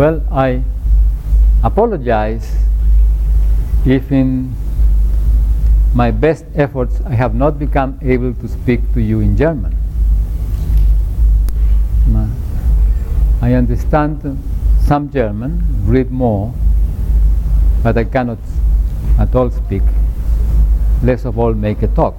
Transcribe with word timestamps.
Well, 0.00 0.22
I 0.32 0.62
apologize 1.62 2.56
if 3.84 4.10
in 4.10 4.54
my 5.92 6.10
best 6.10 6.46
efforts 6.54 7.02
I 7.04 7.10
have 7.10 7.34
not 7.34 7.58
become 7.58 7.98
able 8.00 8.32
to 8.32 8.48
speak 8.48 8.80
to 8.94 9.02
you 9.02 9.20
in 9.20 9.36
German. 9.36 9.76
I 13.42 13.52
understand 13.52 14.42
some 14.86 15.10
German, 15.10 15.66
read 15.84 16.10
more, 16.10 16.54
but 17.82 17.98
I 17.98 18.04
cannot 18.04 18.38
at 19.18 19.34
all 19.34 19.50
speak, 19.50 19.82
less 21.02 21.26
of 21.26 21.38
all 21.38 21.52
make 21.52 21.82
a 21.82 21.88
talk. 21.88 22.14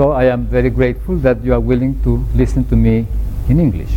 So 0.00 0.12
I 0.12 0.24
am 0.32 0.46
very 0.46 0.70
grateful 0.70 1.16
that 1.16 1.44
you 1.44 1.52
are 1.52 1.60
willing 1.60 2.02
to 2.04 2.24
listen 2.34 2.64
to 2.68 2.74
me 2.74 3.06
in 3.50 3.60
English. 3.60 3.92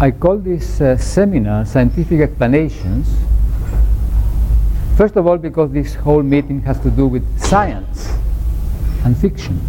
I 0.00 0.10
call 0.10 0.38
this 0.38 0.80
uh, 0.80 0.96
seminar 0.96 1.64
Scientific 1.64 2.18
Explanations. 2.18 3.14
First 4.96 5.14
of 5.14 5.28
all, 5.28 5.38
because 5.38 5.70
this 5.70 5.94
whole 5.94 6.24
meeting 6.24 6.62
has 6.62 6.80
to 6.80 6.90
do 6.90 7.06
with 7.06 7.22
science 7.38 8.10
and 9.04 9.16
fiction. 9.16 9.60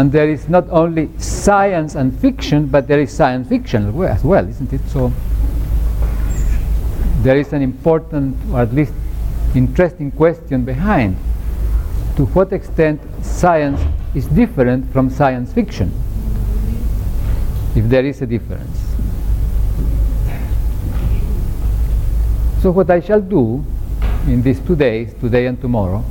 And 0.00 0.10
there 0.10 0.30
is 0.30 0.48
not 0.48 0.64
only 0.70 1.10
science 1.18 1.94
and 1.94 2.18
fiction, 2.20 2.68
but 2.68 2.88
there 2.88 2.98
is 2.98 3.12
science 3.12 3.46
fiction 3.50 3.88
as 4.04 4.24
well, 4.24 4.48
isn't 4.48 4.72
it? 4.72 4.80
So 4.88 5.12
there 7.20 7.36
is 7.36 7.52
an 7.52 7.60
important, 7.60 8.34
or 8.50 8.60
at 8.62 8.72
least 8.72 8.94
interesting 9.54 10.10
question 10.10 10.64
behind 10.64 11.18
to 12.16 12.24
what 12.32 12.50
extent 12.54 12.98
science 13.22 13.78
is 14.14 14.24
different 14.28 14.90
from 14.90 15.10
science 15.10 15.52
fiction, 15.52 15.92
if 17.76 17.84
there 17.90 18.06
is 18.06 18.22
a 18.22 18.26
difference. 18.26 18.78
So 22.62 22.70
what 22.70 22.88
I 22.88 23.00
shall 23.00 23.20
do 23.20 23.62
in 24.26 24.40
these 24.40 24.60
two 24.60 24.76
days, 24.76 25.12
today 25.20 25.44
and 25.44 25.60
tomorrow, 25.60 26.02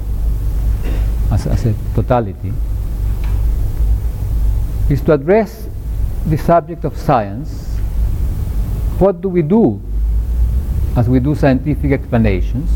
as, 1.32 1.48
as 1.48 1.66
a 1.66 1.74
totality, 1.96 2.54
is 4.90 5.02
to 5.02 5.14
address 5.14 5.68
the 6.26 6.38
subject 6.38 6.84
of 6.84 6.98
science. 6.98 7.76
What 8.98 9.22
do 9.22 9.30
we 9.30 9.42
do 9.42 9.82
as 10.98 11.08
we 11.08 11.20
do 11.20 11.36
scientific 11.36 11.92
explanations? 11.92 12.70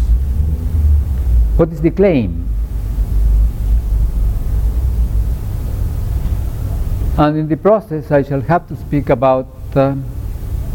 What 1.58 1.70
is 1.70 1.82
the 1.82 1.92
claim? 1.92 2.48
And 7.18 7.38
in 7.38 7.48
the 7.48 7.58
process, 7.58 8.10
I 8.10 8.24
shall 8.24 8.42
have 8.42 8.68
to 8.70 8.76
speak 8.76 9.10
about 9.10 9.48
uh, 9.76 9.96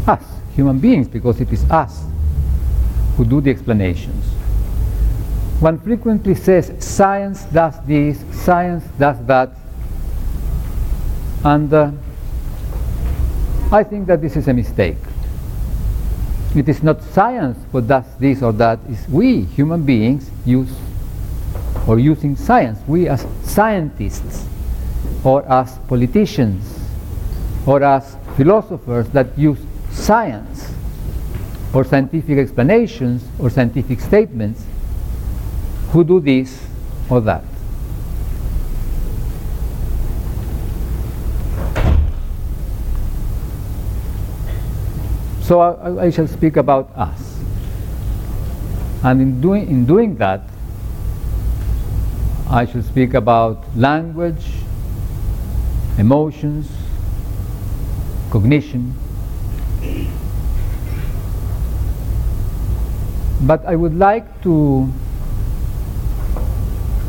us, 0.07 0.23
human 0.55 0.79
beings, 0.79 1.07
because 1.07 1.41
it 1.41 1.51
is 1.51 1.63
us 1.69 2.03
who 3.17 3.25
do 3.25 3.41
the 3.41 3.49
explanations. 3.49 4.25
One 5.59 5.77
frequently 5.79 6.35
says 6.35 6.71
science 6.79 7.43
does 7.45 7.75
this, 7.85 8.23
science 8.31 8.85
does 8.97 9.17
that, 9.25 9.49
and 11.43 11.73
uh, 11.73 11.91
I 13.71 13.83
think 13.83 14.07
that 14.07 14.21
this 14.21 14.35
is 14.35 14.47
a 14.47 14.53
mistake. 14.53 14.97
It 16.55 16.67
is 16.67 16.81
not 16.81 17.03
science 17.03 17.57
what 17.71 17.87
does 17.87 18.05
this 18.17 18.41
or 18.41 18.51
that, 18.53 18.79
it's 18.89 19.07
we, 19.07 19.41
human 19.43 19.85
beings, 19.85 20.31
use 20.45 20.75
or 21.87 21.99
using 21.99 22.35
science. 22.35 22.79
We 22.87 23.07
as 23.07 23.25
scientists 23.43 24.45
or 25.23 25.43
as 25.45 25.77
politicians 25.87 26.79
or 27.65 27.83
as 27.83 28.17
philosophers 28.35 29.09
that 29.09 29.37
use 29.37 29.59
science 29.91 30.73
or 31.73 31.83
scientific 31.83 32.37
explanations 32.37 33.23
or 33.37 33.49
scientific 33.49 33.99
statements 34.01 34.63
who 35.91 36.03
do 36.03 36.19
this 36.19 36.65
or 37.09 37.21
that. 37.21 37.43
So 45.49 45.61
I, 45.61 46.05
I, 46.05 46.09
shall 46.11 46.27
speak 46.27 46.57
about 46.57 46.91
us. 46.95 47.39
And 49.01 49.19
in 49.19 49.41
doing, 49.41 49.67
in 49.67 49.83
doing 49.83 50.15
that, 50.17 50.41
I 52.47 52.67
shall 52.67 52.83
speak 52.83 53.15
about 53.15 53.57
language, 53.75 54.45
emotions, 55.97 56.69
cognition. 58.29 58.93
But 63.41 63.65
I 63.65 63.75
would 63.75 63.97
like 63.97 64.43
to, 64.43 64.87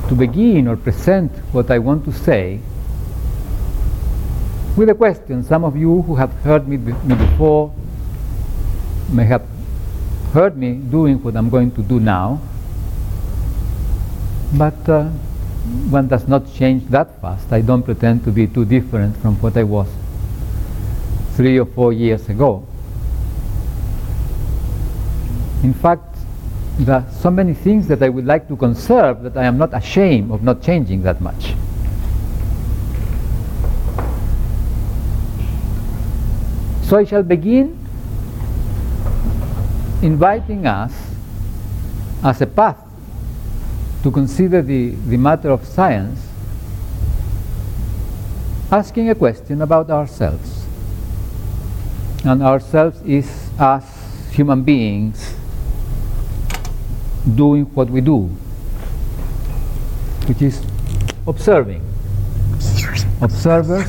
to 0.09 0.15
begin 0.15 0.67
or 0.67 0.77
present 0.77 1.31
what 1.53 1.71
I 1.71 1.79
want 1.79 2.07
to 2.07 2.13
say 2.15 2.61
with 4.79 4.89
a 4.89 4.95
question. 4.95 5.45
Some 5.45 5.63
of 5.63 5.77
you 5.77 6.01
who 6.01 6.15
have 6.15 6.33
heard 6.41 6.67
me, 6.67 6.79
me 6.79 7.15
before 7.15 7.71
may 9.13 9.25
have 9.25 9.47
heard 10.33 10.57
me 10.57 10.75
doing 10.75 11.23
what 11.23 11.37
I'm 11.37 11.51
going 11.51 11.73
to 11.73 11.83
do 11.83 11.99
now, 11.99 12.41
but 14.55 14.89
uh, 14.89 15.09
one 15.91 16.09
does 16.09 16.29
not 16.29 16.53
change 16.55 16.87
that 16.91 17.21
fast. 17.21 17.53
I 17.53 17.61
don't 17.61 17.83
pretend 17.83 18.25
to 18.25 18.31
be 18.31 18.47
too 18.47 18.65
different 18.65 19.17
from 19.17 19.35
what 19.41 19.57
I 19.57 19.65
was 19.65 19.89
three 21.35 21.59
or 21.59 21.67
four 21.67 21.93
years 21.93 22.29
ago. 22.29 22.67
In 25.63 25.75
fact, 25.75 26.17
there 26.79 26.97
are 26.97 27.07
so 27.21 27.31
many 27.31 27.53
things 27.53 27.89
that 27.89 28.03
I 28.03 28.09
would 28.09 28.25
like 28.25 28.49
to 28.49 28.57
conserve 28.57 29.23
that 29.23 29.37
I 29.37 29.45
am 29.45 29.59
not 29.59 29.75
ashamed 29.75 30.31
of 30.31 30.43
not 30.43 30.63
changing 30.63 31.03
that 31.03 31.21
much. 31.21 31.55
So 36.85 36.97
I 36.97 37.05
shall 37.05 37.23
begin 37.23 37.80
inviting 40.03 40.67
us 40.67 40.93
as 42.23 42.41
a 42.41 42.47
path 42.47 42.79
to 44.03 44.11
consider 44.11 44.63
the, 44.63 44.91
the 45.09 45.17
matter 45.17 45.51
of 45.51 45.65
science, 45.67 46.19
asking 48.73 49.11
a 49.11 49.15
question 49.15 49.61
about 49.61 49.91
ourselves. 49.91 50.65
And 52.25 52.43
ourselves 52.43 53.01
is 53.03 53.51
us 53.59 53.85
human 54.33 54.63
beings 54.63 55.35
doing 57.35 57.65
what 57.75 57.91
we 57.91 58.01
do, 58.01 58.25
which 60.27 60.41
is 60.41 60.63
observing. 61.27 61.85
Observers, 63.21 63.87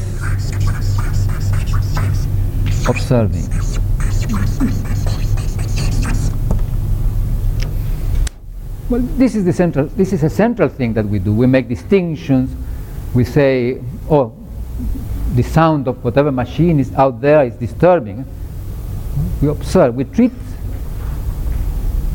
observing. 2.88 3.48
Well, 8.92 9.00
this 9.16 9.36
is 9.36 9.46
the 9.46 9.54
central. 9.54 9.86
This 9.86 10.12
is 10.12 10.22
a 10.24 10.30
central 10.30 10.68
thing 10.68 10.92
that 10.96 11.06
we 11.06 11.18
do. 11.18 11.32
We 11.34 11.48
make 11.48 11.70
distinctions. 11.70 12.54
We 13.14 13.24
say, 13.24 13.80
"Oh, 14.10 14.34
the 15.34 15.44
sound 15.44 15.88
of 15.88 16.04
whatever 16.04 16.30
machine 16.30 16.78
is 16.78 16.92
out 16.96 17.22
there 17.22 17.46
is 17.46 17.56
disturbing." 17.56 18.26
We 19.42 19.48
observe. 19.48 19.96
We 19.96 20.04
treat 20.04 20.34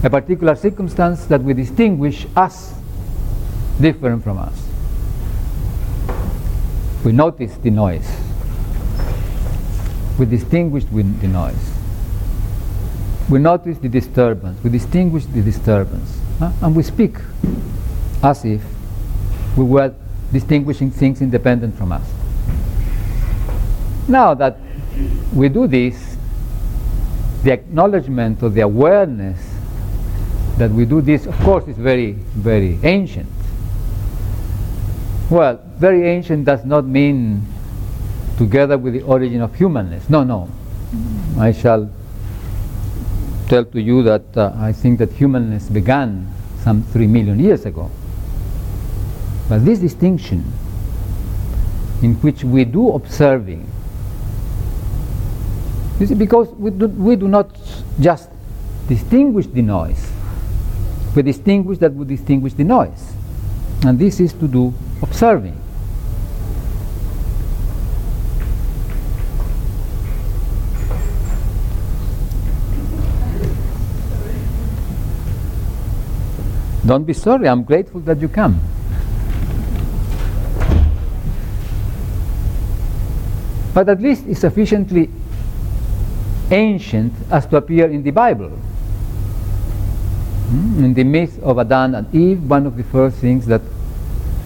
a 0.04 0.10
particular 0.10 0.54
circumstance 0.54 1.24
that 1.24 1.42
we 1.42 1.54
distinguish 1.54 2.26
us 2.36 2.74
different 3.80 4.22
from 4.22 4.36
us. 4.36 4.68
We 7.06 7.12
notice 7.12 7.56
the 7.56 7.70
noise. 7.70 8.06
We 10.18 10.26
distinguish 10.26 10.84
the 10.84 11.28
noise. 11.28 11.72
we 13.28 13.38
notice 13.40 13.78
the 13.78 13.88
disturbance, 13.88 14.62
we 14.62 14.70
distinguish 14.70 15.24
the 15.26 15.42
disturbance, 15.42 16.20
huh? 16.38 16.52
and 16.62 16.74
we 16.76 16.82
speak 16.82 17.16
as 18.22 18.44
if 18.44 18.62
we 19.56 19.64
were 19.64 19.94
distinguishing 20.32 20.90
things 20.90 21.20
independent 21.20 21.76
from 21.76 21.92
us. 21.92 22.06
Now 24.08 24.34
that 24.34 24.58
we 25.34 25.48
do 25.48 25.66
this, 25.66 26.16
the 27.42 27.52
acknowledgement 27.52 28.42
or 28.42 28.50
the 28.50 28.62
awareness 28.62 29.38
that 30.58 30.70
we 30.70 30.84
do 30.84 31.00
this, 31.00 31.26
of 31.26 31.38
course, 31.40 31.66
is 31.68 31.76
very, 31.76 32.12
very 32.12 32.78
ancient. 32.82 33.28
Well, 35.30 35.60
very 35.78 36.08
ancient 36.08 36.44
does 36.44 36.64
not 36.64 36.86
mean 36.86 37.46
together 38.38 38.78
with 38.78 38.94
the 38.94 39.02
origin 39.02 39.40
of 39.40 39.54
humanness. 39.54 40.08
No, 40.08 40.24
no. 40.24 40.48
I 41.38 41.52
shall 41.52 41.90
tell 43.48 43.64
to 43.64 43.80
you 43.80 44.02
that 44.02 44.36
uh, 44.36 44.52
I 44.56 44.72
think 44.72 44.98
that 44.98 45.12
humanness 45.12 45.68
began 45.68 46.32
some 46.62 46.82
three 46.82 47.06
million 47.06 47.38
years 47.38 47.64
ago. 47.64 47.90
But 49.48 49.64
this 49.64 49.78
distinction, 49.78 50.44
in 52.02 52.14
which 52.16 52.42
we 52.42 52.64
do 52.64 52.90
observing, 52.90 53.70
you 56.00 56.06
see, 56.06 56.14
because 56.14 56.48
we 56.48 56.70
do, 56.70 56.88
we 56.88 57.16
do 57.16 57.28
not 57.28 57.56
just 58.00 58.28
distinguish 58.88 59.46
the 59.46 59.62
noise, 59.62 60.10
we 61.14 61.22
distinguish 61.22 61.78
that 61.78 61.94
we 61.94 62.04
distinguish 62.04 62.52
the 62.54 62.64
noise. 62.64 63.12
And 63.84 63.98
this 63.98 64.20
is 64.20 64.32
to 64.34 64.48
do 64.48 64.74
observing. 65.02 65.56
Don't 76.86 77.04
be 77.04 77.12
sorry, 77.12 77.48
I'm 77.48 77.64
grateful 77.64 78.00
that 78.02 78.20
you 78.20 78.28
come. 78.28 78.60
But 83.74 83.88
at 83.88 84.00
least 84.00 84.24
it's 84.28 84.40
sufficiently 84.40 85.10
ancient 86.50 87.12
as 87.30 87.44
to 87.46 87.56
appear 87.56 87.90
in 87.90 88.04
the 88.04 88.12
Bible. 88.12 88.50
Hmm? 90.48 90.84
In 90.84 90.94
the 90.94 91.02
myth 91.02 91.42
of 91.42 91.58
Adam 91.58 91.96
and 91.96 92.14
Eve, 92.14 92.48
one 92.48 92.66
of 92.66 92.76
the 92.76 92.84
first 92.84 93.16
things 93.18 93.46
that 93.46 93.62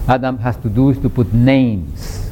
Adam 0.07 0.39
has 0.39 0.57
to 0.57 0.69
do 0.69 0.89
is 0.89 0.97
to 0.99 1.09
put 1.09 1.31
names. 1.31 2.27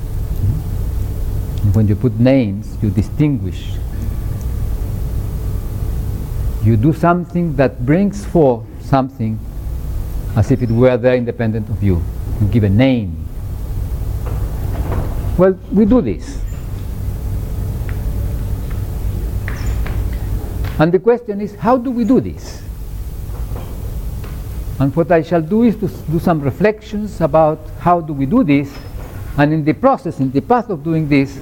When 1.74 1.88
you 1.88 1.96
put 1.96 2.20
names, 2.20 2.76
you 2.82 2.90
distinguish. 2.90 3.74
You 6.64 6.78
do 6.78 6.94
something 6.94 7.56
that 7.58 7.86
brings 7.86 8.26
forth 8.26 8.66
something 8.82 9.40
as 10.36 10.52
if 10.52 10.62
it 10.62 10.70
were 10.70 10.98
there 10.98 11.16
independent 11.16 11.70
of 11.70 11.82
you. 11.84 12.02
You 12.42 12.48
give 12.48 12.64
a 12.64 12.70
name. 12.70 13.26
Well, 15.38 15.54
we 15.72 15.86
do 15.86 16.02
this. 16.02 16.42
And 20.80 20.92
the 20.92 21.00
question 21.00 21.42
is, 21.42 21.56
how 21.56 21.78
do 21.78 21.92
we 21.92 22.06
do 22.06 22.22
this? 22.22 22.64
And 24.80 24.96
what 24.96 25.12
I 25.12 25.22
shall 25.22 25.42
do 25.42 25.64
is 25.64 25.76
to 25.78 25.88
do 26.10 26.20
some 26.20 26.40
reflections 26.40 27.20
about 27.20 27.60
how 27.80 28.00
do 28.00 28.14
we 28.14 28.26
do 28.26 28.46
this, 28.46 28.74
and 29.38 29.54
in 29.54 29.66
the 29.66 29.74
process, 29.74 30.22
in 30.22 30.32
the 30.32 30.42
path 30.42 30.70
of 30.70 30.84
doing 30.84 31.10
this, 31.10 31.38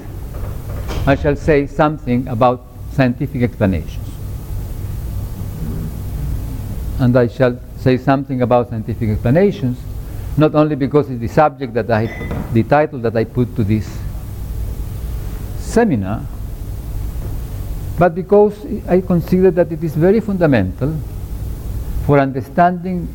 I 1.06 1.16
shall 1.16 1.36
say 1.36 1.68
something 1.68 2.28
about 2.28 2.66
scientific 2.94 3.44
explanations. 3.44 4.08
And 7.00 7.16
I 7.16 7.28
shall 7.28 7.60
say 7.80 7.98
something 7.98 8.42
about 8.42 8.70
scientific 8.70 9.10
explanations, 9.10 9.78
not 10.38 10.56
only 10.56 10.76
because 10.76 11.10
it's 11.10 11.20
the 11.20 11.28
subject 11.28 11.74
that 11.74 11.90
I, 11.90 12.06
the 12.54 12.64
title 12.64 13.00
that 13.00 13.16
I 13.16 13.24
put 13.24 13.56
to 13.56 13.64
this 13.64 13.88
seminar, 15.58 16.26
but 17.98 18.14
because 18.14 18.66
I 18.88 19.02
consider 19.02 19.52
that 19.52 19.72
it 19.72 19.84
is 19.84 19.96
very 19.96 20.20
fundamental 20.20 21.00
for 22.06 22.20
understanding 22.20 23.08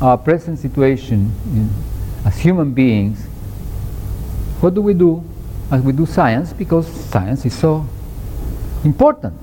our 0.00 0.18
present 0.18 0.58
situation 0.58 1.30
in, 1.46 1.70
as 2.24 2.38
human 2.38 2.72
beings. 2.72 3.24
What 4.60 4.74
do 4.74 4.80
we 4.80 4.94
do 4.94 5.22
as 5.70 5.82
we 5.82 5.92
do 5.92 6.06
science? 6.06 6.52
Because 6.52 6.86
science 6.86 7.44
is 7.44 7.56
so 7.56 7.86
important. 8.84 9.38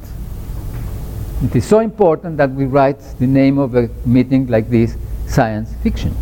It 1.44 1.56
is 1.56 1.66
so 1.66 1.80
important 1.80 2.38
that 2.38 2.52
we 2.52 2.66
write 2.66 3.00
the 3.18 3.26
name 3.26 3.58
of 3.58 3.74
a 3.74 3.90
meeting 4.06 4.46
like 4.46 4.70
this, 4.70 4.96
science 5.26 5.74
fiction. 5.82 6.16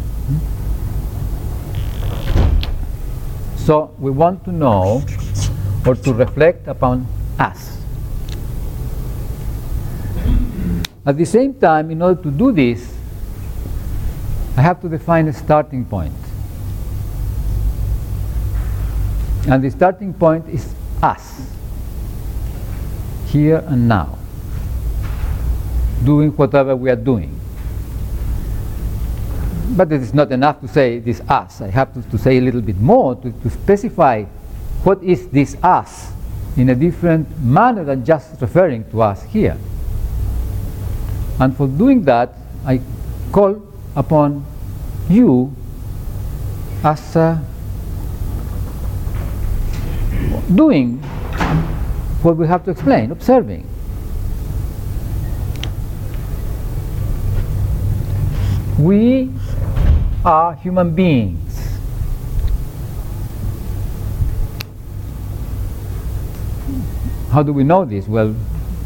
So 3.58 3.94
we 4.00 4.12
want 4.12 4.46
to 4.46 4.54
know 4.54 5.04
or 5.86 5.96
to 5.96 6.14
reflect 6.14 6.70
upon 6.70 7.06
us. 7.38 7.78
At 11.06 11.18
the 11.18 11.26
same 11.26 11.54
time, 11.56 11.92
in 11.92 12.02
order 12.02 12.22
to 12.24 12.32
do 12.32 12.54
this, 12.54 12.96
I 14.56 14.62
have 14.62 14.80
to 14.82 14.88
define 14.88 15.28
a 15.28 15.34
starting 15.34 15.84
point. 15.84 16.14
And 19.50 19.62
the 19.62 19.70
starting 19.72 20.14
point 20.14 20.48
is 20.48 20.74
us, 21.02 21.42
here 23.28 23.66
and 23.68 23.90
now 23.90 24.19
doing 26.04 26.32
whatever 26.32 26.76
we 26.76 26.90
are 26.90 26.96
doing. 26.96 27.40
But 29.76 29.92
it 29.92 30.02
is 30.02 30.14
not 30.14 30.32
enough 30.32 30.62
to 30.62 30.68
say 30.68 31.00
this 31.00 31.22
us. 31.30 31.62
I 31.62 31.70
have 31.70 31.94
to, 31.94 32.02
to 32.10 32.18
say 32.18 32.38
a 32.38 32.42
little 32.42 32.62
bit 32.62 32.78
more 32.80 33.16
to, 33.16 33.32
to 33.32 33.50
specify 33.50 34.24
what 34.84 35.04
is 35.04 35.28
this 35.30 35.56
us 35.62 36.12
in 36.58 36.70
a 36.70 36.76
different 36.76 37.40
manner 37.40 37.84
than 37.84 38.04
just 38.04 38.42
referring 38.42 38.90
to 38.92 39.02
us 39.02 39.24
here. 39.24 39.58
And 41.40 41.56
for 41.56 41.68
doing 41.68 42.04
that, 42.04 42.34
I 42.66 42.82
call 43.32 43.62
upon 43.96 44.46
you 45.10 45.56
as 46.84 47.16
uh, 47.16 47.40
doing 50.54 50.98
what 52.22 52.36
we 52.36 52.48
have 52.48 52.66
to 52.66 52.72
explain, 52.72 53.12
observing. 53.12 53.68
We 58.80 59.30
are 60.24 60.56
human 60.56 60.96
beings. 60.96 61.78
How 67.30 67.44
do 67.44 67.52
we 67.52 67.66
know 67.66 67.84
this? 67.84 68.08
Well, 68.08 68.34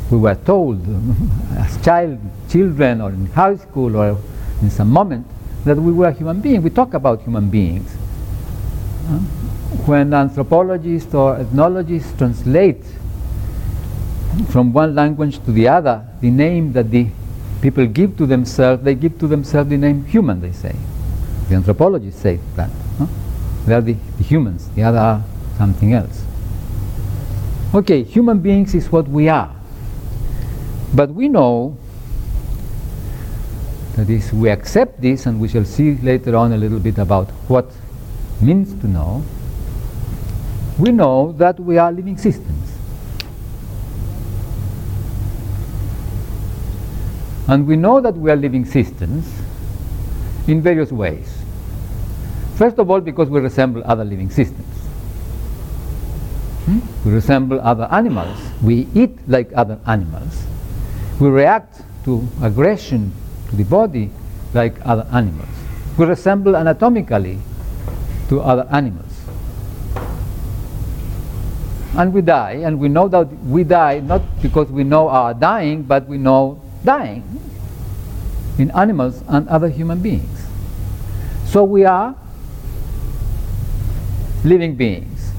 we 0.09 0.17
were 0.17 0.33
told 0.33 0.81
as 1.57 1.79
child, 1.85 2.17
children 2.49 3.01
or 3.01 3.11
in 3.11 3.27
high 3.27 3.55
school 3.55 3.95
or 3.95 4.17
in 4.63 4.71
some 4.71 4.89
moment 4.89 5.27
that 5.63 5.77
we 5.77 5.91
were 5.91 6.09
human 6.09 6.41
beings. 6.41 6.63
We 6.63 6.71
talk 6.71 6.95
about 6.95 7.21
human 7.21 7.51
beings. 7.51 7.87
When 9.85 10.11
anthropologists 10.11 11.13
or 11.13 11.37
ethnologists 11.37 12.17
translate 12.17 12.83
from 14.49 14.73
one 14.73 14.95
language 14.95 15.37
to 15.45 15.51
the 15.51 15.67
other 15.67 16.03
the 16.19 16.31
name 16.31 16.73
that 16.73 16.89
the 16.89 17.07
people 17.63 17.85
give 17.85 18.17
to 18.17 18.25
themselves, 18.25 18.83
they 18.83 18.93
give 18.93 19.17
to 19.17 19.25
themselves 19.25 19.69
the 19.69 19.77
name 19.77 20.03
human, 20.03 20.41
they 20.41 20.51
say. 20.51 20.75
The 21.47 21.55
anthropologists 21.55 22.21
say 22.21 22.37
that. 22.57 22.69
Huh? 22.99 23.07
They 23.65 23.73
are 23.73 23.81
the, 23.81 23.93
the 24.17 24.23
humans, 24.23 24.67
the 24.75 24.83
other 24.83 24.99
are 24.99 25.23
something 25.57 25.93
else. 25.93 26.25
Okay, 27.73 28.03
human 28.03 28.39
beings 28.41 28.75
is 28.75 28.91
what 28.91 29.07
we 29.07 29.29
are. 29.29 29.55
But 30.93 31.11
we 31.11 31.29
know 31.29 31.77
that 33.95 34.09
is, 34.09 34.33
we 34.33 34.49
accept 34.49 34.99
this, 35.01 35.25
and 35.25 35.39
we 35.39 35.47
shall 35.47 35.63
see 35.63 35.95
later 35.95 36.35
on 36.35 36.51
a 36.51 36.57
little 36.57 36.79
bit 36.79 36.97
about 36.97 37.29
what 37.47 37.71
means 38.41 38.73
to 38.81 38.87
know. 38.87 39.23
We 40.77 40.91
know 40.91 41.31
that 41.37 41.59
we 41.59 41.77
are 41.77 41.93
living 41.93 42.17
systems. 42.17 42.72
And 47.47 47.67
we 47.67 47.75
know 47.75 47.99
that 48.01 48.15
we 48.15 48.31
are 48.31 48.35
living 48.35 48.65
systems 48.65 49.27
in 50.47 50.61
various 50.61 50.91
ways. 50.91 51.31
First 52.55 52.77
of 52.79 52.89
all, 52.89 53.01
because 53.01 53.29
we 53.29 53.39
resemble 53.39 53.81
other 53.85 54.05
living 54.05 54.29
systems. 54.29 54.67
Hmm? 56.65 56.79
We 57.05 57.13
resemble 57.15 57.59
other 57.61 57.87
animals. 57.91 58.37
We 58.61 58.87
eat 58.93 59.17
like 59.27 59.51
other 59.55 59.79
animals. 59.85 60.45
We 61.19 61.27
react 61.29 61.81
to 62.05 62.25
aggression 62.41 63.11
to 63.49 63.55
the 63.55 63.63
body 63.63 64.09
like 64.53 64.75
other 64.85 65.07
animals. 65.11 65.49
We 65.97 66.05
resemble 66.05 66.55
anatomically 66.55 67.39
to 68.29 68.41
other 68.41 68.67
animals. 68.71 69.13
and 71.95 72.13
we 72.13 72.21
die, 72.21 72.63
and 72.65 72.79
we 72.79 72.89
know 72.89 73.07
that 73.07 73.27
we 73.45 73.63
die 73.63 73.99
not 73.99 74.21
because 74.41 74.67
we 74.69 74.83
know 74.83 75.07
our 75.09 75.33
dying, 75.33 75.83
but 75.83 76.07
we 76.07 76.17
know 76.17 76.59
dying 76.83 77.23
in 78.57 78.71
animals 78.71 79.23
and 79.27 79.47
other 79.47 79.69
human 79.69 79.99
beings. 79.99 80.47
So 81.45 81.63
we 81.63 81.85
are 81.85 82.15
living 84.43 84.75
beings. 84.75 85.31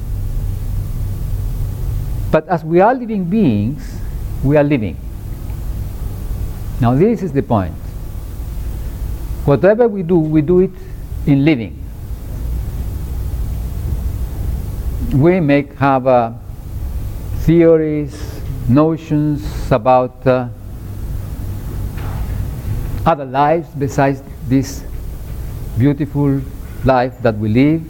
But 2.31 2.49
as 2.49 2.65
we 2.65 2.81
are 2.81 2.95
living 2.95 3.25
beings, 3.25 3.99
we 4.43 4.57
are 4.57 4.65
living. 4.65 4.97
Now, 6.81 6.95
this 6.95 7.23
is 7.23 7.33
the 7.33 7.43
point. 7.43 7.75
Whatever 9.45 9.87
we 9.87 10.03
do, 10.03 10.19
we 10.19 10.43
do 10.43 10.61
it 10.61 10.73
in 11.27 11.45
living. 11.45 11.81
We 15.13 15.39
may 15.39 15.69
have 15.77 16.07
uh, 16.07 16.33
theories, 17.43 18.41
notions 18.69 19.71
about 19.71 20.27
uh, 20.27 20.49
other 23.07 23.25
lives 23.25 23.69
besides 23.79 24.23
this 24.49 24.83
beautiful 25.79 26.41
life 26.85 27.21
that 27.23 27.37
we 27.37 27.49
live, 27.49 27.83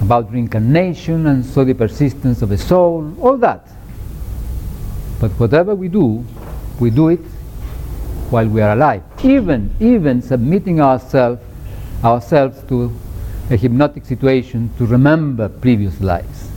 about 0.00 0.30
reincarnation 0.30 1.26
and 1.26 1.44
so 1.44 1.64
the 1.64 1.74
persistence 1.74 2.42
of 2.42 2.50
the 2.50 2.58
soul, 2.58 3.14
all 3.20 3.36
that. 3.38 3.66
But 5.20 5.30
whatever 5.32 5.74
we 5.74 5.88
do, 5.88 6.24
we 6.78 6.90
do 6.90 7.08
it 7.08 7.24
while 8.30 8.46
we 8.46 8.60
are 8.60 8.72
alive. 8.72 9.02
Even 9.24 9.74
even 9.80 10.20
submitting 10.20 10.80
ourselves 10.80 11.40
ourselves 12.04 12.62
to 12.68 12.94
a 13.50 13.56
hypnotic 13.56 14.04
situation 14.04 14.70
to 14.76 14.84
remember 14.84 15.48
previous 15.48 16.00
lives. 16.00 16.50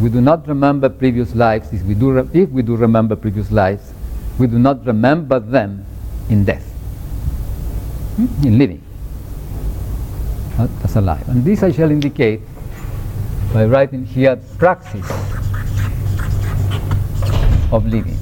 We 0.00 0.08
do 0.08 0.20
not 0.20 0.46
remember 0.48 0.88
previous 0.88 1.34
lives. 1.34 1.72
If 1.72 1.82
we 1.82 1.94
do, 1.94 2.18
if 2.32 2.50
we 2.50 2.62
do 2.62 2.76
remember 2.76 3.16
previous 3.16 3.50
lives, 3.50 3.92
we 4.38 4.46
do 4.46 4.58
not 4.58 4.84
remember 4.84 5.40
them 5.40 5.84
in 6.28 6.44
death, 6.44 6.64
hmm? 8.16 8.26
in 8.46 8.58
living, 8.58 8.82
not 10.58 10.68
as 10.84 10.96
alive. 10.96 11.26
And 11.28 11.44
this 11.44 11.62
I 11.62 11.72
shall 11.72 11.90
indicate 11.90 12.40
by 13.52 13.64
writing 13.64 14.04
here 14.04 14.36
praxis 14.58 15.08
of 17.72 17.86
living. 17.86 18.18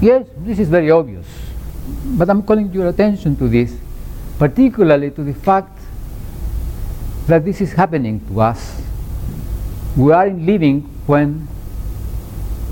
Yes, 0.00 0.26
this 0.38 0.60
is 0.60 0.68
very 0.68 0.90
obvious, 0.90 1.26
but 2.16 2.30
I'm 2.30 2.42
calling 2.42 2.72
your 2.72 2.88
attention 2.88 3.34
to 3.36 3.48
this, 3.48 3.74
particularly 4.38 5.10
to 5.10 5.24
the 5.24 5.34
fact 5.34 5.76
that 7.26 7.44
this 7.44 7.60
is 7.60 7.72
happening 7.72 8.20
to 8.28 8.40
us 8.40 8.85
we 9.96 10.12
are 10.12 10.26
in 10.26 10.44
living 10.44 10.82
when 11.06 11.48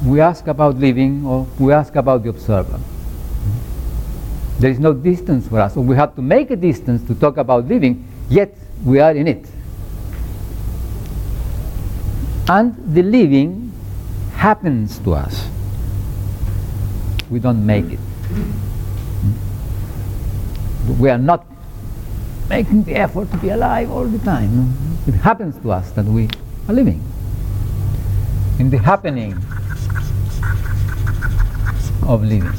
we 0.05 0.21
ask 0.21 0.47
about 0.47 0.77
living 0.77 1.25
or 1.25 1.47
we 1.59 1.73
ask 1.73 1.97
about 1.97 2.23
the 2.23 2.29
observer. 2.29 2.79
There 4.59 4.71
is 4.71 4.79
no 4.79 4.93
distance 4.93 5.49
for 5.49 5.59
us, 5.59 5.77
or 5.77 5.83
we 5.83 5.97
have 5.97 6.15
to 6.17 6.23
make 6.23 6.51
a 6.51 6.57
distance 6.57 7.03
to 7.09 7.15
talk 7.15 7.39
about 7.39 7.67
living, 7.67 8.07
yet 8.29 8.55
we 8.85 9.01
are 9.01 9.13
in 9.13 9.27
it. 9.27 9.47
And 12.47 12.77
the 12.95 13.03
living 13.03 13.73
happens 14.35 14.99
to 15.01 15.15
us. 15.15 15.49
We 17.31 17.41
don't 17.41 17.65
make 17.65 17.87
it. 17.87 17.99
We 21.01 21.09
are 21.09 21.19
not 21.19 21.47
making 22.51 22.85
the 22.85 22.97
effort 22.97 23.31
to 23.33 23.37
be 23.39 23.49
alive 23.49 23.91
all 23.91 24.05
the 24.05 24.19
time. 24.19 24.77
It 25.07 25.15
happens 25.15 25.57
to 25.63 25.73
us 25.73 25.91
that 25.93 26.05
we 26.05 26.29
are 26.69 26.75
living 26.75 27.03
in 28.59 28.71
the 28.71 28.79
happening 28.79 29.33
of 32.07 32.23
living. 32.23 32.53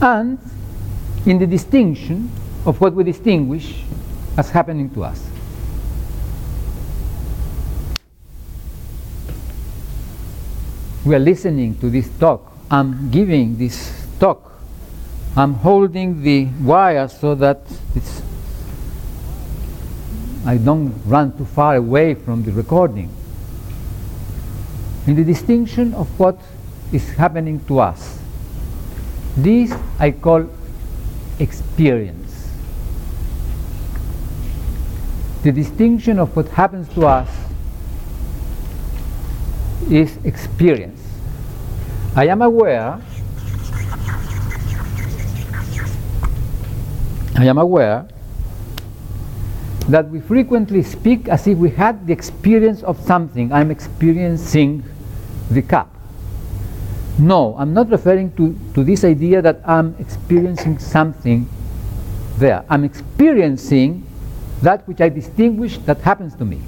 And 0.00 0.38
in 1.26 1.38
the 1.38 1.46
distinction 1.46 2.30
of 2.64 2.80
what 2.80 2.94
we 2.94 3.04
distinguish 3.04 3.82
as 4.36 4.50
happening 4.50 4.90
to 4.90 5.04
us. 5.04 5.22
We 11.04 11.14
are 11.14 11.20
listening 11.20 11.78
to 11.78 11.88
this 11.88 12.08
talk. 12.18 12.52
I'm 12.70 13.10
giving 13.10 13.56
this 13.56 14.06
talk. 14.18 14.52
I'm 15.36 15.54
holding 15.54 16.22
the 16.22 16.46
wire 16.62 17.08
so 17.08 17.34
that 17.36 17.60
it's 17.94 18.22
I 20.46 20.58
don't 20.58 20.94
run 21.06 21.36
too 21.36 21.44
far 21.44 21.74
away 21.74 22.14
from 22.14 22.44
the 22.44 22.52
recording. 22.52 23.10
In 25.08 25.16
the 25.16 25.24
distinction 25.24 25.92
of 25.94 26.06
what 26.20 26.38
is 26.92 27.10
happening 27.14 27.58
to 27.66 27.80
us, 27.80 28.20
this 29.36 29.74
I 29.98 30.12
call 30.12 30.48
experience. 31.40 32.48
The 35.42 35.50
distinction 35.50 36.20
of 36.20 36.34
what 36.36 36.48
happens 36.48 36.88
to 36.94 37.06
us 37.06 37.28
is 39.90 40.16
experience. 40.24 41.02
I 42.14 42.28
am 42.28 42.40
aware 42.40 43.02
I 47.36 47.44
am 47.44 47.58
aware 47.58 48.08
that 49.88 50.08
we 50.10 50.20
frequently 50.20 50.82
speak 50.82 51.28
as 51.28 51.46
if 51.46 51.56
we 51.58 51.70
had 51.70 52.06
the 52.06 52.12
experience 52.12 52.82
of 52.82 53.00
something. 53.00 53.52
I'm 53.52 53.70
experiencing 53.70 54.82
the 55.50 55.62
cup. 55.62 55.94
No, 57.18 57.54
I'm 57.56 57.72
not 57.72 57.88
referring 57.90 58.34
to, 58.36 58.58
to 58.74 58.84
this 58.84 59.04
idea 59.04 59.40
that 59.42 59.60
I'm 59.64 59.94
experiencing 59.98 60.78
something 60.78 61.48
there. 62.36 62.64
I'm 62.68 62.84
experiencing 62.84 64.04
that 64.62 64.86
which 64.88 65.00
I 65.00 65.08
distinguish 65.08 65.78
that 65.78 66.00
happens 66.00 66.34
to 66.36 66.44
me. 66.44 66.60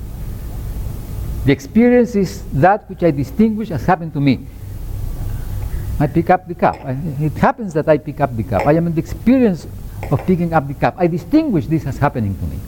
The 1.44 1.52
experience 1.52 2.14
is 2.14 2.44
that 2.52 2.88
which 2.88 3.02
I 3.02 3.10
distinguish 3.10 3.70
as 3.70 3.84
happened 3.84 4.12
to 4.14 4.20
me. 4.20 4.46
I 6.00 6.06
pick 6.06 6.30
up 6.30 6.46
the 6.46 6.54
cup. 6.54 6.76
I, 6.76 6.92
it 7.20 7.32
happens 7.32 7.74
that 7.74 7.88
I 7.88 7.98
pick 7.98 8.20
up 8.20 8.36
the 8.36 8.44
cup. 8.44 8.66
I 8.66 8.72
am 8.74 8.86
in 8.86 8.94
the 8.94 9.00
experience 9.00 9.66
of 10.10 10.24
picking 10.26 10.52
up 10.52 10.68
the 10.68 10.74
cup. 10.74 10.94
I 10.96 11.08
distinguish 11.08 11.66
this 11.66 11.84
as 11.86 11.98
happening 11.98 12.38
to 12.38 12.44
me. 12.46 12.58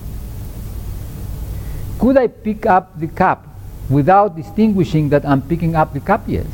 Could 2.01 2.17
I 2.17 2.29
pick 2.29 2.65
up 2.65 2.99
the 2.99 3.09
cup 3.09 3.47
without 3.91 4.35
distinguishing 4.35 5.11
that 5.11 5.27
I'm 5.27 5.43
picking 5.43 5.77
up 5.77 5.93
the 5.93 6.01
cup? 6.01 6.23
Yes. 6.27 6.47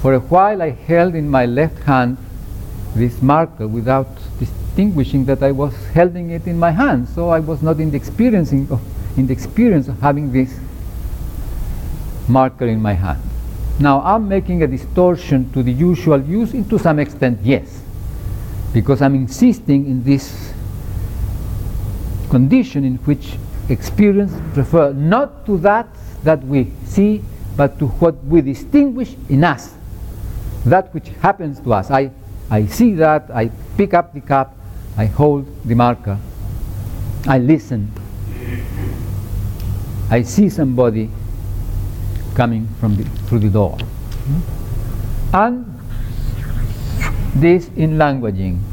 For 0.00 0.14
a 0.14 0.20
while 0.20 0.62
I 0.62 0.70
held 0.70 1.16
in 1.16 1.28
my 1.28 1.46
left 1.46 1.82
hand 1.82 2.16
this 2.94 3.20
marker 3.20 3.66
without 3.66 4.06
distinguishing 4.38 5.24
that 5.24 5.42
I 5.42 5.50
was 5.50 5.74
holding 5.94 6.30
it 6.30 6.46
in 6.46 6.60
my 6.60 6.70
hand, 6.70 7.08
so 7.08 7.30
I 7.30 7.40
was 7.40 7.60
not 7.60 7.80
in 7.80 7.90
the 7.90 7.96
experiencing 7.96 8.70
of 8.70 8.80
in 9.16 9.26
the 9.26 9.32
experience 9.32 9.88
of 9.88 9.98
having 10.00 10.32
this 10.32 10.58
marker 12.28 12.66
in 12.66 12.80
my 12.80 12.92
hand. 12.92 13.20
Now 13.80 14.00
I'm 14.00 14.28
making 14.28 14.62
a 14.62 14.68
distortion 14.68 15.52
to 15.52 15.62
the 15.62 15.72
usual 15.72 16.20
use, 16.22 16.52
and 16.54 16.70
to 16.70 16.78
some 16.78 17.00
extent, 17.00 17.40
yes, 17.42 17.82
because 18.72 19.02
I'm 19.02 19.16
insisting 19.16 19.86
in 19.86 20.04
this 20.04 20.51
condition 22.32 22.82
in 22.82 22.96
which 23.04 23.36
experience 23.68 24.32
refer 24.56 24.90
not 24.94 25.44
to 25.44 25.58
that 25.58 25.86
that 26.24 26.42
we 26.46 26.72
see, 26.86 27.20
but 27.58 27.78
to 27.78 27.88
what 28.00 28.14
we 28.24 28.40
distinguish 28.40 29.14
in 29.28 29.44
us, 29.44 29.74
that 30.64 30.88
which 30.94 31.08
happens 31.20 31.60
to 31.60 31.74
us. 31.74 31.90
I, 31.90 32.10
I 32.50 32.64
see 32.64 32.94
that, 32.94 33.30
I 33.30 33.50
pick 33.76 33.92
up 33.92 34.14
the 34.14 34.22
cup, 34.22 34.56
I 34.96 35.04
hold 35.04 35.44
the 35.68 35.74
marker, 35.74 36.18
I 37.28 37.36
listen, 37.36 37.92
I 40.10 40.22
see 40.22 40.48
somebody 40.48 41.10
coming 42.34 42.66
from 42.80 42.96
the, 42.96 43.04
through 43.28 43.40
the 43.40 43.50
door. 43.50 43.76
And 45.34 45.66
this 47.34 47.68
in 47.76 47.98
languaging. 47.98 48.71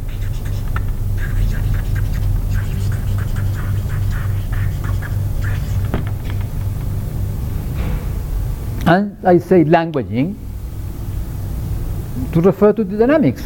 And 8.89 9.15
I 9.23 9.37
say 9.37 9.63
languaging 9.65 10.33
to 12.33 12.41
refer 12.41 12.73
to 12.73 12.83
the 12.83 12.97
dynamics. 12.97 13.43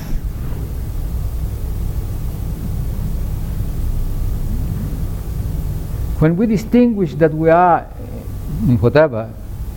When 6.24 6.38
we 6.38 6.48
distinguish 6.48 7.16
that 7.16 7.34
we 7.34 7.50
are 7.50 7.86
in 8.70 8.78
whatever 8.80 9.30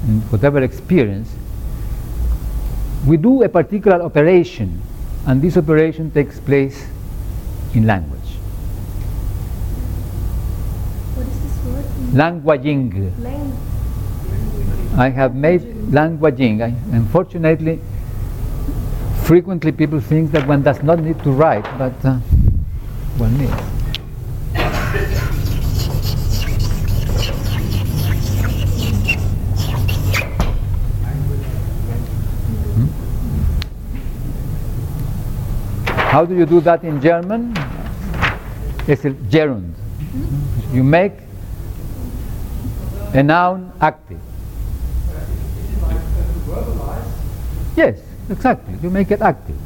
in 0.07 0.21
whatever 0.31 0.63
experience, 0.63 1.35
we 3.05 3.17
do 3.17 3.43
a 3.43 3.49
particular 3.49 4.01
operation, 4.03 4.81
and 5.27 5.43
this 5.43 5.57
operation 5.57 6.13
takes 6.13 6.39
place 6.39 6.87
in 7.75 7.89
language. 7.89 8.39
What 11.19 11.27
is 11.27 11.39
this 11.43 11.59
word? 11.67 11.85
Languaging. 12.15 13.11
Lang- 13.19 13.76
I 14.99 15.11
have 15.11 15.35
made 15.35 15.61
languaging. 15.93 16.63
I, 16.63 16.69
unfortunately, 16.97 17.81
frequently 19.25 19.71
people 19.71 20.01
think 20.01 20.33
that 20.33 20.49
one 20.49 20.63
does 20.63 20.83
not 20.83 21.01
need 21.01 21.23
to 21.23 21.31
write, 21.33 21.65
but 21.77 21.93
uh, 22.03 22.17
one 23.19 23.37
needs. 23.37 23.53
Hmm? 32.73 32.87
How 36.09 36.25
do 36.25 36.35
you 36.35 36.47
do 36.47 36.63
that 36.63 36.85
in 36.85 37.03
German? 37.03 37.55
It's 38.89 39.05
a 39.05 39.11
gerund. 39.11 39.75
You 40.73 40.83
make 40.83 41.13
a 43.13 43.23
noun 43.23 43.73
active. 43.83 44.21
Yes, 47.77 48.01
exactly. 48.31 48.75
You 48.83 48.91
make 48.91 49.11
it 49.11 49.21
active. 49.21 49.57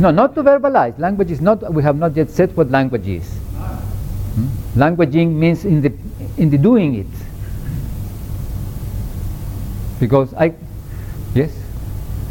No, 0.00 0.10
not 0.10 0.34
to 0.34 0.42
verbalize. 0.42 0.98
Language 0.98 1.30
is 1.30 1.40
not. 1.40 1.60
We 1.72 1.82
have 1.82 1.98
not 1.98 2.16
yet 2.16 2.30
said 2.30 2.56
what 2.56 2.70
language 2.70 3.06
is. 3.06 3.28
Hmm? 3.28 4.48
Languaging 4.74 5.36
means 5.36 5.64
in 5.66 5.82
the 5.82 5.92
in 6.38 6.48
the 6.48 6.56
doing 6.56 6.94
it. 6.94 7.12
Because 10.00 10.32
I, 10.32 10.54
yes. 11.34 11.52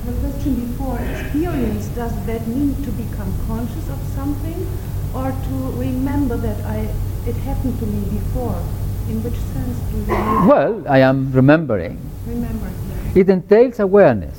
The 0.10 0.14
question 0.26 0.56
before, 0.58 0.98
experience, 0.98 1.86
does 1.94 2.10
that 2.26 2.48
mean 2.48 2.74
to 2.82 2.90
become 2.98 3.30
conscious 3.46 3.86
of 3.94 4.02
something 4.18 4.66
or 5.14 5.30
to 5.30 5.56
remember 5.78 6.36
that 6.38 6.58
I, 6.66 6.90
it 7.30 7.36
happened 7.46 7.78
to 7.78 7.86
me 7.86 8.10
before? 8.18 8.58
In 9.08 9.22
which 9.22 9.38
sense 9.54 9.78
do 9.94 9.98
you 10.02 10.50
Well, 10.50 10.82
I 10.90 11.00
am 11.00 11.32
remembering. 11.32 12.02
remember? 12.26 12.72
It 13.16 13.30
entails 13.30 13.80
awareness. 13.80 14.38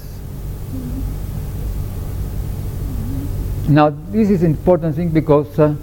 Now, 3.68 3.90
this 3.90 4.30
is 4.30 4.42
an 4.42 4.50
important 4.50 4.96
thing 4.96 5.10
because 5.10 5.58
uh, 5.58 5.74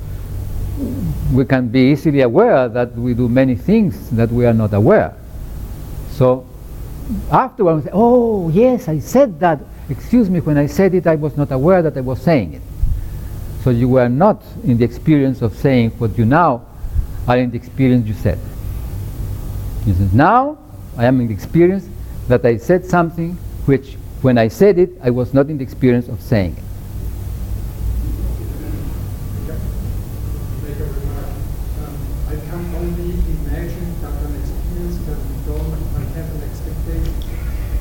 we 1.31 1.45
can 1.45 1.69
be 1.69 1.91
easily 1.91 2.21
aware 2.21 2.67
that 2.67 2.93
we 2.95 3.13
do 3.13 3.29
many 3.29 3.55
things 3.55 4.09
that 4.11 4.29
we 4.29 4.45
are 4.45 4.53
not 4.53 4.73
aware. 4.73 5.15
So, 6.11 6.45
afterwards, 7.31 7.87
oh, 7.93 8.49
yes, 8.49 8.87
I 8.87 8.99
said 8.99 9.39
that. 9.39 9.59
Excuse 9.89 10.29
me, 10.29 10.41
when 10.41 10.57
I 10.57 10.65
said 10.65 10.93
it, 10.95 11.07
I 11.07 11.15
was 11.15 11.37
not 11.37 11.51
aware 11.51 11.81
that 11.81 11.95
I 11.95 12.01
was 12.01 12.21
saying 12.21 12.55
it. 12.55 12.61
So, 13.63 13.69
you 13.69 13.87
were 13.87 14.09
not 14.09 14.43
in 14.63 14.77
the 14.77 14.85
experience 14.85 15.41
of 15.41 15.55
saying 15.55 15.91
what 15.91 16.17
you 16.17 16.25
now 16.25 16.65
are 17.27 17.37
in 17.37 17.51
the 17.51 17.57
experience 17.57 18.07
you 18.07 18.13
said. 18.13 18.39
He 19.85 19.93
says, 19.93 20.13
now 20.13 20.57
I 20.97 21.05
am 21.05 21.21
in 21.21 21.27
the 21.27 21.33
experience 21.33 21.87
that 22.27 22.45
I 22.45 22.57
said 22.57 22.85
something 22.85 23.33
which, 23.65 23.97
when 24.21 24.37
I 24.37 24.47
said 24.47 24.77
it, 24.77 24.91
I 25.01 25.09
was 25.09 25.33
not 25.33 25.49
in 25.49 25.57
the 25.57 25.63
experience 25.63 26.07
of 26.07 26.21
saying 26.21 26.57
it. 26.57 26.63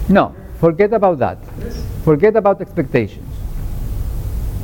No, 0.08 0.34
forget 0.60 0.92
about 0.92 1.18
that. 1.18 1.38
Yes? 1.58 1.84
Forget 2.04 2.36
about 2.36 2.60
expectations. 2.60 3.26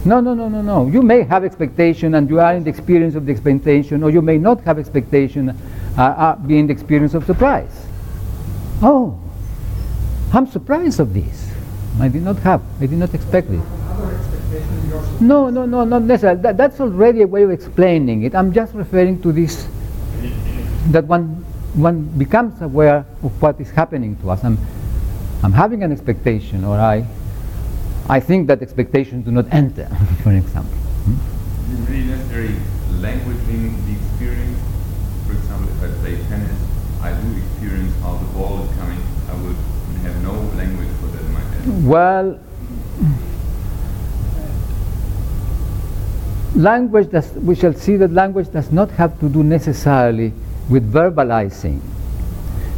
No, 0.04 0.20
no, 0.20 0.34
no, 0.34 0.48
no, 0.48 0.62
no. 0.62 0.86
You 0.86 1.02
may 1.02 1.22
have 1.22 1.44
expectation 1.44 2.14
and 2.14 2.28
you 2.28 2.40
are 2.40 2.54
in 2.54 2.64
the 2.64 2.70
experience 2.70 3.14
of 3.14 3.26
the 3.26 3.32
expectation, 3.32 4.02
or 4.02 4.10
you 4.10 4.22
may 4.22 4.38
not 4.38 4.60
have 4.62 4.78
expectation, 4.78 5.50
uh, 5.96 6.02
uh, 6.02 6.36
be 6.36 6.58
in 6.58 6.66
the 6.66 6.72
experience 6.72 7.14
of 7.14 7.24
surprise. 7.24 7.86
Oh, 8.82 9.18
I'm 10.32 10.46
surprised 10.46 11.00
of 11.00 11.12
this. 11.12 11.50
I 12.00 12.08
did 12.08 12.22
not 12.22 12.38
have, 12.38 12.62
I 12.80 12.86
did 12.86 12.98
not 12.98 13.12
expect 13.14 13.50
this. 13.50 13.62
No, 15.20 15.50
no, 15.50 15.66
no, 15.66 15.84
not 15.84 16.02
necessarily. 16.02 16.40
That, 16.40 16.56
that's 16.56 16.80
already 16.80 17.22
a 17.22 17.26
way 17.26 17.42
of 17.42 17.50
explaining 17.50 18.24
it. 18.24 18.34
I'm 18.34 18.52
just 18.52 18.74
referring 18.74 19.20
to 19.22 19.32
this 19.32 19.68
that 20.90 21.04
one 21.04 21.44
one 21.74 22.04
becomes 22.18 22.60
aware 22.60 23.06
of 23.22 23.40
what 23.40 23.60
is 23.60 23.70
happening 23.70 24.16
to 24.16 24.30
us. 24.30 24.44
I'm, 24.44 24.58
I'm 25.42 25.52
having 25.52 25.82
an 25.82 25.92
expectation, 25.92 26.64
or 26.64 26.78
I, 26.78 27.06
I 28.08 28.20
think 28.20 28.46
that 28.48 28.60
expectations 28.62 29.24
do 29.24 29.30
not 29.30 29.52
enter, 29.52 29.86
for 30.22 30.32
example. 30.32 30.76
Hmm? 30.76 31.92
Really 31.92 32.04
necessary 32.04 32.54
languaging 33.00 33.72
the 33.86 33.92
experience? 33.96 34.60
For 35.26 35.32
example, 35.32 35.68
if 35.70 35.82
I 35.82 36.00
play 36.00 36.16
tennis, 36.28 36.58
I 37.00 37.12
do 37.20 37.36
experience 37.40 37.94
how 38.00 38.16
the 38.16 38.26
ball 38.36 38.62
is 38.64 38.76
coming. 38.76 39.00
I 39.30 39.34
would 39.42 39.56
have 40.02 40.22
no 40.22 40.32
language 40.56 40.88
for 41.00 41.06
that. 41.06 41.22
Well, 41.82 42.38
language 46.54 47.10
does, 47.10 47.32
we 47.34 47.54
shall 47.54 47.72
see 47.72 47.96
that 47.96 48.12
language 48.12 48.50
does 48.50 48.70
not 48.72 48.90
have 48.92 49.18
to 49.20 49.28
do 49.28 49.42
necessarily 49.42 50.32
with 50.68 50.92
verbalizing, 50.92 51.80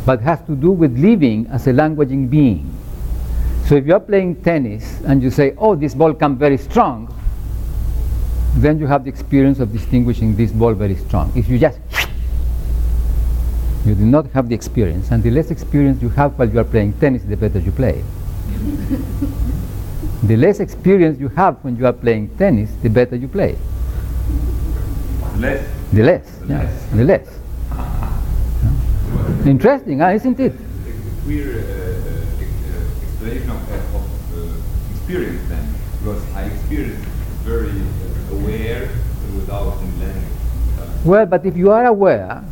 but 0.05 0.21
has 0.21 0.41
to 0.47 0.55
do 0.55 0.71
with 0.71 0.99
living 0.99 1.47
as 1.49 1.67
a 1.67 1.73
languaging 1.73 2.29
being. 2.29 2.71
So 3.67 3.77
if 3.77 3.87
you're 3.87 4.01
playing 4.01 4.43
tennis 4.43 5.01
and 5.07 5.23
you 5.23 5.31
say, 5.31 5.55
oh, 5.57 5.75
this 5.75 5.95
ball 5.95 6.13
comes 6.13 6.39
very 6.39 6.59
strong, 6.59 7.09
then 8.57 8.79
you 8.79 8.87
have 8.87 9.05
the 9.05 9.09
experience 9.09 9.59
of 9.59 9.73
distinguishing 9.73 10.37
this 10.37 10.53
ball 10.53 10.75
very 10.75 10.97
strong. 10.97 11.33
If 11.35 11.49
you 11.49 11.59
just 11.59 11.79
you 13.85 13.95
do 13.95 14.05
not 14.07 14.27
have 14.33 14.49
the 14.49 14.55
experience, 14.55 15.11
and 15.11 15.23
the 15.23 15.31
less 15.31 15.51
experience 15.51 16.01
you 16.03 16.09
have 16.11 16.39
while 16.39 16.49
you 16.49 16.59
are 16.59 16.65
playing 16.65 16.93
tennis, 16.95 17.23
the 17.25 17.37
better 17.37 17.59
you 17.59 17.71
play. 17.73 18.03
the 20.23 20.37
less 20.37 20.61
experience 20.61 21.19
you 21.21 21.29
have 21.29 21.57
when 21.65 21.77
you 21.77 21.87
are 21.87 21.93
playing 21.93 22.29
tennis, 22.37 22.71
the 22.83 22.89
better 22.89 23.17
you 23.17 23.29
play. 23.29 23.57
Less. 25.37 25.67
The 25.93 26.03
less, 26.03 26.27
The 26.39 26.47
yeah, 26.49 26.63
less. 26.63 26.87
the 26.93 27.05
less. 27.05 27.29
Interesting, 29.47 29.99
huh, 29.99 30.09
isn't 30.09 30.41
it? 30.41 30.53
A 30.55 31.23
clear 31.25 31.51
uh, 31.51 31.61
uh, 31.61 31.65
uh, 32.41 33.03
explanation 33.05 33.51
of, 33.51 33.71
uh, 33.71 33.99
of 33.99 34.05
uh, 34.39 34.95
experience 34.95 35.43
then, 35.49 35.75
because 35.99 36.23
I 36.35 36.45
experience 36.45 37.05
very 37.45 37.69
uh, 37.71 38.37
aware 38.37 38.89
without 39.37 39.77
any 39.83 39.91
language. 40.01 40.33
Uh, 40.81 40.87
Well, 41.05 41.27
but 41.27 41.45
if 41.45 41.57
you 41.57 41.71
are 41.71 41.85
aware 41.85 42.43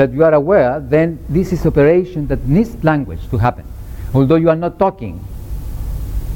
that 0.00 0.14
you 0.14 0.24
are 0.24 0.32
aware, 0.32 0.80
then 0.80 1.18
this 1.28 1.52
is 1.52 1.66
operation 1.66 2.26
that 2.28 2.48
needs 2.48 2.72
language 2.82 3.20
to 3.28 3.36
happen, 3.36 3.66
although 4.14 4.36
you 4.36 4.48
are 4.48 4.56
not 4.56 4.78
talking. 4.78 5.22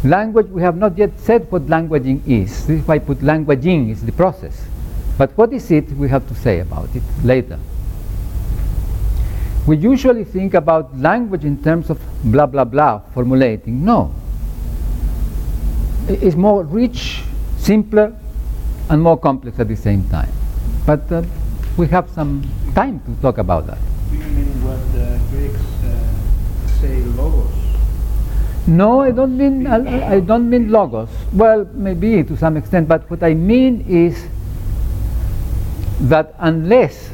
Language, 0.05 0.49
we 0.49 0.61
have 0.61 0.77
not 0.77 0.99
yet 0.99 1.19
said 1.19 1.51
what 1.51 1.63
languaging 1.63 2.21
is. 2.29 2.67
This 2.67 2.83
is 2.83 2.87
why 2.87 2.97
I 2.97 2.99
put 2.99 3.21
languaging 3.21 3.91
is 3.91 4.05
the 4.05 4.13
process. 4.13 4.67
But 5.17 5.31
what 5.39 5.51
is 5.55 5.71
it, 5.71 5.89
we 5.93 6.11
have 6.11 6.29
to 6.29 6.35
say 6.35 6.61
about 6.61 6.95
it 6.95 7.03
later. 7.25 7.59
We 9.67 9.79
usually 9.79 10.25
think 10.25 10.53
about 10.53 10.99
language 10.99 11.47
in 11.47 11.63
terms 11.63 11.89
of 11.89 11.99
blah 12.23 12.45
blah 12.45 12.65
blah 12.65 12.99
formulating. 13.15 13.83
No. 13.83 14.15
It's 16.07 16.37
more 16.37 16.65
rich, 16.65 17.23
simpler, 17.57 18.15
and 18.91 19.01
more 19.01 19.17
complex 19.17 19.59
at 19.59 19.69
the 19.69 19.77
same 19.77 20.07
time. 20.11 20.29
But 20.85 21.11
uh, 21.11 21.23
we 21.79 21.87
have 21.87 22.11
some 22.11 22.43
time 22.75 23.01
to 23.07 23.15
talk 23.23 23.39
about 23.39 23.67
that. 23.67 23.79
Do 24.11 24.17
you 24.19 24.25
mean 24.25 24.51
what 24.65 24.79
the 24.93 25.19
Greeks 25.31 25.61
uh, 25.85 26.81
say 26.81 27.01
logos? 27.17 27.51
No, 28.67 29.01
I 29.01 29.11
don't 29.11 29.37
mean 29.37 29.67
I, 29.67 29.77
I- 29.77 30.13
I 30.17 30.21
don't 30.21 30.49
mean 30.51 30.71
logos. 30.71 31.09
Well, 31.33 31.67
maybe 31.75 32.23
to 32.25 32.37
some 32.37 32.57
extent, 32.57 32.89
but 32.89 33.09
what 33.11 33.23
I 33.23 33.35
mean 33.35 33.85
is 33.89 34.27
that 36.01 36.35
unless 36.39 37.11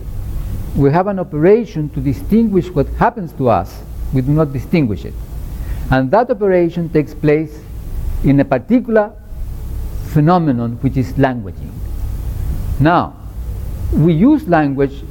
we 0.77 0.91
have 0.91 1.07
an 1.09 1.19
operation 1.19 1.89
to 1.91 2.01
distinguish 2.01 2.69
what 2.71 2.87
happens 2.99 3.33
to 3.35 3.49
us, 3.49 3.83
we 4.15 4.23
do 4.23 4.33
not 4.33 4.53
distinguish 4.53 5.05
it. 5.05 5.15
And 5.91 6.11
that 6.13 6.31
operation 6.31 6.89
takes 6.89 7.13
place 7.15 7.61
in 8.25 8.39
a 8.41 8.45
particular 8.45 9.13
phenomenon 10.13 10.79
which 10.83 10.97
is 10.97 11.13
languaging. 11.15 11.71
Now, 12.79 13.17
we 13.93 14.13
use 14.15 14.47
language 14.49 15.03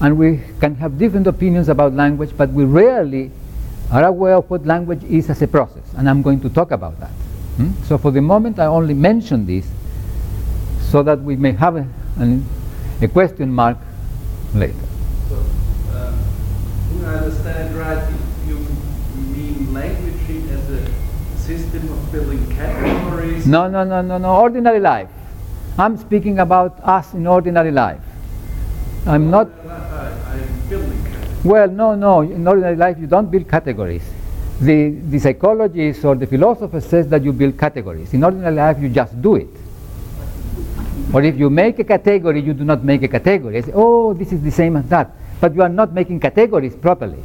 and 0.00 0.18
we 0.18 0.40
can 0.60 0.74
have 0.76 0.98
different 0.98 1.26
opinions 1.26 1.68
about 1.68 1.92
language, 1.94 2.30
but 2.36 2.50
we 2.50 2.64
rarely 2.64 3.30
are 3.90 4.04
aware 4.04 4.34
of 4.36 4.50
what 4.50 4.66
language 4.66 5.02
is 5.04 5.30
as 5.30 5.40
a 5.42 5.46
process, 5.46 5.84
and 5.96 6.08
I'm 6.08 6.22
going 6.22 6.40
to 6.40 6.48
talk 6.48 6.70
about 6.70 6.98
that. 7.00 7.10
Hmm? 7.56 7.70
So, 7.84 7.98
for 7.98 8.10
the 8.10 8.20
moment, 8.20 8.58
I 8.58 8.66
only 8.66 8.94
mention 8.94 9.46
this 9.46 9.66
so 10.90 11.02
that 11.02 11.20
we 11.20 11.36
may 11.36 11.52
have 11.52 11.76
a, 11.76 11.86
an, 12.16 12.44
a 13.00 13.08
question 13.08 13.52
mark 13.52 13.78
later. 14.54 14.74
So, 15.28 15.36
um, 15.36 16.14
who 16.90 17.06
I 17.06 17.14
understand 17.16 17.74
right, 17.76 18.12
you 18.48 18.56
mean 19.16 19.72
language 19.72 20.50
as 20.50 20.70
a 20.70 21.38
system 21.38 21.90
of 21.92 22.12
building 22.12 22.44
categories? 22.56 23.46
No, 23.46 23.68
no, 23.68 23.84
no, 23.84 24.02
no, 24.02 24.18
no. 24.18 24.34
Ordinary 24.36 24.80
life. 24.80 25.08
I'm 25.78 25.96
speaking 25.96 26.38
about 26.38 26.78
us 26.82 27.14
in 27.14 27.26
ordinary 27.26 27.70
life. 27.70 28.00
I'm 29.06 29.30
not. 29.30 29.48
Well, 31.44 31.68
no, 31.68 31.94
no. 31.94 32.22
In 32.22 32.46
ordinary 32.46 32.76
life, 32.76 32.96
you 32.98 33.06
don't 33.06 33.30
build 33.30 33.48
categories. 33.48 34.02
The, 34.60 34.90
the 34.90 35.18
psychologist 35.18 36.04
or 36.04 36.14
the 36.14 36.26
philosopher 36.26 36.80
says 36.80 37.08
that 37.08 37.22
you 37.22 37.32
build 37.32 37.58
categories. 37.58 38.14
In 38.14 38.24
ordinary 38.24 38.54
life, 38.54 38.78
you 38.80 38.88
just 38.88 39.20
do 39.20 39.34
it. 39.36 39.48
Or 41.12 41.22
if 41.22 41.36
you 41.36 41.50
make 41.50 41.78
a 41.78 41.84
category, 41.84 42.40
you 42.40 42.54
do 42.54 42.64
not 42.64 42.82
make 42.82 43.02
a 43.02 43.08
category. 43.08 43.60
Say, 43.60 43.72
oh, 43.74 44.14
this 44.14 44.32
is 44.32 44.40
the 44.42 44.50
same 44.50 44.76
as 44.76 44.88
that. 44.88 45.10
But 45.40 45.54
you 45.54 45.62
are 45.62 45.68
not 45.68 45.92
making 45.92 46.20
categories 46.20 46.74
properly. 46.74 47.22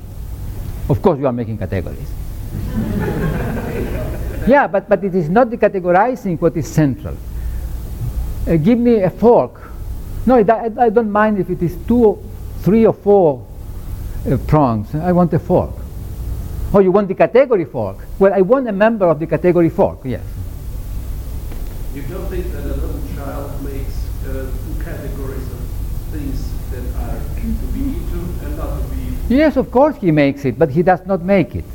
Of 0.89 1.02
course, 1.02 1.18
you 1.20 1.28
are 1.28 1.34
making 1.34 1.58
categories. 1.58 2.10
yeah, 4.48 4.68
but, 4.68 4.89
but 4.89 5.04
it 5.04 5.15
is 5.15 5.30
not 5.30 5.50
the 5.50 5.58
categorizing 5.58 6.42
what 6.42 6.58
is 6.58 6.68
central. 6.68 7.15
Uh, 8.48 8.58
give 8.58 8.80
me 8.80 9.02
a 9.04 9.10
fork. 9.10 9.69
No, 10.30 10.36
I, 10.36 10.86
I, 10.86 10.89
don't 10.92 11.12
mind 11.12 11.39
if 11.39 11.50
it 11.50 11.60
is 11.63 11.76
two, 11.88 12.24
three, 12.60 12.86
or 12.86 12.94
four 12.94 13.48
uh, 14.32 14.38
prongs. 14.46 14.94
I 14.94 15.12
want 15.12 15.34
a 15.34 15.39
fork. 15.39 15.74
Oh, 16.72 16.78
you 16.78 16.92
want 16.92 17.08
the 17.08 17.15
category 17.15 17.65
fork? 17.65 17.98
Well, 18.20 18.32
I 18.32 18.42
want 18.42 18.70
a 18.70 18.72
member 18.72 19.08
of 19.08 19.20
the 19.20 19.26
category 19.26 19.72
fork, 19.72 20.02
yes. 20.04 20.22
You 21.96 22.04
don't 22.04 22.28
think 22.28 22.46
that 22.52 22.63
a 22.63 22.76
little 22.78 23.02
child 23.15 23.63
makes 23.63 24.06
uh, 24.28 24.46
two 24.46 24.84
categories 24.84 25.48
of 25.52 25.60
things 26.12 26.48
that 26.70 26.86
are 27.02 27.18
to 27.18 27.68
be 27.74 27.80
eaten 27.80 28.39
and 28.46 28.56
not 28.56 28.84
to 28.84 28.88
be 28.89 29.02
eaten? 29.02 29.26
Yes, 29.30 29.58
of 29.58 29.72
course 29.72 29.96
he 29.96 30.12
makes 30.12 30.46
it, 30.46 30.60
but 30.60 30.70
he 30.70 30.84
does 30.84 31.04
not 31.08 31.24
make 31.24 31.56
it. 31.56 31.65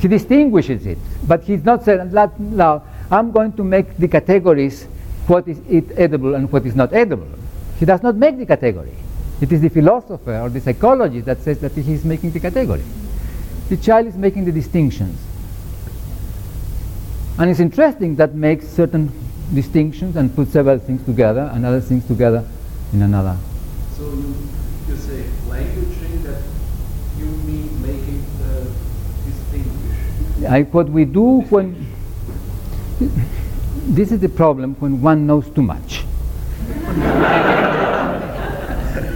He 0.00 0.08
distinguishes 0.08 0.84
it, 0.84 0.98
but 1.26 1.42
he's 1.44 1.64
not 1.64 1.86
saying, 1.86 2.12
now, 2.38 2.82
I'm 3.10 3.30
going 3.30 3.54
to 3.54 3.64
make 3.64 3.96
the 3.96 4.08
categories 4.08 4.84
what 5.26 5.48
is 5.48 5.58
it 5.70 5.86
edible 5.96 6.34
and 6.34 6.52
what 6.52 6.66
is 6.66 6.74
not 6.74 6.92
edible. 6.92 7.28
He 7.82 7.86
does 7.86 8.00
not 8.00 8.14
make 8.14 8.38
the 8.38 8.46
category. 8.46 8.94
It 9.40 9.50
is 9.50 9.60
the 9.60 9.68
philosopher 9.68 10.38
or 10.38 10.48
the 10.48 10.60
psychologist 10.60 11.26
that 11.26 11.40
says 11.40 11.58
that 11.62 11.72
he 11.72 11.92
is 11.92 12.04
making 12.04 12.30
the 12.30 12.38
category. 12.38 12.84
The 13.70 13.76
child 13.76 14.06
is 14.06 14.14
making 14.14 14.44
the 14.44 14.52
distinctions. 14.52 15.18
And 17.40 17.50
it's 17.50 17.58
interesting 17.58 18.14
that 18.22 18.36
makes 18.36 18.68
certain 18.68 19.10
distinctions 19.52 20.14
and 20.14 20.32
puts 20.32 20.52
several 20.52 20.78
things 20.78 21.04
together 21.04 21.50
and 21.52 21.66
other 21.66 21.80
things 21.80 22.06
together 22.06 22.46
in 22.92 23.02
another. 23.02 23.36
So 23.96 24.04
you, 24.04 24.32
you 24.86 24.96
say 24.96 25.24
languaging 25.48 26.22
that 26.22 26.40
you 27.18 27.26
mean 27.26 27.82
making 27.82 28.24
the 28.38 28.70
distinguish. 29.24 30.48
I, 30.48 30.62
what 30.70 30.88
we 30.88 31.04
do 31.04 31.40
when 31.50 31.84
this 33.88 34.12
is 34.12 34.20
the 34.20 34.28
problem 34.28 34.74
when 34.74 35.02
one 35.02 35.26
knows 35.26 35.50
too 35.50 35.62
much. 35.62 36.04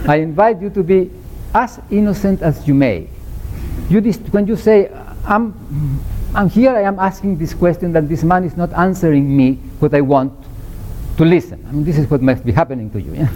I 0.07 0.19
invite 0.21 0.61
you 0.61 0.69
to 0.71 0.83
be 0.83 1.11
as 1.53 1.79
innocent 1.91 2.41
as 2.41 2.67
you 2.67 2.73
may. 2.73 3.09
You 3.89 4.01
when 4.31 4.47
you 4.47 4.55
say, 4.55 4.89
I'm, 5.25 5.53
I'm 6.33 6.49
here, 6.49 6.71
I 6.71 6.81
am 6.81 6.99
asking 6.99 7.37
this 7.37 7.53
question 7.53 7.93
that 7.93 8.07
this 8.07 8.23
man 8.23 8.43
is 8.43 8.55
not 8.55 8.71
answering 8.73 9.35
me 9.35 9.55
what 9.79 9.93
I 9.93 10.01
want 10.01 10.33
to 11.17 11.25
listen. 11.25 11.63
I 11.67 11.71
mean, 11.71 11.83
this 11.83 11.97
is 11.97 12.09
what 12.09 12.21
must 12.21 12.45
be 12.45 12.51
happening 12.51 12.89
to 12.91 13.01
you. 13.01 13.13
Yeah? 13.13 13.29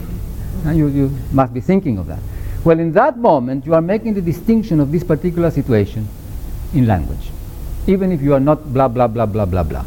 And 0.65 0.77
you, 0.77 0.87
you 0.87 1.11
must 1.31 1.53
be 1.53 1.61
thinking 1.61 1.97
of 1.97 2.07
that. 2.07 2.19
Well, 2.63 2.79
in 2.79 2.93
that 2.93 3.17
moment, 3.17 3.65
you 3.65 3.73
are 3.73 3.81
making 3.81 4.13
the 4.13 4.21
distinction 4.21 4.79
of 4.79 4.91
this 4.91 5.03
particular 5.03 5.49
situation 5.49 6.07
in 6.73 6.85
language, 6.85 7.31
even 7.87 8.11
if 8.11 8.21
you 8.21 8.33
are 8.33 8.39
not 8.39 8.71
blah, 8.71 8.87
blah, 8.87 9.07
blah, 9.07 9.25
blah, 9.25 9.45
blah, 9.45 9.63
blah. 9.63 9.85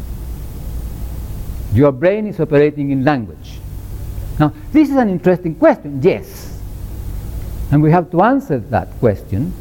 Your 1.73 1.91
brain 1.91 2.27
is 2.27 2.39
operating 2.39 2.91
in 2.91 3.03
language. 3.03 3.54
Now, 4.39 4.53
this 4.71 4.89
is 4.89 4.95
an 4.95 5.09
interesting 5.09 5.55
question, 5.55 6.01
yes. 6.01 6.59
And 7.71 7.81
we 7.81 7.91
have 7.91 8.11
to 8.11 8.21
answer 8.21 8.59
that 8.59 8.89
question 8.99 9.53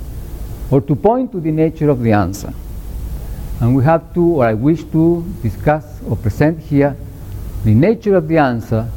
or 0.71 0.81
to 0.81 0.95
point 0.97 1.33
to 1.33 1.41
the 1.41 1.53
nature 1.53 1.89
of 1.89 2.03
the 2.03 2.13
answer. 2.13 2.53
And 3.61 3.75
we 3.77 3.85
have 3.85 4.13
to, 4.15 4.21
or 4.21 4.47
I 4.47 4.55
wish 4.55 4.83
to, 4.85 5.25
discuss 5.43 6.03
or 6.09 6.17
present 6.17 6.59
here 6.61 6.97
the 7.65 7.75
nature 7.75 8.17
of 8.17 8.29
the 8.29 8.39
answer 8.39 8.89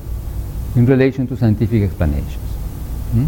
in 0.75 0.85
relation 0.85 1.27
to 1.27 1.37
scientific 1.37 1.83
explanations. 1.83 2.35
Hmm? 3.13 3.27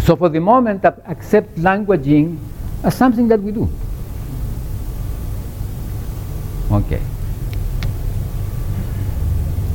So 0.00 0.16
for 0.16 0.28
the 0.28 0.40
moment, 0.40 0.84
ap- 0.84 1.02
accept 1.08 1.56
languaging 1.56 2.38
as 2.82 2.94
something 2.96 3.28
that 3.28 3.40
we 3.40 3.52
do. 3.52 3.68
Okay. 6.70 7.00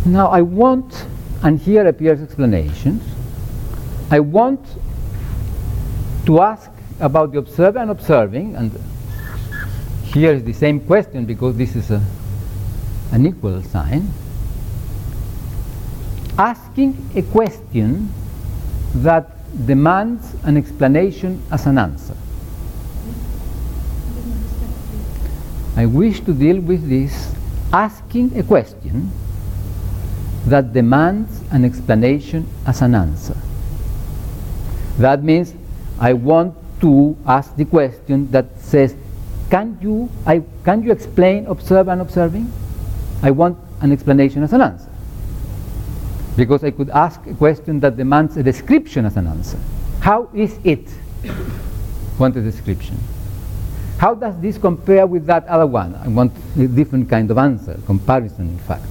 Now 0.05 0.27
I 0.27 0.43
want, 0.43 1.07
and 1.41 1.59
here 1.59 1.87
appears 1.87 2.21
explanations, 2.21 3.01
I 4.11 4.19
want 4.19 4.63
to 6.27 6.41
ask 6.41 6.69
about 6.99 7.31
the 7.31 7.39
observer 7.39 7.79
and 7.79 7.89
observing, 7.89 8.55
and 8.55 8.71
here 10.03 10.31
is 10.31 10.43
the 10.43 10.53
same 10.53 10.79
question 10.79 11.25
because 11.25 11.57
this 11.57 11.75
is 11.75 11.89
a, 11.89 12.03
an 13.13 13.25
equal 13.25 13.63
sign. 13.63 14.07
Asking 16.37 17.09
a 17.15 17.23
question 17.23 18.13
that 18.95 19.31
demands 19.65 20.35
an 20.43 20.55
explanation 20.55 21.41
as 21.51 21.65
an 21.65 21.79
answer. 21.79 22.15
I 25.75 25.87
wish 25.87 26.19
to 26.21 26.33
deal 26.33 26.59
with 26.59 26.87
this 26.87 27.33
asking 27.73 28.37
a 28.37 28.43
question 28.43 29.11
that 30.47 30.73
demands 30.73 31.41
an 31.51 31.65
explanation 31.65 32.47
as 32.65 32.81
an 32.81 32.95
answer. 32.95 33.35
That 34.97 35.23
means 35.23 35.53
I 35.99 36.13
want 36.13 36.55
to 36.81 37.17
ask 37.25 37.55
the 37.55 37.65
question 37.65 38.29
that 38.31 38.45
says, 38.59 38.95
can 39.49 39.77
you, 39.81 40.09
I, 40.25 40.43
can 40.63 40.83
you 40.83 40.91
explain 40.91 41.45
observe 41.47 41.87
and 41.87 42.01
observing? 42.01 42.51
I 43.21 43.31
want 43.31 43.57
an 43.81 43.91
explanation 43.91 44.43
as 44.43 44.53
an 44.53 44.61
answer. 44.61 44.89
Because 46.35 46.63
I 46.63 46.71
could 46.71 46.89
ask 46.89 47.25
a 47.27 47.33
question 47.33 47.79
that 47.79 47.97
demands 47.97 48.35
a 48.37 48.43
description 48.43 49.05
as 49.05 49.17
an 49.17 49.27
answer. 49.27 49.57
How 49.99 50.29
is 50.33 50.59
it? 50.63 50.87
Want 52.19 52.35
a 52.35 52.41
description. 52.41 52.97
How 53.97 54.13
does 54.13 54.39
this 54.41 54.57
compare 54.57 55.07
with 55.07 55.25
that 55.27 55.47
other 55.47 55.65
one? 55.65 55.95
I 55.95 56.07
want 56.09 56.33
a 56.57 56.67
different 56.67 57.09
kind 57.09 57.31
of 57.31 57.37
answer, 57.37 57.79
comparison 57.85 58.49
in 58.49 58.59
fact. 58.59 58.85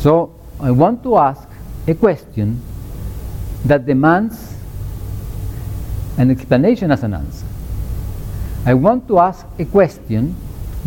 So 0.00 0.32
I 0.58 0.70
want 0.70 1.02
to 1.02 1.18
ask 1.18 1.46
a 1.86 1.94
question 1.94 2.62
that 3.66 3.84
demands 3.84 4.54
an 6.16 6.30
explanation 6.30 6.90
as 6.90 7.02
an 7.02 7.12
answer. 7.12 7.44
I 8.64 8.72
want 8.72 9.06
to 9.08 9.18
ask 9.18 9.46
a 9.58 9.66
question 9.66 10.34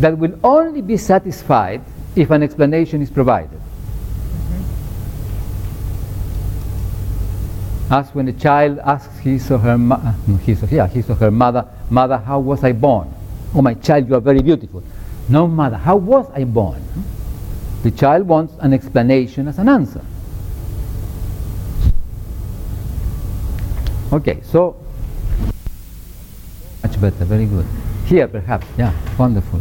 that 0.00 0.18
will 0.18 0.36
only 0.42 0.82
be 0.82 0.96
satisfied 0.96 1.80
if 2.16 2.30
an 2.30 2.42
explanation 2.42 3.02
is 3.02 3.10
provided. 3.10 3.50
Mm-hmm. 3.50 4.62
As 7.92 8.12
when 8.14 8.26
a 8.26 8.32
child 8.32 8.80
asks 8.80 9.16
his 9.18 9.48
or 9.50 9.58
her, 9.58 9.78
mo- 9.78 9.96
his 10.42 10.62
or, 10.64 10.66
yeah, 10.66 10.88
his 10.88 11.08
or 11.08 11.14
her 11.14 11.30
mother, 11.30 11.64
Mother, 11.88 12.18
how 12.18 12.40
was 12.40 12.64
I 12.64 12.72
born? 12.72 13.12
Oh, 13.54 13.62
my 13.62 13.74
child, 13.74 14.08
you 14.08 14.16
are 14.16 14.20
very 14.20 14.40
beautiful. 14.42 14.82
No, 15.28 15.46
mother, 15.46 15.76
how 15.76 15.96
was 15.96 16.28
I 16.34 16.42
born? 16.44 16.82
The 17.84 17.90
child 17.90 18.26
wants 18.26 18.54
an 18.60 18.72
explanation 18.72 19.46
as 19.46 19.58
an 19.58 19.68
answer. 19.68 20.00
Okay, 24.10 24.40
so 24.42 24.74
much 26.82 26.98
better, 26.98 27.26
very 27.26 27.44
good. 27.44 27.66
Here, 28.06 28.26
perhaps, 28.26 28.66
yeah, 28.78 28.94
wonderful. 29.18 29.60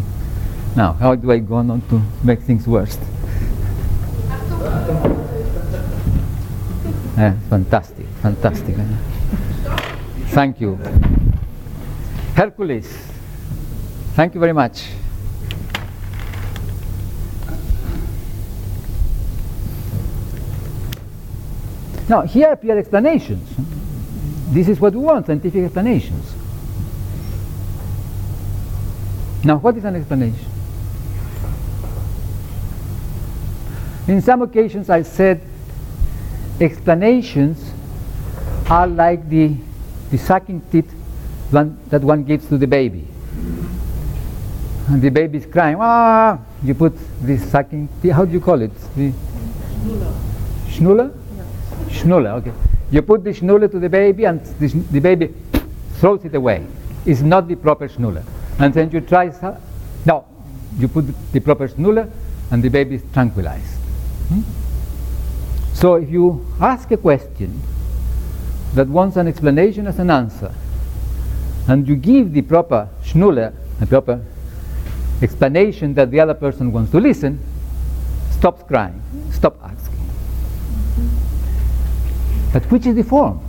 Now, 0.73 0.93
how 0.93 1.15
do 1.15 1.33
I 1.33 1.39
go 1.39 1.55
on 1.55 1.81
to 1.89 2.01
make 2.23 2.39
things 2.41 2.65
worse? 2.65 2.97
Eh, 7.15 7.31
fantastic, 7.47 8.07
fantastic. 8.23 8.75
Thank 10.29 10.59
you. 10.59 10.79
Hercules, 12.35 12.87
thank 14.15 14.33
you 14.33 14.39
very 14.39 14.53
much. 14.53 14.87
Now, 22.13 22.21
here 22.21 22.51
appear 22.51 22.77
explanations. 22.77 23.49
This 24.53 24.69
is 24.69 24.79
what 24.79 24.93
we 24.93 24.99
want, 24.99 25.25
scientific 25.25 25.63
explanations. 25.63 26.31
Now, 29.43 29.57
what 29.57 29.75
is 29.77 29.83
an 29.83 29.95
explanation? 29.95 30.45
In 34.07 34.21
some 34.21 34.43
occasions, 34.43 34.91
I 34.91 35.01
said 35.01 35.41
explanations 36.61 37.71
are 38.69 38.85
like 38.85 39.27
the, 39.27 39.55
the 40.11 40.19
sucking 40.19 40.61
teeth 40.71 40.93
one, 41.49 41.79
that 41.89 42.03
one 42.03 42.25
gives 42.25 42.45
to 42.49 42.59
the 42.59 42.67
baby. 42.67 43.07
And 44.87 45.01
the 45.01 45.09
baby 45.09 45.39
is 45.39 45.47
crying, 45.47 45.77
ah! 45.79 46.37
You 46.63 46.75
put 46.75 46.93
this 47.23 47.43
sucking 47.49 47.89
teeth, 48.03 48.11
how 48.11 48.25
do 48.25 48.33
you 48.33 48.39
call 48.39 48.61
it? 48.61 48.71
The 48.95 49.11
schnuller? 50.69 51.22
Schnuller, 51.93 52.37
okay. 52.37 52.51
You 52.91 53.01
put 53.01 53.23
the 53.23 53.31
schnuller 53.31 53.69
to 53.71 53.79
the 53.79 53.89
baby 53.89 54.25
and 54.25 54.43
the, 54.59 54.67
the 54.91 54.99
baby 54.99 55.33
throws 55.99 56.25
it 56.25 56.35
away. 56.35 56.65
It's 57.05 57.21
not 57.21 57.47
the 57.47 57.55
proper 57.55 57.87
schnuller. 57.87 58.23
And 58.59 58.73
then 58.73 58.91
you 58.91 59.01
try, 59.01 59.31
so- 59.31 59.57
no, 60.05 60.25
you 60.77 60.87
put 60.87 61.05
the 61.31 61.39
proper 61.39 61.67
schnuller 61.67 62.09
and 62.51 62.63
the 62.63 62.69
baby 62.69 62.95
is 62.95 63.03
tranquilized. 63.13 63.77
Hmm? 64.29 64.41
So 65.73 65.95
if 65.95 66.09
you 66.09 66.45
ask 66.59 66.91
a 66.91 66.97
question 66.97 67.61
that 68.73 68.87
wants 68.87 69.17
an 69.17 69.27
explanation 69.27 69.87
as 69.87 69.99
an 69.99 70.09
answer, 70.09 70.53
and 71.67 71.87
you 71.87 71.95
give 71.95 72.33
the 72.33 72.41
proper 72.41 72.89
schnuller, 73.03 73.53
the 73.79 73.87
proper 73.87 74.23
explanation 75.21 75.93
that 75.93 76.11
the 76.11 76.19
other 76.19 76.33
person 76.33 76.71
wants 76.71 76.91
to 76.91 76.99
listen, 76.99 77.39
stops 78.31 78.63
crying, 78.63 79.01
stop 79.31 79.57
asking. 79.63 79.92
But 82.53 82.63
which 82.71 82.85
is 82.85 82.95
the 82.95 83.03
form 83.03 83.41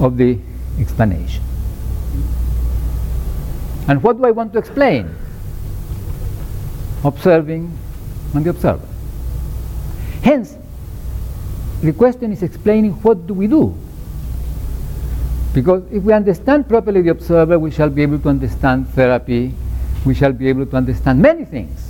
of 0.00 0.16
the 0.16 0.38
explanation? 0.80 1.42
And 3.88 4.02
what 4.02 4.18
do 4.18 4.24
I 4.26 4.32
want 4.32 4.52
to 4.54 4.58
explain? 4.58 5.08
Observing 7.04 7.72
and 8.34 8.44
the 8.44 8.50
observer. 8.50 8.86
Hence, 10.22 10.56
the 11.82 11.92
question 11.92 12.32
is 12.32 12.42
explaining 12.42 12.92
what 13.02 13.28
do 13.28 13.34
we 13.34 13.46
do? 13.46 13.74
Because 15.54 15.84
if 15.92 16.02
we 16.02 16.12
understand 16.12 16.68
properly 16.68 17.00
the 17.00 17.10
observer, 17.10 17.58
we 17.60 17.70
shall 17.70 17.88
be 17.88 18.02
able 18.02 18.18
to 18.18 18.28
understand 18.28 18.88
therapy, 18.88 19.54
we 20.04 20.14
shall 20.14 20.32
be 20.32 20.48
able 20.48 20.66
to 20.66 20.76
understand 20.76 21.22
many 21.22 21.44
things. 21.44 21.85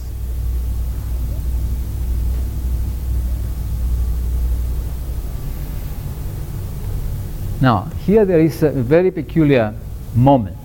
Now, 7.61 7.85
here 8.05 8.25
there 8.25 8.40
is 8.40 8.62
a 8.62 8.71
very 8.71 9.11
peculiar 9.11 9.75
moment. 10.14 10.57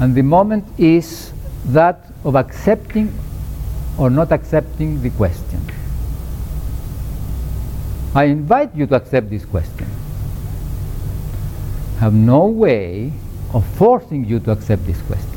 And 0.00 0.14
the 0.14 0.22
moment 0.22 0.64
is 0.78 1.32
that 1.66 2.04
of 2.24 2.34
accepting 2.34 3.12
or 3.96 4.10
not 4.10 4.32
accepting 4.32 5.02
the 5.02 5.10
question. 5.10 5.60
I 8.14 8.24
invite 8.24 8.74
you 8.74 8.86
to 8.86 8.94
accept 8.94 9.30
this 9.30 9.44
question. 9.44 9.86
I 11.96 12.00
have 12.00 12.14
no 12.14 12.46
way 12.46 13.12
of 13.52 13.64
forcing 13.76 14.24
you 14.24 14.40
to 14.40 14.50
accept 14.50 14.84
this 14.84 15.00
question. 15.02 15.30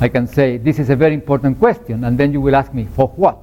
I 0.00 0.08
can 0.08 0.26
say, 0.26 0.58
This 0.58 0.78
is 0.78 0.90
a 0.90 0.96
very 0.96 1.14
important 1.14 1.58
question, 1.58 2.04
and 2.04 2.18
then 2.18 2.32
you 2.32 2.40
will 2.40 2.54
ask 2.54 2.74
me, 2.74 2.84
For 2.84 3.08
what? 3.08 3.38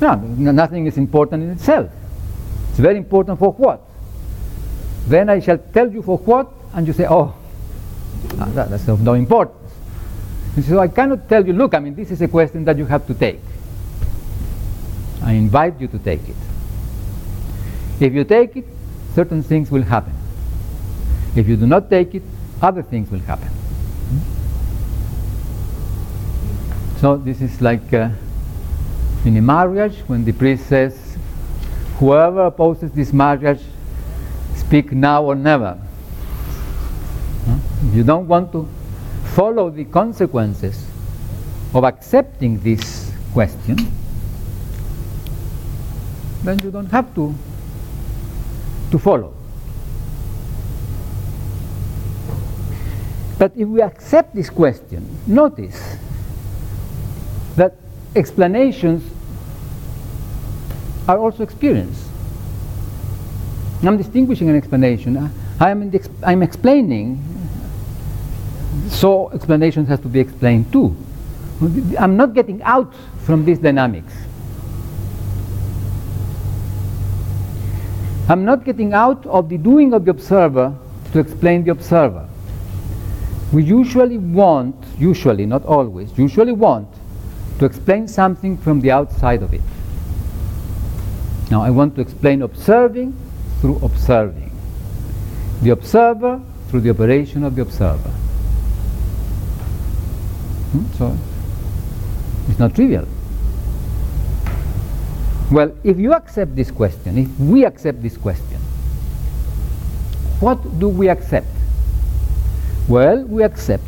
No, 0.00 0.14
nothing 0.14 0.86
is 0.86 0.96
important 0.96 1.42
in 1.42 1.50
itself. 1.50 1.90
It's 2.70 2.78
very 2.78 2.96
important 2.96 3.38
for 3.38 3.52
what? 3.52 3.80
Then 5.06 5.28
I 5.28 5.40
shall 5.40 5.58
tell 5.58 5.90
you 5.90 6.02
for 6.02 6.18
what, 6.18 6.48
and 6.72 6.86
you 6.86 6.92
say, 6.92 7.06
Oh, 7.08 7.34
ah, 8.38 8.44
that- 8.54 8.70
that's 8.70 8.88
of 8.88 9.02
no 9.02 9.14
importance. 9.14 9.56
And 10.56 10.64
so 10.64 10.78
I 10.78 10.88
cannot 10.88 11.28
tell 11.28 11.46
you, 11.46 11.52
look, 11.52 11.74
I 11.74 11.78
mean, 11.78 11.94
this 11.94 12.10
is 12.10 12.20
a 12.22 12.28
question 12.28 12.64
that 12.64 12.76
you 12.76 12.84
have 12.86 13.06
to 13.06 13.14
take. 13.14 13.40
I 15.22 15.32
invite 15.32 15.80
you 15.80 15.86
to 15.88 15.98
take 15.98 16.28
it. 16.28 16.36
If 18.00 18.12
you 18.14 18.24
take 18.24 18.56
it, 18.56 18.64
certain 19.14 19.42
things 19.42 19.70
will 19.70 19.82
happen. 19.82 20.14
If 21.36 21.46
you 21.46 21.56
do 21.56 21.66
not 21.66 21.90
take 21.90 22.14
it, 22.14 22.22
other 22.62 22.82
things 22.82 23.10
will 23.10 23.20
happen. 23.20 23.48
So 27.00 27.16
this 27.16 27.40
is 27.40 27.60
like 27.62 27.92
uh, 27.94 28.10
in 29.24 29.36
a 29.36 29.40
marriage 29.42 29.98
when 30.06 30.24
the 30.24 30.32
priest 30.32 30.66
says, 30.66 31.09
whoever 32.00 32.46
opposes 32.46 32.90
this 32.92 33.12
marriage, 33.12 33.60
speak 34.56 34.90
now 34.90 35.22
or 35.22 35.34
never. 35.34 35.78
If 37.86 37.94
you 37.94 38.02
don't 38.02 38.26
want 38.26 38.52
to 38.52 38.66
follow 39.34 39.68
the 39.68 39.84
consequences 39.84 40.86
of 41.74 41.84
accepting 41.84 42.58
this 42.60 43.12
question, 43.34 43.76
then 46.42 46.58
you 46.64 46.70
don't 46.70 46.90
have 46.90 47.14
to 47.16 47.34
to 48.90 48.98
follow. 48.98 49.34
But 53.38 53.52
if 53.56 53.68
we 53.68 53.82
accept 53.82 54.34
this 54.34 54.48
question, 54.48 55.06
notice 55.26 55.98
that 57.56 57.76
explanations 58.16 59.02
are 61.08 61.18
also 61.18 61.42
experience. 61.42 62.08
I'm 63.82 63.96
distinguishing 63.96 64.48
an 64.48 64.56
explanation. 64.56 65.16
I- 65.16 65.30
I 65.60 65.70
am 65.70 65.90
I'm 66.22 66.42
explaining, 66.42 67.18
so 68.88 69.30
explanations 69.30 69.88
have 69.88 70.00
to 70.02 70.08
be 70.08 70.18
explained 70.18 70.72
too. 70.72 70.96
I'm 71.98 72.16
not 72.16 72.32
getting 72.32 72.62
out 72.62 72.94
from 73.18 73.44
these 73.44 73.58
dynamics. 73.58 74.14
I'm 78.30 78.44
not 78.44 78.64
getting 78.64 78.94
out 78.94 79.26
of 79.26 79.50
the 79.50 79.58
doing 79.58 79.92
of 79.92 80.04
the 80.06 80.12
observer 80.12 80.72
to 81.12 81.18
explain 81.18 81.64
the 81.64 81.72
observer. 81.72 82.26
We 83.52 83.64
usually 83.64 84.16
want, 84.16 84.76
usually, 84.98 85.44
not 85.44 85.66
always, 85.66 86.16
usually 86.16 86.52
want 86.52 86.88
to 87.58 87.64
explain 87.66 88.08
something 88.08 88.56
from 88.56 88.80
the 88.80 88.92
outside 88.92 89.42
of 89.42 89.52
it. 89.52 89.60
Now, 91.50 91.62
I 91.62 91.70
want 91.70 91.96
to 91.96 92.00
explain 92.00 92.42
observing 92.42 93.14
through 93.60 93.80
observing, 93.82 94.52
the 95.62 95.70
observer 95.70 96.40
through 96.68 96.80
the 96.80 96.90
operation 96.90 97.42
of 97.42 97.56
the 97.56 97.62
observer. 97.62 98.10
Hmm? 100.70 100.86
So, 100.96 101.18
it's 102.48 102.58
not 102.58 102.74
trivial. 102.74 103.06
Well, 105.50 105.76
if 105.82 105.98
you 105.98 106.12
accept 106.12 106.54
this 106.54 106.70
question, 106.70 107.18
if 107.18 107.40
we 107.40 107.64
accept 107.64 108.00
this 108.00 108.16
question, 108.16 108.60
what 110.38 110.78
do 110.78 110.88
we 110.88 111.08
accept? 111.08 111.48
Well, 112.88 113.24
we 113.24 113.42
accept 113.42 113.82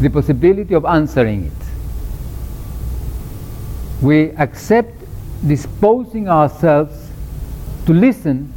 the 0.00 0.10
possibility 0.10 0.74
of 0.74 0.84
answering 0.84 1.44
it. 1.44 1.52
We 4.02 4.30
accept 4.32 4.93
disposing 5.46 6.28
ourselves 6.28 7.10
to 7.86 7.92
listen 7.92 8.52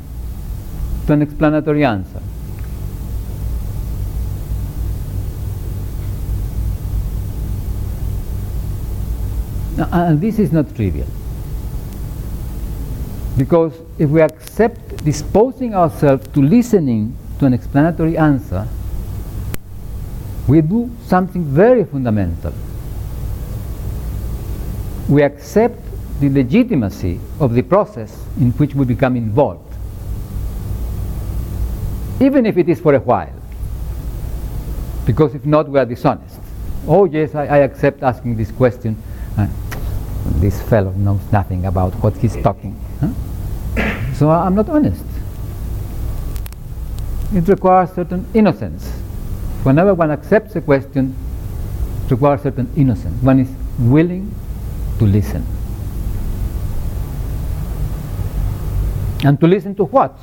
to 1.05 1.13
an 1.13 1.21
explanatory 1.21 1.83
answer. 1.83 2.21
Now, 9.77 9.89
uh, 9.91 10.09
and 10.09 10.19
this 10.19 10.39
is 10.39 10.51
not 10.51 10.75
trivial. 10.75 11.07
Because 13.37 13.73
if 13.99 14.09
we 14.09 14.21
accept 14.21 15.03
disposing 15.05 15.75
ourselves 15.75 16.27
to 16.29 16.41
listening 16.41 17.15
to 17.39 17.45
an 17.45 17.53
explanatory 17.53 18.17
answer, 18.17 18.67
we 20.47 20.61
do 20.61 20.89
something 21.05 21.43
very 21.43 21.83
fundamental. 21.83 22.53
We 25.07 25.21
accept 25.21 25.86
the 26.19 26.29
legitimacy 26.29 27.19
of 27.39 27.53
the 27.53 27.61
process 27.61 28.25
in 28.39 28.51
which 28.53 28.73
we 28.73 28.85
become 28.85 29.15
involved, 29.15 29.73
even 32.19 32.45
if 32.45 32.57
it 32.57 32.67
is 32.69 32.79
for 32.79 32.95
a 32.95 32.99
while. 32.99 33.33
Because 35.05 35.35
if 35.35 35.45
not, 35.45 35.69
we 35.69 35.79
are 35.79 35.85
dishonest. 35.85 36.39
Oh, 36.87 37.05
yes, 37.05 37.35
I, 37.35 37.45
I 37.45 37.57
accept 37.57 38.03
asking 38.03 38.35
this 38.35 38.51
question. 38.51 39.01
Uh, 39.37 39.47
this 40.39 40.61
fellow 40.63 40.91
knows 40.91 41.21
nothing 41.31 41.65
about 41.65 41.93
what 41.95 42.15
he's 42.17 42.35
talking. 42.37 42.75
huh? 42.99 44.13
So 44.13 44.29
I'm 44.29 44.55
not 44.55 44.67
honest. 44.69 45.03
It 47.33 47.47
requires 47.47 47.91
certain 47.91 48.25
innocence. 48.33 48.89
Whenever 49.63 49.93
one 49.93 50.11
accepts 50.11 50.55
a 50.55 50.61
question, 50.61 51.15
it 52.05 52.11
requires 52.11 52.41
certain 52.41 52.71
innocence. 52.75 53.21
One 53.21 53.39
is 53.39 53.49
willing 53.79 54.33
to 54.99 55.05
listen. 55.05 55.45
And 59.23 59.39
to 59.39 59.47
listen 59.47 59.75
to 59.75 59.85
what? 59.85 60.17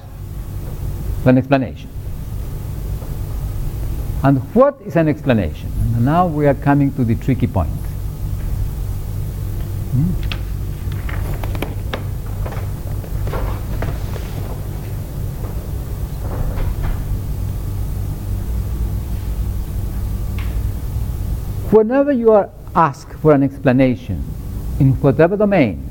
An 1.25 1.39
explanation. 1.39 1.91
And 4.23 4.39
what 4.55 4.81
is 4.83 4.97
an 4.97 5.09
explanation? 5.09 5.71
And 5.95 6.05
now 6.05 6.27
we 6.27 6.47
are 6.47 6.55
coming 6.55 6.93
to 6.95 7.05
the 7.05 7.15
tricky 7.15 7.47
point. 7.47 7.71
Hmm? 9.93 10.35
whenever 21.75 22.13
you 22.13 22.31
are 22.31 22.49
asked 22.77 23.13
for 23.15 23.33
an 23.33 23.43
explanation 23.43 24.23
in 24.79 24.93
whatever 25.03 25.37
domain, 25.37 25.91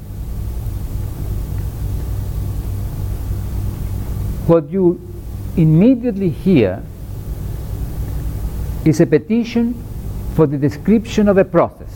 what 4.48 4.70
you 4.70 5.00
immediately 5.58 6.30
hear 6.30 6.82
is 8.86 9.00
a 9.00 9.06
petition 9.06 9.74
for 10.36 10.48
the 10.48 10.58
description 10.58 11.30
of 11.30 11.38
a 11.38 11.46
process 11.46 11.94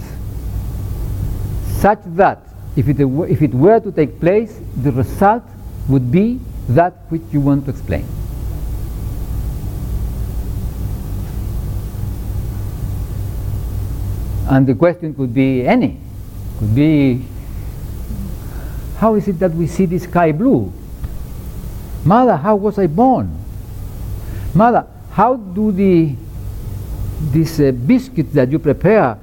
such 1.80 2.00
that 2.16 2.40
if 2.76 2.88
it, 2.88 3.04
were- 3.04 3.28
if 3.28 3.42
it 3.42 3.54
were 3.54 3.80
to 3.80 3.92
take 3.92 4.20
place, 4.20 4.60
the 4.82 4.92
result 4.92 5.44
would 5.88 6.12
be 6.12 6.40
that 6.70 6.94
which 7.10 7.22
you 7.32 7.40
want 7.42 7.66
to 7.66 7.72
explain. 7.72 8.06
And 14.50 14.66
the 14.66 14.76
question 14.76 15.14
could 15.14 15.34
be 15.34 15.68
any. 15.68 16.00
Could 16.60 16.74
be, 16.74 17.26
how 18.98 19.16
is 19.16 19.28
it 19.28 19.40
that 19.40 19.52
we 19.54 19.68
see 19.68 19.86
the 19.86 20.00
sky 20.00 20.32
blue? 20.32 20.72
Mother, 22.08 22.38
how 22.38 22.56
was 22.56 22.80
I 22.80 22.88
born? 22.88 23.38
Mother, 24.54 24.88
how 25.12 25.36
do 25.36 25.74
the 25.74 26.16
these 27.34 27.60
uh, 27.60 27.72
biscuits 27.72 28.32
that 28.34 28.50
you 28.50 28.60
prepare, 28.60 29.18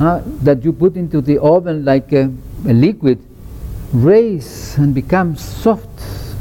uh, 0.00 0.22
that 0.42 0.64
you 0.64 0.72
put 0.72 0.96
into 0.96 1.20
the 1.20 1.38
oven 1.38 1.84
like 1.84 2.12
a, 2.12 2.32
a 2.66 2.72
liquid, 2.72 3.22
raise 3.92 4.76
and 4.76 4.92
become 4.92 5.36
soft 5.36 5.88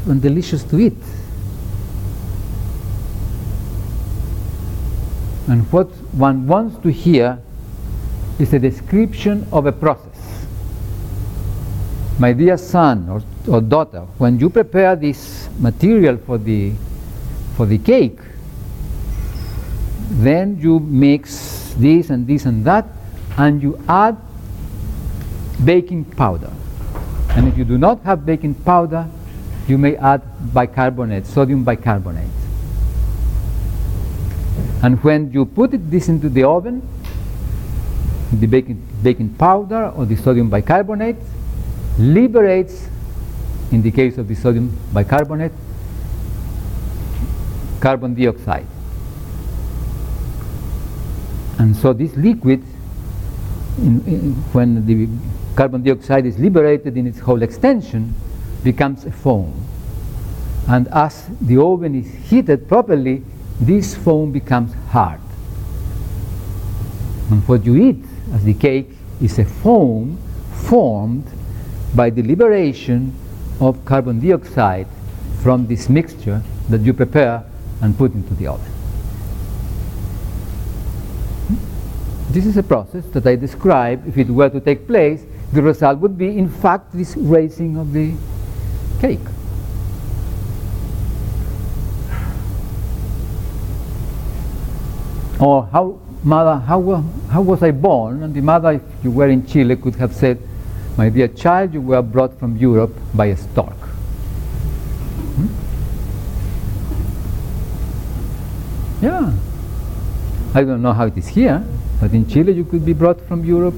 and 0.07 0.23
delicious 0.23 0.63
to 0.63 0.79
eat? 0.79 0.97
And 5.47 5.71
what 5.71 5.91
one 6.15 6.47
wants 6.47 6.81
to 6.81 6.91
hear 6.91 7.37
is 8.39 8.53
a 8.53 8.59
description 8.59 9.45
of 9.51 9.67
a 9.67 9.71
process. 9.71 10.47
My 12.17 12.33
dear 12.33 12.57
son 12.57 13.07
or, 13.07 13.21
or 13.53 13.61
daughter, 13.61 13.99
when 14.17 14.39
you 14.39 14.49
prepare 14.49 14.95
this 14.95 15.44
material 15.59 16.17
for 16.17 16.37
the, 16.37 16.73
for 17.55 17.65
the 17.65 17.77
cake, 17.77 18.19
then 20.11 20.59
you 20.59 20.79
mix 20.79 21.73
this 21.77 22.09
and 22.09 22.27
this 22.27 22.45
and 22.45 22.63
that, 22.65 22.85
and 23.37 23.61
you 23.61 23.81
add 23.87 24.17
baking 25.63 26.05
powder. 26.05 26.51
And 27.29 27.47
if 27.47 27.57
you 27.57 27.65
do 27.65 27.77
not 27.77 28.01
have 28.03 28.25
baking 28.25 28.55
powder, 28.55 29.07
you 29.67 29.77
may 29.77 29.95
add 29.97 30.21
bicarbonate, 30.53 31.25
sodium 31.25 31.63
bicarbonate. 31.63 32.29
And 34.83 35.03
when 35.03 35.31
you 35.31 35.45
put 35.45 35.73
it, 35.73 35.89
this 35.89 36.07
into 36.09 36.29
the 36.29 36.43
oven, 36.43 36.87
the 38.31 38.47
baking, 38.47 38.81
baking 39.01 39.33
powder 39.35 39.89
or 39.89 40.05
the 40.05 40.15
sodium 40.15 40.49
bicarbonate 40.49 41.15
liberates, 41.97 42.87
in 43.71 43.81
the 43.81 43.91
case 43.91 44.17
of 44.17 44.27
the 44.27 44.35
sodium 44.35 44.75
bicarbonate, 44.93 45.51
carbon 47.79 48.13
dioxide. 48.13 48.67
And 51.57 51.75
so 51.75 51.93
this 51.93 52.15
liquid, 52.15 52.63
in, 53.77 54.05
in, 54.05 54.33
when 54.53 54.85
the 54.85 55.07
carbon 55.55 55.83
dioxide 55.83 56.25
is 56.25 56.37
liberated 56.37 56.97
in 56.97 57.07
its 57.07 57.19
whole 57.19 57.41
extension, 57.41 58.13
becomes 58.63 59.05
a 59.05 59.11
foam. 59.11 59.53
And 60.67 60.87
as 60.89 61.29
the 61.41 61.61
oven 61.61 61.95
is 61.95 62.11
heated 62.29 62.67
properly, 62.67 63.23
this 63.59 63.95
foam 63.95 64.31
becomes 64.31 64.73
hard. 64.89 65.21
And 67.29 67.47
what 67.47 67.65
you 67.65 67.75
eat 67.75 68.03
as 68.33 68.43
the 68.43 68.53
cake 68.53 68.89
is 69.21 69.39
a 69.39 69.45
foam 69.45 70.17
formed 70.67 71.25
by 71.95 72.09
the 72.09 72.21
liberation 72.21 73.13
of 73.59 73.83
carbon 73.85 74.19
dioxide 74.19 74.87
from 75.41 75.67
this 75.67 75.89
mixture 75.89 76.41
that 76.69 76.81
you 76.81 76.93
prepare 76.93 77.43
and 77.81 77.97
put 77.97 78.13
into 78.13 78.33
the 78.35 78.47
oven. 78.47 78.71
This 82.31 82.45
is 82.45 82.57
a 82.57 82.63
process 82.63 83.05
that 83.13 83.25
I 83.25 83.35
describe. 83.35 84.07
If 84.07 84.17
it 84.17 84.27
were 84.27 84.49
to 84.49 84.59
take 84.59 84.87
place, 84.87 85.23
the 85.53 85.61
result 85.61 85.99
would 85.99 86.17
be, 86.17 86.37
in 86.37 86.49
fact, 86.49 86.91
this 86.91 87.15
raising 87.15 87.77
of 87.77 87.93
the 87.93 88.13
cake. 88.99 89.19
Or 95.39 95.65
how, 95.67 95.99
mother, 96.23 96.59
how, 96.59 97.03
how 97.29 97.41
was 97.41 97.61
I 97.61 97.71
born? 97.71 98.23
And 98.23 98.33
the 98.33 98.41
mother, 98.41 98.71
if 98.71 98.81
you 99.03 99.11
were 99.11 99.27
in 99.27 99.45
Chile, 99.45 99.75
could 99.75 99.95
have 99.95 100.13
said, 100.13 100.39
my 100.97 101.09
dear 101.09 101.27
child, 101.27 101.73
you 101.73 101.81
were 101.81 102.01
brought 102.01 102.37
from 102.39 102.55
Europe 102.57 102.95
by 103.13 103.25
a 103.27 103.37
stork. 103.37 103.75
Hmm? 105.35 105.47
Yeah. 109.01 109.33
I 110.53 110.63
don't 110.63 110.81
know 110.81 110.93
how 110.93 111.07
it 111.07 111.17
is 111.17 111.27
here, 111.27 111.61
but 111.99 112.13
in 112.13 112.25
Chile 112.27 112.53
you 112.53 112.63
could 112.63 112.85
be 112.85 112.93
brought 112.93 113.19
from 113.27 113.43
Europe. 113.43 113.75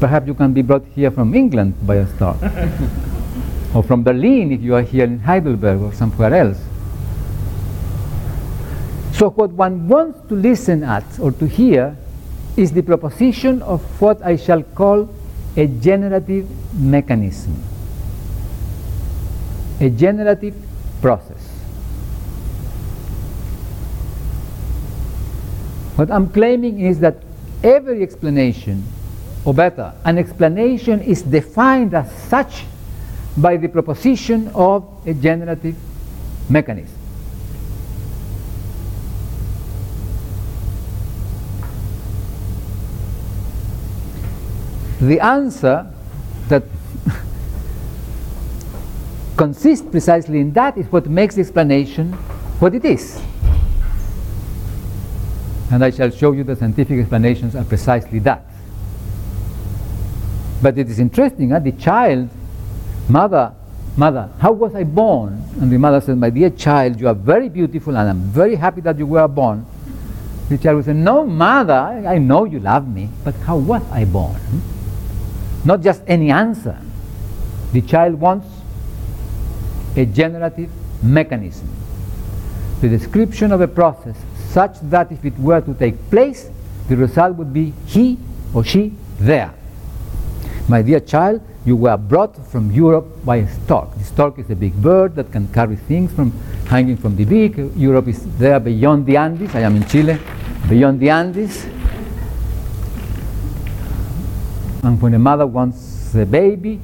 Perhaps 0.00 0.26
you 0.26 0.34
can 0.34 0.52
be 0.52 0.62
brought 0.62 0.84
here 0.94 1.10
from 1.10 1.34
England 1.34 1.74
by 1.86 1.96
a 1.96 2.06
stork. 2.16 2.36
or 3.74 3.84
from 3.84 4.02
Berlin 4.02 4.50
if 4.50 4.60
you 4.60 4.74
are 4.74 4.82
here 4.82 5.04
in 5.04 5.20
Heidelberg 5.20 5.80
or 5.80 5.92
somewhere 5.92 6.34
else. 6.34 6.58
So 9.12 9.30
what 9.30 9.50
one 9.50 9.86
wants 9.86 10.18
to 10.28 10.34
listen 10.34 10.82
at 10.82 11.04
or 11.20 11.30
to 11.32 11.46
hear 11.46 11.96
is 12.56 12.72
the 12.72 12.82
proposition 12.82 13.62
of 13.62 13.82
what 14.00 14.20
I 14.22 14.34
shall 14.36 14.62
call 14.62 15.08
a 15.56 15.66
generative 15.66 16.48
mechanism, 16.74 17.62
a 19.80 19.90
generative 19.90 20.54
process. 21.00 21.48
What 25.96 26.10
I'm 26.10 26.28
claiming 26.30 26.80
is 26.80 27.00
that 27.00 27.16
every 27.62 28.02
explanation, 28.02 28.84
or 29.44 29.52
better, 29.52 29.92
an 30.04 30.18
explanation 30.18 31.00
is 31.00 31.22
defined 31.22 31.94
as 31.94 32.10
such 32.28 32.64
by 33.36 33.56
the 33.56 33.68
proposition 33.68 34.48
of 34.54 34.86
a 35.06 35.14
generative 35.14 35.76
mechanism. 36.48 36.99
The 45.00 45.18
answer 45.18 45.90
that 46.48 46.62
consists 49.36 49.86
precisely 49.88 50.40
in 50.40 50.52
that 50.52 50.76
is 50.76 50.86
what 50.92 51.06
makes 51.06 51.36
the 51.36 51.40
explanation 51.40 52.12
what 52.60 52.74
it 52.74 52.84
is. 52.84 53.18
And 55.72 55.82
I 55.82 55.90
shall 55.90 56.10
show 56.10 56.32
you 56.32 56.44
the 56.44 56.54
scientific 56.54 56.98
explanations 56.98 57.56
are 57.56 57.64
precisely 57.64 58.18
that. 58.20 58.44
But 60.60 60.76
it 60.76 60.90
is 60.90 60.98
interesting, 60.98 61.50
huh? 61.50 61.60
the 61.60 61.72
child, 61.72 62.28
mother, 63.08 63.54
mother, 63.96 64.28
how 64.38 64.52
was 64.52 64.74
I 64.74 64.84
born? 64.84 65.42
And 65.60 65.72
the 65.72 65.78
mother 65.78 66.02
said, 66.02 66.18
my 66.18 66.28
dear 66.28 66.50
child, 66.50 67.00
you 67.00 67.08
are 67.08 67.14
very 67.14 67.48
beautiful 67.48 67.96
and 67.96 68.10
I'm 68.10 68.20
very 68.20 68.56
happy 68.56 68.82
that 68.82 68.98
you 68.98 69.06
were 69.06 69.28
born. 69.28 69.64
The 70.50 70.58
child 70.58 70.76
would 70.76 70.84
say, 70.84 70.92
no, 70.92 71.24
mother, 71.24 71.72
I 71.72 72.18
know 72.18 72.44
you 72.44 72.58
love 72.58 72.86
me, 72.86 73.08
but 73.24 73.34
how 73.36 73.56
was 73.56 73.82
I 73.90 74.04
born? 74.04 74.36
Not 75.64 75.82
just 75.82 76.02
any 76.06 76.30
answer. 76.30 76.78
The 77.72 77.82
child 77.82 78.14
wants 78.14 78.46
a 79.96 80.06
generative 80.06 80.70
mechanism, 81.02 81.68
the 82.80 82.88
description 82.88 83.52
of 83.52 83.60
a 83.60 83.68
process 83.68 84.16
such 84.48 84.80
that 84.82 85.12
if 85.12 85.24
it 85.24 85.38
were 85.38 85.60
to 85.60 85.74
take 85.74 86.10
place, 86.10 86.48
the 86.88 86.96
result 86.96 87.36
would 87.36 87.52
be 87.52 87.72
he 87.86 88.18
or 88.54 88.64
she 88.64 88.92
there. 89.18 89.52
My 90.68 90.82
dear 90.82 91.00
child, 91.00 91.42
you 91.64 91.76
were 91.76 91.96
brought 91.96 92.36
from 92.48 92.70
Europe 92.72 93.24
by 93.24 93.36
a 93.36 93.48
stork. 93.64 93.96
The 93.96 94.04
stork 94.04 94.38
is 94.38 94.50
a 94.50 94.56
big 94.56 94.74
bird 94.80 95.14
that 95.16 95.30
can 95.30 95.46
carry 95.52 95.76
things 95.76 96.12
from 96.12 96.32
hanging 96.66 96.96
from 96.96 97.16
the 97.16 97.24
beak. 97.24 97.54
Europe 97.76 98.08
is 98.08 98.24
there 98.38 98.58
beyond 98.60 99.06
the 99.06 99.16
Andes. 99.16 99.54
I 99.54 99.60
am 99.60 99.76
in 99.76 99.86
Chile, 99.86 100.18
beyond 100.68 101.00
the 101.00 101.10
Andes. 101.10 101.66
And 104.82 105.00
when 105.00 105.14
a 105.14 105.18
mother 105.18 105.46
wants 105.46 106.14
a 106.14 106.24
baby, 106.24 106.80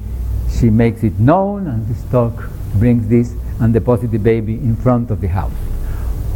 she 0.49 0.69
makes 0.69 1.03
it 1.03 1.19
known, 1.19 1.67
and 1.67 1.87
the 1.87 1.95
dog 2.11 2.43
brings 2.75 3.07
this 3.07 3.33
and 3.59 3.73
deposits 3.73 4.11
the 4.11 4.19
baby 4.19 4.53
in 4.53 4.75
front 4.75 5.09
of 5.09 5.19
the 5.19 5.27
house. 5.27 5.51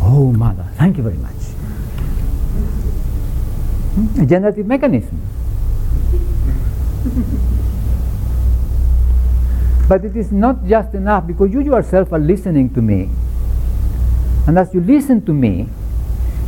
Oh, 0.02 0.32
mother, 0.32 0.66
thank 0.76 0.98
you 0.98 1.04
very 1.04 1.18
much. 1.18 1.36
Hmm, 3.94 4.22
A 4.22 4.26
generative 4.26 4.66
mechanism. 4.66 5.22
but 9.88 10.06
it 10.06 10.16
is 10.16 10.32
not 10.32 10.66
just 10.66 10.94
enough 10.94 11.28
because 11.28 11.52
you 11.52 11.60
yourself 11.62 12.12
are 12.14 12.20
listening 12.20 12.74
to 12.74 12.82
me. 12.82 13.10
And 14.48 14.58
as 14.58 14.74
you 14.74 14.82
listen 14.82 15.24
to 15.26 15.34
me, 15.34 15.68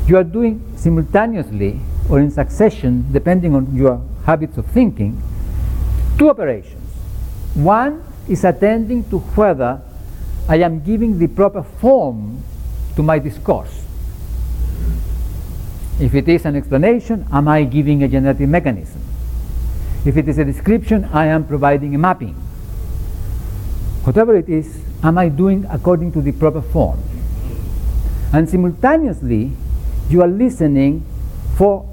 you 0.08 0.18
are 0.18 0.24
doing 0.24 0.64
simultaneously 0.76 1.80
or 2.10 2.20
in 2.20 2.32
succession, 2.32 3.06
depending 3.12 3.54
on 3.54 3.76
your 3.76 4.02
habits 4.24 4.58
of 4.58 4.66
thinking, 4.68 5.22
two 6.18 6.30
operations. 6.30 6.80
One 7.56 8.04
is 8.28 8.44
attending 8.44 9.10
to 9.10 9.20
whether 9.20 9.82
I 10.48 10.58
am 10.58 10.84
giving 10.84 11.20
the 11.20 11.28
proper 11.28 11.64
form 11.64 12.44
to 12.96 13.04
my 13.04 13.20
discourse. 13.20 13.84
If 16.00 16.16
it 16.16 16.28
is 16.28 16.46
an 16.46 16.56
explanation, 16.56 17.26
am 17.32 17.48
I 17.48 17.64
giving 17.64 18.04
a 18.04 18.08
generative 18.08 18.50
mechanism? 18.50 19.02
If 20.06 20.18
it 20.18 20.28
is 20.28 20.38
a 20.38 20.46
description, 20.46 21.06
I 21.06 21.28
am 21.28 21.46
providing 21.46 21.96
a 21.96 21.98
mapping. 21.98 22.34
Whatever 24.04 24.36
it 24.36 24.50
is, 24.50 24.82
am 25.02 25.18
I 25.18 25.30
doing 25.30 25.66
according 25.70 26.12
to 26.14 26.22
the 26.22 26.32
proper 26.34 26.62
form? 26.62 27.02
And 28.34 28.50
simultaneously, 28.50 29.52
you 30.10 30.22
are 30.22 30.28
listening 30.28 31.06
for 31.56 31.88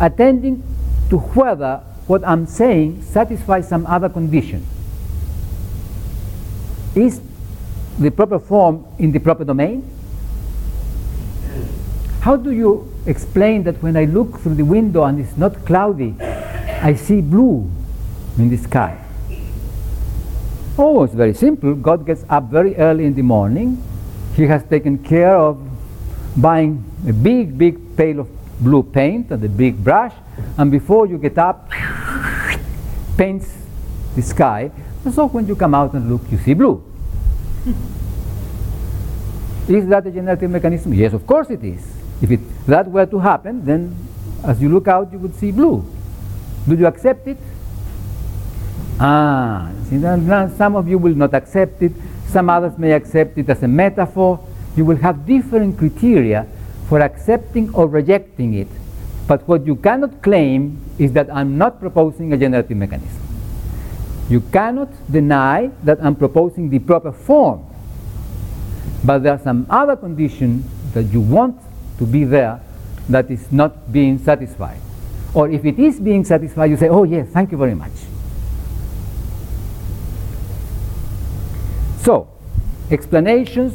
attending 0.00 0.62
to 1.10 1.18
whether 1.18 1.82
what 2.06 2.26
I'm 2.26 2.46
saying 2.46 3.02
satisfies 3.02 3.68
some 3.68 3.86
other 3.86 4.08
condition. 4.08 4.66
Is 6.94 7.20
the 7.98 8.10
proper 8.10 8.38
form 8.38 8.84
in 8.98 9.12
the 9.12 9.18
proper 9.18 9.44
domain? 9.44 9.88
How 12.20 12.36
do 12.36 12.50
you 12.50 12.92
explain 13.06 13.62
that 13.64 13.82
when 13.82 13.96
I 13.96 14.04
look 14.04 14.40
through 14.40 14.56
the 14.56 14.64
window 14.64 15.04
and 15.04 15.20
it's 15.20 15.36
not 15.36 15.64
cloudy, 15.64 16.14
I 16.20 16.94
see 16.94 17.20
blue 17.20 17.70
in 18.36 18.50
the 18.50 18.56
sky? 18.56 18.98
Oh, 20.76 21.02
it's 21.04 21.14
very 21.14 21.34
simple. 21.34 21.74
God 21.74 22.06
gets 22.06 22.24
up 22.28 22.50
very 22.50 22.76
early 22.76 23.04
in 23.04 23.14
the 23.14 23.22
morning. 23.22 23.82
He 24.34 24.44
has 24.46 24.62
taken 24.64 24.98
care 24.98 25.36
of 25.36 25.58
buying 26.36 26.84
a 27.08 27.12
big, 27.12 27.58
big 27.58 27.96
pail 27.96 28.20
of 28.20 28.28
blue 28.60 28.82
paint 28.82 29.30
and 29.30 29.42
a 29.42 29.48
big 29.48 29.82
brush, 29.82 30.14
and 30.56 30.70
before 30.70 31.06
you 31.06 31.18
get 31.18 31.38
up, 31.38 31.70
paints 33.16 33.56
the 34.14 34.22
sky. 34.22 34.70
And 35.04 35.14
so 35.14 35.28
when 35.28 35.46
you 35.46 35.56
come 35.56 35.74
out 35.74 35.94
and 35.94 36.10
look, 36.10 36.22
you 36.30 36.38
see 36.38 36.54
blue. 36.54 36.82
is 39.68 39.86
that 39.88 40.06
a 40.06 40.10
generative 40.10 40.50
mechanism? 40.50 40.94
Yes, 40.94 41.12
of 41.12 41.26
course 41.26 41.50
it 41.50 41.62
is. 41.62 41.86
If 42.20 42.30
it, 42.30 42.40
that 42.66 42.90
were 42.90 43.06
to 43.06 43.18
happen, 43.18 43.64
then 43.64 43.94
as 44.44 44.60
you 44.60 44.68
look 44.68 44.88
out, 44.88 45.12
you 45.12 45.18
would 45.18 45.34
see 45.34 45.50
blue. 45.50 45.84
Do 46.68 46.74
you 46.74 46.86
accept 46.86 47.26
it? 47.28 47.38
Ah, 49.00 49.70
see, 49.88 50.00
some 50.00 50.74
of 50.74 50.88
you 50.88 50.98
will 50.98 51.14
not 51.14 51.34
accept 51.34 51.82
it. 51.82 51.92
Some 52.28 52.50
others 52.50 52.76
may 52.78 52.92
accept 52.92 53.38
it 53.38 53.48
as 53.48 53.62
a 53.62 53.68
metaphor. 53.68 54.40
You 54.76 54.84
will 54.84 54.96
have 54.96 55.26
different 55.26 55.78
criteria 55.78 56.46
for 56.88 57.00
accepting 57.00 57.72
or 57.74 57.86
rejecting 57.86 58.54
it. 58.54 58.68
But 59.28 59.46
what 59.46 59.66
you 59.66 59.76
cannot 59.76 60.22
claim 60.22 60.82
is 60.98 61.12
that 61.12 61.30
I'm 61.30 61.58
not 61.58 61.78
proposing 61.78 62.32
a 62.32 62.36
generative 62.38 62.78
mechanism. 62.78 63.20
You 64.30 64.40
cannot 64.40 64.88
deny 65.12 65.70
that 65.84 66.02
I'm 66.02 66.16
proposing 66.16 66.70
the 66.70 66.78
proper 66.78 67.12
form. 67.12 67.64
But 69.04 69.18
there 69.22 69.34
are 69.34 69.38
some 69.38 69.66
other 69.68 69.96
conditions 69.96 70.64
that 70.94 71.04
you 71.04 71.20
want 71.20 71.60
to 71.98 72.06
be 72.06 72.24
there 72.24 72.60
that 73.10 73.30
is 73.30 73.52
not 73.52 73.92
being 73.92 74.18
satisfied. 74.18 74.80
Or 75.34 75.50
if 75.50 75.64
it 75.66 75.78
is 75.78 76.00
being 76.00 76.24
satisfied, 76.24 76.70
you 76.70 76.78
say, 76.78 76.88
oh, 76.88 77.04
yes, 77.04 77.28
thank 77.28 77.52
you 77.52 77.58
very 77.58 77.74
much. 77.74 77.92
So, 82.02 82.28
explanations 82.90 83.74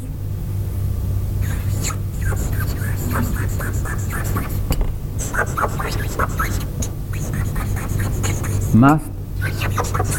must 8.74 9.12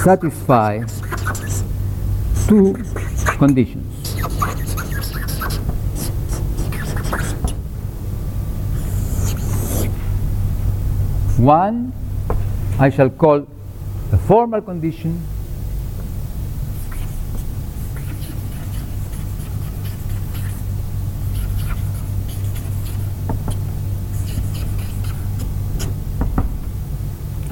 satisfy 0.04 0.84
two 2.46 2.74
conditions. 3.38 4.16
One 11.38 11.92
I 12.78 12.90
shall 12.90 13.08
call 13.08 13.46
a 14.12 14.18
formal 14.18 14.60
condition 14.60 15.22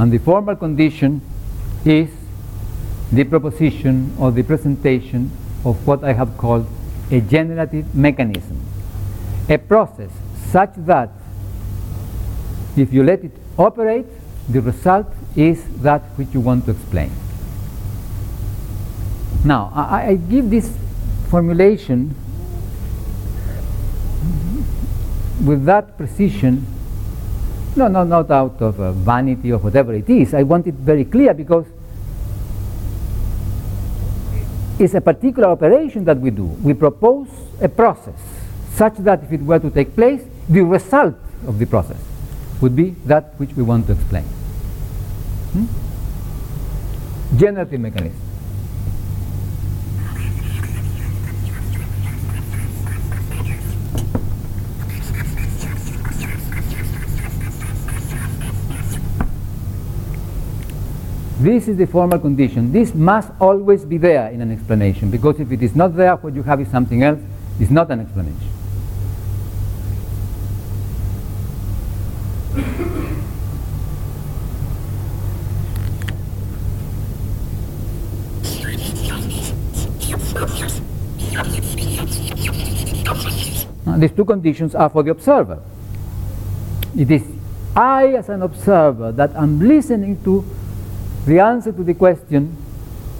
And 0.02 0.12
the 0.12 0.18
formal 0.18 0.56
condition 0.56 1.20
is 1.84 2.10
the 3.12 3.22
proposition 3.22 4.12
or 4.18 4.32
the 4.32 4.42
presentation 4.42 5.30
of 5.64 5.86
what 5.86 6.02
I 6.02 6.12
have 6.12 6.36
called 6.36 6.66
a 7.12 7.20
generative 7.20 7.94
mechanism. 7.94 8.60
A 9.48 9.58
process 9.58 10.10
such 10.50 10.72
that 10.78 11.10
if 12.76 12.92
you 12.92 13.04
let 13.04 13.22
it 13.22 13.30
operate, 13.56 14.06
the 14.48 14.60
result 14.60 15.06
is 15.36 15.62
that 15.82 16.02
which 16.18 16.34
you 16.34 16.40
want 16.40 16.64
to 16.64 16.72
explain. 16.72 17.12
Now, 19.44 19.70
I, 19.72 20.08
I 20.08 20.14
give 20.16 20.50
this 20.50 20.76
formulation 21.28 22.12
with 25.44 25.64
that 25.66 25.96
precision 25.96 26.66
no, 27.76 27.88
no, 27.88 28.04
not 28.04 28.30
out 28.30 28.60
of 28.60 28.80
uh, 28.80 28.92
vanity 28.92 29.52
or 29.52 29.58
whatever 29.58 29.94
it 29.94 30.08
is. 30.08 30.34
I 30.34 30.42
want 30.42 30.66
it 30.66 30.74
very 30.74 31.04
clear 31.04 31.32
because 31.34 31.66
it's 34.78 34.94
a 34.94 35.00
particular 35.00 35.48
operation 35.48 36.04
that 36.04 36.18
we 36.18 36.30
do. 36.30 36.44
We 36.44 36.74
propose 36.74 37.28
a 37.60 37.68
process 37.68 38.18
such 38.74 38.96
that 38.98 39.22
if 39.22 39.32
it 39.32 39.42
were 39.42 39.58
to 39.58 39.70
take 39.70 39.94
place, 39.94 40.22
the 40.48 40.62
result 40.62 41.14
of 41.46 41.58
the 41.58 41.66
process 41.66 42.00
would 42.60 42.74
be 42.76 42.90
that 43.06 43.34
which 43.38 43.52
we 43.54 43.62
want 43.62 43.86
to 43.86 43.92
explain. 43.92 44.24
Hmm? 45.52 45.66
Generative 47.38 47.80
mechanism. 47.80 48.31
This 61.42 61.66
is 61.66 61.76
the 61.76 61.88
formal 61.88 62.20
condition. 62.20 62.70
This 62.70 62.94
must 62.94 63.32
always 63.40 63.84
be 63.84 63.98
there 63.98 64.30
in 64.30 64.40
an 64.42 64.52
explanation 64.52 65.10
because 65.10 65.40
if 65.40 65.50
it 65.50 65.60
is 65.60 65.74
not 65.74 65.96
there, 65.96 66.14
what 66.14 66.36
you 66.36 66.44
have 66.44 66.60
is 66.60 66.70
something 66.70 67.02
else. 67.02 67.18
It's 67.58 67.68
not 67.68 67.90
an 67.90 67.98
explanation. 67.98 68.38
Now, 83.84 83.98
these 83.98 84.12
two 84.12 84.24
conditions 84.24 84.76
are 84.76 84.88
for 84.88 85.02
the 85.02 85.10
observer. 85.10 85.60
It 86.96 87.10
is 87.10 87.24
I, 87.74 88.14
as 88.14 88.28
an 88.28 88.42
observer, 88.42 89.10
that 89.10 89.34
I'm 89.34 89.58
listening 89.58 90.22
to 90.22 90.44
the 91.26 91.38
answer 91.38 91.72
to 91.72 91.84
the 91.84 91.94
question, 91.94 92.56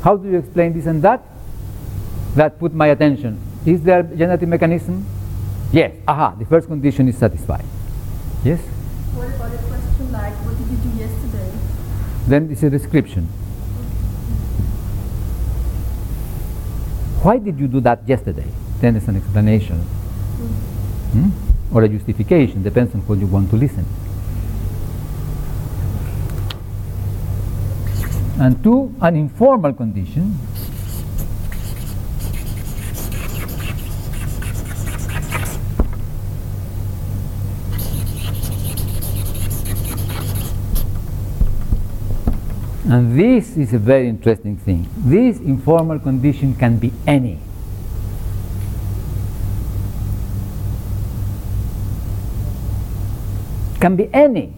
how 0.02 0.16
do 0.16 0.28
you 0.28 0.38
explain 0.38 0.72
this 0.72 0.86
and 0.86 1.02
that, 1.02 1.22
that 2.34 2.58
put 2.58 2.72
my 2.72 2.88
attention. 2.88 3.38
Is 3.66 3.82
there 3.82 4.00
a 4.00 4.02
generative 4.02 4.48
mechanism? 4.48 5.06
Yes. 5.72 5.92
Aha, 6.08 6.34
the 6.38 6.44
first 6.44 6.66
condition 6.66 7.08
is 7.08 7.16
satisfied. 7.18 7.64
Yes? 8.44 8.60
What 9.14 9.28
about 9.28 9.52
a 9.54 9.58
question 9.68 10.12
like, 10.12 10.32
what 10.44 10.56
did 10.58 10.68
you 10.68 10.76
do 10.78 10.98
yesterday? 10.98 11.52
Then 12.26 12.50
it's 12.50 12.62
a 12.62 12.70
description. 12.70 13.24
Why 17.22 17.38
did 17.38 17.58
you 17.58 17.68
do 17.68 17.80
that 17.80 18.08
yesterday? 18.08 18.46
Then 18.80 18.96
it's 18.96 19.06
an 19.06 19.16
explanation. 19.16 19.78
Hmm? 21.12 21.30
Or 21.72 21.84
a 21.84 21.88
justification, 21.88 22.62
depends 22.62 22.94
on 22.94 23.02
what 23.02 23.18
you 23.18 23.26
want 23.26 23.50
to 23.50 23.56
listen. 23.56 23.86
And 28.40 28.62
two, 28.62 28.94
an 29.00 29.16
informal 29.16 29.72
condition 29.72 30.38
And 42.92 43.18
this 43.18 43.56
is 43.56 43.72
a 43.72 43.78
very 43.78 44.06
interesting 44.06 44.58
thing. 44.58 44.86
This 44.98 45.38
informal 45.40 45.98
condition 45.98 46.54
can 46.54 46.76
be 46.76 46.92
any. 47.06 47.38
Can 53.80 53.96
be 53.96 54.12
any. 54.12 54.52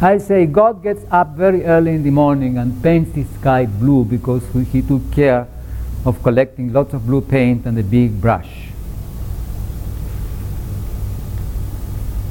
I 0.00 0.18
say 0.18 0.46
God 0.46 0.80
gets 0.80 1.04
up 1.10 1.34
very 1.34 1.64
early 1.64 1.90
in 1.90 2.04
the 2.04 2.10
morning 2.10 2.56
and 2.56 2.80
paints 2.84 3.12
the 3.12 3.24
sky 3.40 3.66
blue 3.66 4.04
because 4.04 4.44
he 4.70 4.80
took 4.80 5.10
care 5.10 5.48
of 6.04 6.22
collecting 6.22 6.72
lots 6.72 6.94
of 6.94 7.04
blue 7.04 7.20
paint 7.20 7.66
and 7.66 7.76
a 7.76 7.82
big 7.82 8.20
brush. 8.20 8.68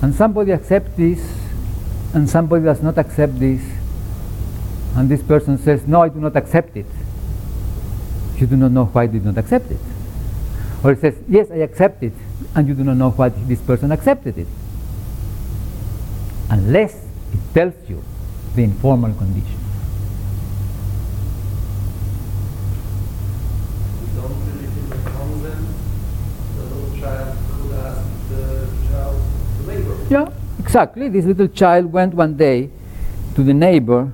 And 0.01 0.15
somebody 0.15 0.53
accepts 0.53 0.95
this, 0.95 1.19
and 2.13 2.29
somebody 2.29 2.63
does 2.63 2.81
not 2.81 2.97
accept 2.97 3.37
this, 3.37 3.61
and 4.95 5.09
this 5.09 5.21
person 5.21 5.57
says, 5.57 5.85
No, 5.85 6.03
I 6.03 6.09
do 6.09 6.21
not 6.21 6.37
accept 6.37 6.77
it. 6.77 6.85
You 8.37 8.47
do 8.47 8.55
not 8.55 8.71
know 8.71 8.85
why 8.85 9.03
you 9.03 9.19
do 9.19 9.25
not 9.25 9.37
accept 9.37 9.71
it. 9.71 9.79
Or 10.85 10.93
it 10.93 11.01
says, 11.01 11.17
Yes, 11.27 11.51
I 11.51 11.57
accept 11.57 12.01
it, 12.01 12.13
and 12.55 12.65
you 12.65 12.75
do 12.75 12.85
not 12.85 12.95
know 12.95 13.09
why 13.09 13.27
this 13.27 13.59
person 13.59 13.91
accepted 13.91 14.37
it. 14.37 14.47
Unless 16.49 17.06
tells 17.53 17.73
you 17.87 18.03
the 18.55 18.63
informal 18.63 19.13
condition. 19.13 19.59
We 24.01 24.21
don't 24.21 24.37
believe 24.45 24.77
in 24.77 24.89
the 24.89 24.95
consent. 25.09 25.67
The 26.55 26.63
little 26.63 26.99
child 26.99 27.37
could 27.49 27.73
ask 27.73 28.05
the 28.29 28.67
child, 28.89 29.21
the 29.65 29.73
neighbor. 29.73 29.97
Yeah, 30.09 30.29
exactly. 30.59 31.09
This 31.09 31.25
little 31.25 31.47
child 31.47 31.91
went 31.91 32.13
one 32.13 32.37
day 32.37 32.69
to 33.35 33.43
the 33.43 33.53
neighbor 33.53 34.11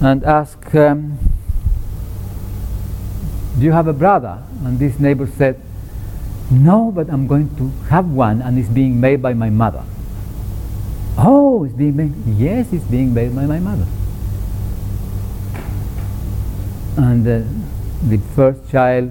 and 0.00 0.24
asked, 0.24 0.74
um, 0.74 1.18
Do 3.58 3.64
you 3.64 3.72
have 3.72 3.88
a 3.88 3.92
brother? 3.92 4.42
And 4.64 4.78
this 4.78 4.98
neighbor 4.98 5.26
said, 5.26 5.60
No, 6.50 6.92
but 6.92 7.10
I'm 7.10 7.26
going 7.26 7.54
to 7.56 7.68
have 7.90 8.08
one 8.08 8.40
and 8.42 8.58
it's 8.58 8.68
being 8.68 9.00
made 9.00 9.20
by 9.22 9.34
my 9.34 9.50
mother. 9.50 9.84
Oh, 11.20 11.64
it's 11.64 11.74
being 11.74 11.96
made? 11.96 12.14
Yes, 12.38 12.72
it's 12.72 12.84
being 12.84 13.12
made 13.12 13.34
by 13.34 13.46
my 13.46 13.58
mother. 13.58 13.86
And 16.96 17.26
uh, 17.26 17.42
the 18.08 18.18
first 18.36 18.70
child 18.70 19.10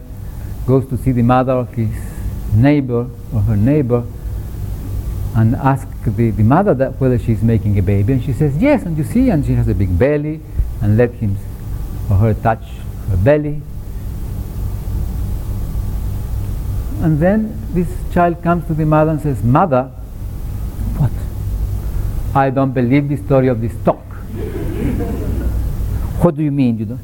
goes 0.66 0.88
to 0.88 0.98
see 0.98 1.12
the 1.12 1.22
mother 1.22 1.52
of 1.52 1.74
his 1.74 1.90
neighbor 2.54 3.10
or 3.34 3.42
her 3.42 3.58
neighbor 3.58 4.06
and 5.36 5.56
ask 5.56 5.88
the, 6.04 6.32
the 6.32 6.44
mother 6.44 6.74
that 6.74 7.00
whether 7.00 7.20
she's 7.20 7.44
making 7.44 7.78
a 7.78 7.82
baby 7.82 8.14
and 8.14 8.24
she 8.24 8.34
says 8.34 8.56
yes 8.58 8.84
and 8.84 8.98
you 8.98 9.04
see 9.04 9.30
and 9.30 9.46
she 9.46 9.54
has 9.54 9.68
a 9.68 9.74
big 9.74 10.00
belly 10.00 10.42
and 10.82 10.98
let 10.98 11.12
him 11.12 11.38
or 12.10 12.18
her 12.18 12.34
touch 12.34 12.64
her 13.10 13.18
belly 13.18 13.62
and 17.02 17.20
then 17.20 17.56
this 17.74 17.88
child 18.14 18.42
comes 18.42 18.66
to 18.66 18.74
the 18.74 18.86
mother 18.86 19.12
and 19.12 19.22
says 19.22 19.44
mother 19.44 19.92
i 22.38 22.50
don't 22.50 22.72
believe 22.72 23.10
the 23.10 23.18
story 23.18 23.48
of 23.48 23.62
this 23.62 23.74
talk. 23.84 24.04
What 26.22 26.36
do 26.36 26.44
you 26.44 26.52
mean 26.52 26.78
you 26.78 26.86
don't? 26.86 27.00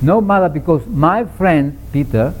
No 0.00 0.20
mother 0.20 0.48
because 0.48 0.86
my 0.86 1.24
friend 1.24 1.76
peter 1.92 2.32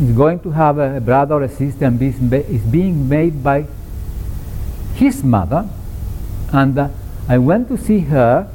is 0.00 0.16
going 0.16 0.40
to 0.40 0.50
have 0.50 0.78
a, 0.78 1.00
brother 1.00 1.34
or 1.36 1.42
a 1.42 1.48
sister 1.48 1.84
and 1.86 2.00
is 2.02 2.62
being 2.62 3.08
made 3.08 3.42
by 3.42 3.66
his 4.94 5.24
mother. 5.24 5.68
And 6.52 6.78
uh, 6.78 6.88
I 7.28 7.38
went 7.38 7.68
to 7.68 7.76
see 7.76 8.00
her 8.00 8.48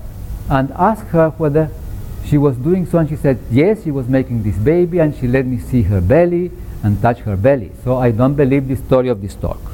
and 0.49 0.71
asked 0.71 1.07
her 1.07 1.29
whether 1.31 1.69
she 2.25 2.37
was 2.37 2.55
doing 2.57 2.85
so 2.85 2.99
and 2.99 3.09
she 3.09 3.17
said 3.17 3.37
yes 3.51 3.83
she 3.83 3.91
was 3.91 4.07
making 4.07 4.43
this 4.43 4.57
baby 4.57 4.99
and 4.99 5.15
she 5.15 5.27
let 5.27 5.45
me 5.45 5.59
see 5.59 5.81
her 5.83 5.99
belly 5.99 6.51
and 6.83 7.01
touch 7.01 7.19
her 7.19 7.35
belly. 7.35 7.71
So 7.83 7.97
I 7.97 8.11
don't 8.11 8.35
believe 8.35 8.67
the 8.67 8.75
story 8.75 9.09
of 9.09 9.21
this 9.21 9.35
talk 9.35 9.72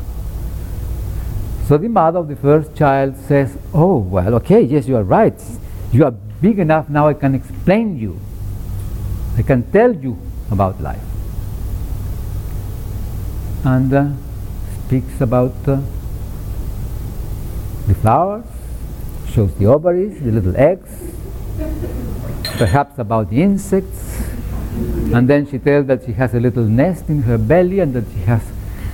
so 1.70 1.78
the 1.78 1.88
mother 1.88 2.18
of 2.18 2.28
the 2.28 2.36
first 2.36 2.76
child 2.76 3.16
says 3.16 3.56
oh 3.76 3.98
well 3.98 4.34
okay 4.34 4.60
yes 4.60 4.88
you 4.88 4.98
are 4.98 5.04
right. 5.04 5.40
You 5.92 6.06
are 6.06 6.12
big 6.42 6.58
enough 6.58 6.90
now 6.90 7.08
I 7.08 7.14
can 7.14 7.36
explain 7.36 7.96
you. 7.96 8.20
I 9.38 9.44
can 9.44 9.62
tell 9.72 9.94
you 9.94 10.18
about 10.50 10.82
life. 10.82 11.04
And 13.64 13.94
uh, 13.94 14.08
speaks 14.88 15.22
about 15.22 15.54
uh, 15.68 15.80
the 17.86 17.94
flowers, 18.02 18.46
shows 19.32 19.54
the 19.56 19.68
ovaries, 19.68 20.20
the 20.24 20.32
little 20.32 20.58
eggs, 20.58 20.90
perhaps 22.58 22.98
about 22.98 23.30
the 23.30 23.44
insects, 23.44 24.24
and 25.14 25.28
then 25.30 25.48
she 25.48 25.60
tells 25.60 25.86
that 25.86 26.04
she 26.04 26.14
has 26.14 26.34
a 26.34 26.40
little 26.40 26.64
nest 26.64 27.10
in 27.10 27.22
her 27.24 27.38
belly 27.38 27.80
and 27.80 27.94
that 27.94 28.06
she 28.12 28.22
has 28.22 28.42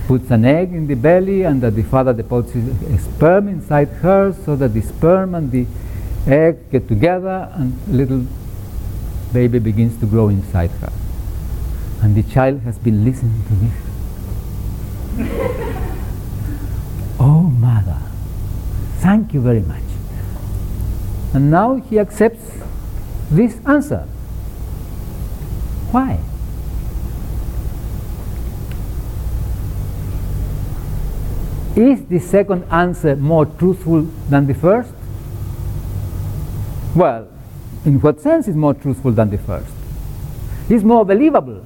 puts 0.06 0.30
an 0.30 0.44
egg 0.44 0.72
in 0.72 0.86
the 0.86 0.94
belly 0.94 1.42
and 1.42 1.60
that 1.62 1.74
the 1.74 1.82
father 1.82 2.12
deposits 2.12 2.54
a 2.84 2.98
sperm 2.98 3.48
inside 3.48 3.88
her 3.88 4.32
so 4.44 4.54
that 4.56 4.72
the 4.72 4.82
sperm 4.82 5.34
and 5.34 5.50
the 5.50 5.66
egg 6.26 6.70
get 6.70 6.86
together 6.88 7.50
and 7.54 7.76
little 7.88 8.24
baby 9.32 9.58
begins 9.58 9.98
to 10.00 10.06
grow 10.06 10.28
inside 10.28 10.70
her. 10.82 10.92
And 12.02 12.14
the 12.14 12.22
child 12.22 12.60
has 12.60 12.78
been 12.78 13.04
listening 13.04 13.42
to 13.48 13.54
this 13.54 13.72
oh, 17.20 17.42
mother, 17.42 17.98
thank 18.98 19.34
you 19.34 19.40
very 19.40 19.62
much. 19.62 19.82
And 21.32 21.50
now 21.50 21.76
he 21.76 21.98
accepts 21.98 22.50
this 23.30 23.58
answer. 23.66 24.06
Why? 25.90 26.20
Is 31.76 32.06
the 32.06 32.18
second 32.18 32.64
answer 32.70 33.14
more 33.16 33.44
truthful 33.44 34.02
than 34.30 34.46
the 34.46 34.54
first? 34.54 34.94
Well, 36.94 37.28
in 37.84 38.00
what 38.00 38.18
sense 38.22 38.48
is 38.48 38.56
more 38.56 38.72
truthful 38.72 39.12
than 39.12 39.28
the 39.28 39.36
first? 39.36 39.70
Is 40.70 40.82
more 40.82 41.04
believable. 41.04 41.62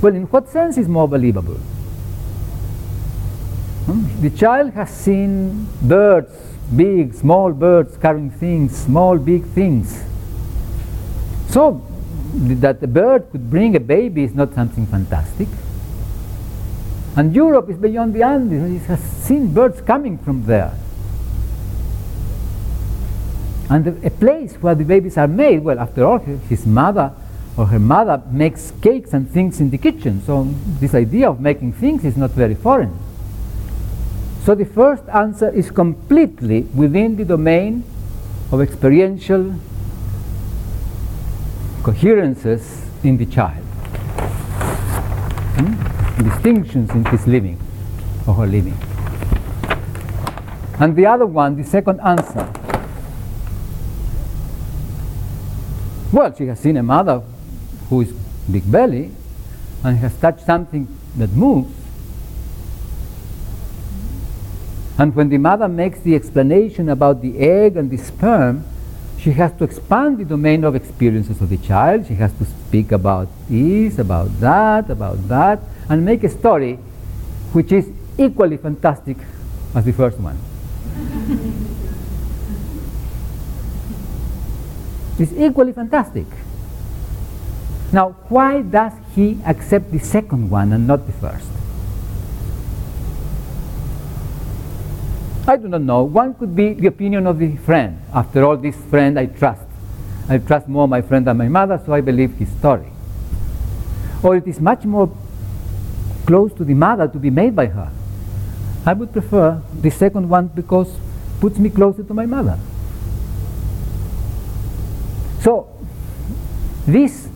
Well, 0.00 0.14
in 0.14 0.22
what 0.26 0.48
sense 0.48 0.78
is 0.78 0.88
more 0.88 1.08
believable? 1.08 1.56
Hmm? 3.86 4.20
The 4.20 4.30
child 4.30 4.72
has 4.74 4.90
seen 4.90 5.66
birds, 5.82 6.30
big, 6.76 7.12
small 7.14 7.52
birds 7.52 7.96
carrying 7.96 8.30
things, 8.30 8.76
small, 8.76 9.18
big 9.18 9.44
things. 9.46 10.04
So, 11.48 11.82
that 12.34 12.80
a 12.82 12.86
bird 12.86 13.30
could 13.32 13.50
bring 13.50 13.74
a 13.74 13.80
baby 13.80 14.22
is 14.22 14.34
not 14.34 14.54
something 14.54 14.86
fantastic. 14.86 15.48
And 17.16 17.34
Europe 17.34 17.70
is 17.70 17.78
beyond 17.78 18.14
the 18.14 18.22
Andes. 18.22 18.82
It 18.82 18.86
has 18.88 19.00
seen 19.00 19.54
birds 19.54 19.80
coming 19.80 20.18
from 20.18 20.44
there. 20.44 20.74
And 23.70 24.04
a 24.04 24.10
place 24.10 24.54
where 24.56 24.74
the 24.74 24.84
babies 24.84 25.16
are 25.16 25.26
made, 25.26 25.64
well, 25.64 25.80
after 25.80 26.04
all, 26.04 26.18
his 26.18 26.66
mother 26.66 27.12
or 27.56 27.66
her 27.66 27.78
mother 27.78 28.22
makes 28.30 28.72
cakes 28.82 29.14
and 29.14 29.28
things 29.30 29.60
in 29.60 29.70
the 29.70 29.78
kitchen. 29.78 30.22
So 30.22 30.44
this 30.78 30.94
idea 30.94 31.30
of 31.30 31.40
making 31.40 31.72
things 31.72 32.04
is 32.04 32.16
not 32.16 32.30
very 32.32 32.54
foreign. 32.54 32.96
So 34.44 34.54
the 34.54 34.66
first 34.66 35.02
answer 35.08 35.48
is 35.48 35.70
completely 35.70 36.60
within 36.74 37.16
the 37.16 37.24
domain 37.24 37.82
of 38.52 38.60
experiential 38.60 39.54
coherences 41.82 42.86
in 43.02 43.16
the 43.16 43.26
child. 43.26 43.64
Hmm? 45.56 46.05
Distinctions 46.36 46.90
in 46.90 47.04
his 47.06 47.26
living 47.26 47.58
or 48.26 48.34
her 48.34 48.46
living. 48.46 48.76
And 50.78 50.94
the 50.94 51.06
other 51.06 51.26
one, 51.26 51.56
the 51.56 51.64
second 51.64 52.00
answer. 52.00 52.52
Well, 56.12 56.34
she 56.36 56.46
has 56.46 56.60
seen 56.60 56.76
a 56.76 56.82
mother 56.82 57.22
who 57.88 58.02
is 58.02 58.12
big 58.50 58.70
belly 58.70 59.10
and 59.82 59.98
has 59.98 60.16
touched 60.18 60.44
something 60.44 60.86
that 61.16 61.30
moves 61.32 61.72
And 64.98 65.14
when 65.14 65.28
the 65.28 65.38
mother 65.38 65.68
makes 65.68 66.00
the 66.00 66.14
explanation 66.14 66.88
about 66.88 67.20
the 67.20 67.38
egg 67.38 67.76
and 67.76 67.90
the 67.90 67.98
sperm, 67.98 68.64
she 69.18 69.32
has 69.32 69.52
to 69.58 69.64
expand 69.64 70.18
the 70.18 70.24
domain 70.24 70.64
of 70.64 70.74
experiences 70.74 71.40
of 71.42 71.50
the 71.50 71.58
child. 71.58 72.06
She 72.06 72.14
has 72.14 72.32
to 72.34 72.46
speak 72.46 72.92
about 72.92 73.28
this, 73.48 73.98
about 73.98 74.40
that, 74.40 74.88
about 74.88 75.28
that, 75.28 75.60
and 75.88 76.04
make 76.04 76.24
a 76.24 76.28
story 76.28 76.74
which 77.52 77.72
is 77.72 77.90
equally 78.18 78.56
fantastic 78.56 79.16
as 79.74 79.84
the 79.84 79.92
first 79.92 80.18
one. 80.18 80.38
it's 85.18 85.32
equally 85.32 85.72
fantastic. 85.72 86.26
Now, 87.92 88.10
why 88.28 88.62
does 88.62 88.92
he 89.14 89.38
accept 89.46 89.92
the 89.92 90.00
second 90.00 90.50
one 90.50 90.72
and 90.72 90.86
not 90.86 91.06
the 91.06 91.12
first? 91.12 91.46
I 95.48 95.56
do 95.56 95.68
not 95.68 95.82
know. 95.82 96.02
One 96.02 96.34
could 96.34 96.56
be 96.56 96.74
the 96.74 96.88
opinion 96.88 97.28
of 97.28 97.38
the 97.38 97.56
friend. 97.58 98.00
After 98.12 98.44
all, 98.44 98.56
this 98.56 98.74
friend 98.90 99.16
I 99.16 99.26
trust. 99.26 99.62
I 100.28 100.38
trust 100.38 100.66
more 100.66 100.88
my 100.88 101.02
friend 101.02 101.24
than 101.24 101.36
my 101.36 101.46
mother, 101.46 101.80
so 101.86 101.92
I 101.92 102.00
believe 102.00 102.34
his 102.34 102.48
story. 102.48 102.88
Or 104.24 104.34
it 104.34 104.48
is 104.48 104.60
much 104.60 104.84
more 104.84 105.08
close 106.26 106.52
to 106.54 106.64
the 106.64 106.74
mother 106.74 107.08
to 107.08 107.18
be 107.18 107.30
made 107.30 107.54
by 107.54 107.66
her. 107.66 107.90
I 108.84 108.92
would 108.92 109.12
prefer 109.12 109.62
the 109.80 109.90
second 109.90 110.28
one 110.28 110.48
because 110.48 110.92
puts 111.40 111.58
me 111.58 111.70
closer 111.70 112.02
to 112.02 112.14
my 112.14 112.26
mother. 112.26 112.58
So, 115.40 115.68
this 116.86 117.28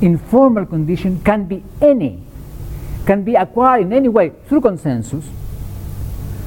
informal 0.00 0.66
condition 0.66 1.20
can 1.22 1.44
be 1.44 1.62
any, 1.82 2.22
can 3.06 3.24
be 3.24 3.34
acquired 3.34 3.82
in 3.82 3.92
any 3.92 4.08
way 4.08 4.32
through 4.48 4.62
consensus, 4.62 5.26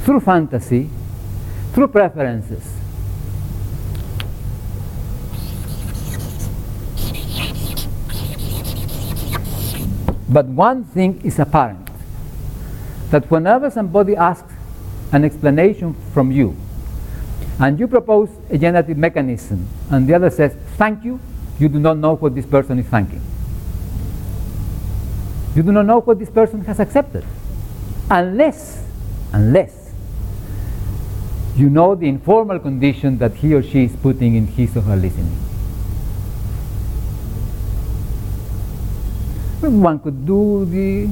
through 0.03 0.21
fantasy, 0.21 0.89
through 1.73 1.89
preferences. 1.89 2.77
But 10.29 10.45
one 10.45 10.85
thing 10.85 11.21
is 11.25 11.37
apparent 11.39 11.90
that 13.11 13.29
whenever 13.29 13.69
somebody 13.69 14.15
asks 14.15 14.51
an 15.11 15.23
explanation 15.23 15.93
from 16.13 16.31
you, 16.31 16.55
and 17.59 17.79
you 17.79 17.87
propose 17.87 18.29
a 18.49 18.57
generative 18.57 18.97
mechanism, 18.97 19.67
and 19.91 20.07
the 20.07 20.15
other 20.15 20.29
says, 20.29 20.55
Thank 20.77 21.03
you, 21.03 21.19
you 21.59 21.69
do 21.69 21.79
not 21.79 21.97
know 21.97 22.15
what 22.15 22.33
this 22.33 22.45
person 22.45 22.79
is 22.79 22.87
thanking. 22.87 23.21
You 25.55 25.63
do 25.63 25.71
not 25.71 25.85
know 25.85 25.99
what 25.99 26.17
this 26.17 26.29
person 26.29 26.61
has 26.65 26.79
accepted. 26.79 27.25
Unless, 28.09 28.83
unless 29.33 29.93
you 31.55 31.69
know 31.69 31.93
the 31.95 32.07
informal 32.07 32.59
condition 32.59 33.17
that 33.17 33.35
he 33.35 33.53
or 33.53 33.61
she 33.61 33.83
is 33.83 33.95
putting 33.97 34.35
in 34.35 34.47
his 34.47 34.75
or 34.77 34.81
her 34.81 34.95
listening. 34.95 35.37
One 39.61 39.99
could 39.99 40.25
do 40.25 40.65
the 40.65 41.07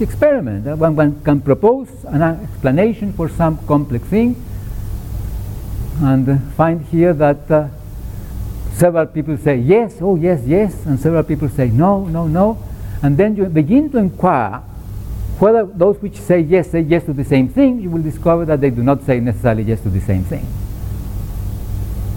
experiment. 0.00 0.66
Uh, 0.66 0.76
One, 0.76 0.96
one 0.96 1.22
can 1.22 1.40
propose 1.40 1.88
an 2.04 2.22
explanation 2.22 3.12
for 3.12 3.28
some 3.28 3.58
complex 3.66 4.06
thing 4.08 4.36
and 6.00 6.28
uh, 6.28 6.38
find 6.56 6.84
here 6.86 7.12
that 7.12 7.50
uh, 7.50 7.68
several 8.72 9.06
people 9.06 9.36
say 9.36 9.56
yes, 9.56 9.98
oh 10.00 10.16
yes, 10.16 10.42
yes, 10.46 10.86
and 10.86 10.98
several 10.98 11.22
people 11.22 11.48
say 11.48 11.68
no, 11.68 12.04
no, 12.04 12.26
no. 12.26 12.58
And 13.02 13.16
then 13.16 13.36
you 13.36 13.44
begin 13.46 13.90
to 13.90 13.98
inquire 13.98 14.62
whether 15.38 15.64
those 15.64 16.00
which 16.00 16.18
say 16.18 16.40
yes 16.40 16.70
say 16.70 16.80
yes 16.80 17.04
to 17.04 17.12
the 17.12 17.24
same 17.24 17.48
thing, 17.48 17.80
you 17.80 17.90
will 17.90 18.02
discover 18.02 18.44
that 18.46 18.60
they 18.60 18.70
do 18.70 18.82
not 18.82 19.02
say 19.04 19.20
necessarily 19.20 19.62
yes 19.62 19.80
to 19.82 19.90
the 19.90 20.00
same 20.00 20.24
thing. 20.24 20.46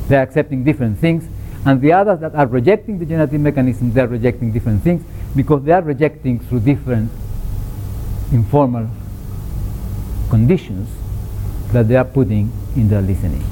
They 0.07 0.15
are 0.15 0.21
accepting 0.21 0.63
different 0.63 0.97
things, 0.99 1.27
and 1.65 1.81
the 1.81 1.93
others 1.93 2.19
that 2.21 2.33
are 2.33 2.47
rejecting 2.47 2.97
the 2.97 3.05
generative 3.05 3.41
mechanism, 3.41 3.91
they 3.93 4.01
are 4.01 4.07
rejecting 4.07 4.51
different 4.51 4.81
things 4.83 5.03
because 5.35 5.63
they 5.63 5.73
are 5.73 5.81
rejecting 5.81 6.39
through 6.39 6.61
different 6.61 7.11
informal 8.31 8.87
conditions 10.29 10.89
that 11.71 11.87
they 11.87 11.95
are 11.95 12.05
putting 12.05 12.51
in 12.75 12.89
their 12.89 13.01
listening. 13.01 13.43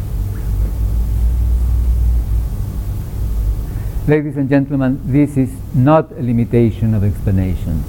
Ladies 4.08 4.38
and 4.38 4.48
gentlemen, 4.48 5.02
this 5.06 5.36
is 5.36 5.52
not 5.74 6.12
a 6.12 6.22
limitation 6.22 6.94
of 6.94 7.04
explanation. 7.04 7.84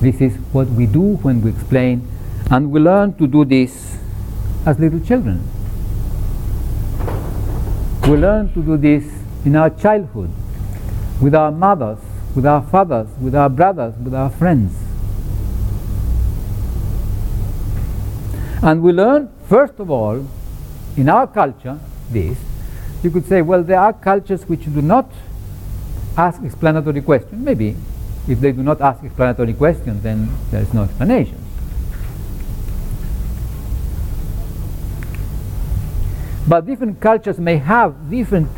This 0.00 0.20
is 0.20 0.36
what 0.52 0.68
we 0.68 0.86
do 0.86 1.16
when 1.22 1.40
we 1.40 1.50
explain, 1.50 2.06
and 2.50 2.70
we 2.70 2.80
learn 2.80 3.14
to 3.14 3.26
do 3.26 3.44
this 3.44 3.96
as 4.66 4.78
little 4.78 5.00
children. 5.00 5.42
We 8.02 8.16
learn 8.16 8.52
to 8.52 8.62
do 8.62 8.76
this 8.76 9.04
in 9.46 9.56
our 9.56 9.70
childhood, 9.70 10.30
with 11.22 11.34
our 11.34 11.50
mothers, 11.50 12.00
with 12.34 12.44
our 12.44 12.62
fathers, 12.62 13.08
with 13.18 13.34
our 13.34 13.48
brothers, 13.48 13.94
with 13.96 14.14
our 14.14 14.28
friends. 14.28 14.83
And 18.64 18.82
we 18.82 18.92
learn, 18.92 19.28
first 19.46 19.78
of 19.78 19.90
all, 19.90 20.26
in 20.96 21.10
our 21.10 21.26
culture, 21.26 21.78
this. 22.10 22.38
You 23.02 23.10
could 23.10 23.26
say, 23.26 23.42
well, 23.42 23.62
there 23.62 23.78
are 23.78 23.92
cultures 23.92 24.48
which 24.48 24.64
do 24.64 24.80
not 24.80 25.10
ask 26.16 26.42
explanatory 26.42 27.02
questions. 27.02 27.44
Maybe 27.44 27.76
if 28.26 28.40
they 28.40 28.52
do 28.52 28.62
not 28.62 28.80
ask 28.80 29.04
explanatory 29.04 29.52
questions, 29.52 30.02
then 30.02 30.30
there 30.50 30.62
is 30.62 30.72
no 30.72 30.84
explanation. 30.84 31.44
But 36.48 36.64
different 36.64 37.00
cultures 37.00 37.38
may 37.38 37.58
have 37.58 38.08
different 38.08 38.48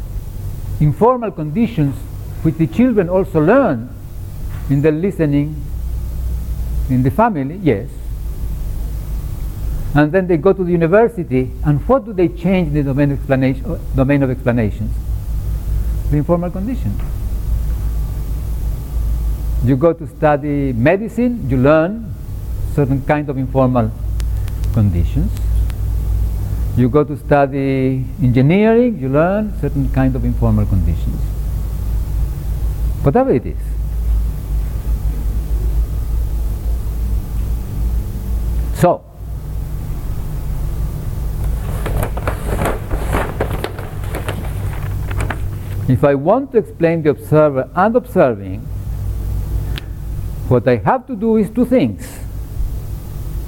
informal 0.79 1.33
conditions 1.33 1.97
which 2.45 2.55
the 2.59 2.69
children 2.69 3.09
also 3.09 3.41
learn 3.41 3.89
in 4.71 4.83
the 4.83 4.93
listening 4.93 5.61
in 6.91 7.03
the 7.03 7.11
family, 7.11 7.57
yes. 7.57 7.89
And 9.97 10.13
then 10.13 10.27
they 10.27 10.37
go 10.37 10.53
to 10.53 10.63
the 10.63 10.71
university, 10.71 11.51
and 11.65 11.81
what 11.89 12.05
do 12.05 12.13
they 12.13 12.29
change 12.29 12.69
in 12.69 12.75
the 12.75 12.83
domain 12.83 13.13
of, 13.13 13.19
explanation, 13.19 13.65
uh, 13.65 13.79
domain 13.95 14.23
of 14.23 14.31
explanations? 14.31 14.95
The 16.11 16.19
informal 16.19 16.51
condition. 16.51 16.93
You 19.65 19.75
go 19.75 19.95
to 19.95 20.07
study 20.07 20.75
medicine, 20.75 21.49
you 21.49 21.57
learn 21.57 22.13
certain 22.75 23.07
kind 23.07 23.31
of 23.31 23.39
informal 23.39 23.91
conditions. 24.75 25.33
You 26.77 26.91
go 26.91 27.03
to 27.03 27.17
study 27.17 28.05
engineering, 28.23 28.99
you 28.99 29.09
learn 29.09 29.59
certain 29.63 29.91
kind 29.93 30.15
of 30.15 30.27
informal 30.27 30.67
conditions. 30.67 31.23
Whatever 33.03 33.33
it 33.33 33.47
is. 33.47 33.57
So, 38.79 39.06
if 45.89 46.03
I 46.03 46.15
want 46.15 46.53
to 46.53 46.59
explain 46.59 47.03
the 47.03 47.11
observer 47.11 47.71
and 47.75 47.97
observing, 47.97 48.61
what 50.49 50.67
I 50.67 50.77
have 50.77 51.07
to 51.07 51.17
do 51.17 51.37
is 51.37 51.51
two 51.51 51.65
things. 51.65 52.07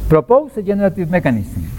Propose 0.08 0.56
a 0.56 0.62
generative 0.62 1.10
mechanism. 1.10 1.70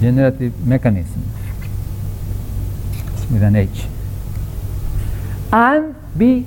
Generative 0.00 0.66
mechanism 0.66 1.22
with 3.32 3.42
an 3.42 3.56
H. 3.56 3.84
And 5.52 5.94
be 6.16 6.44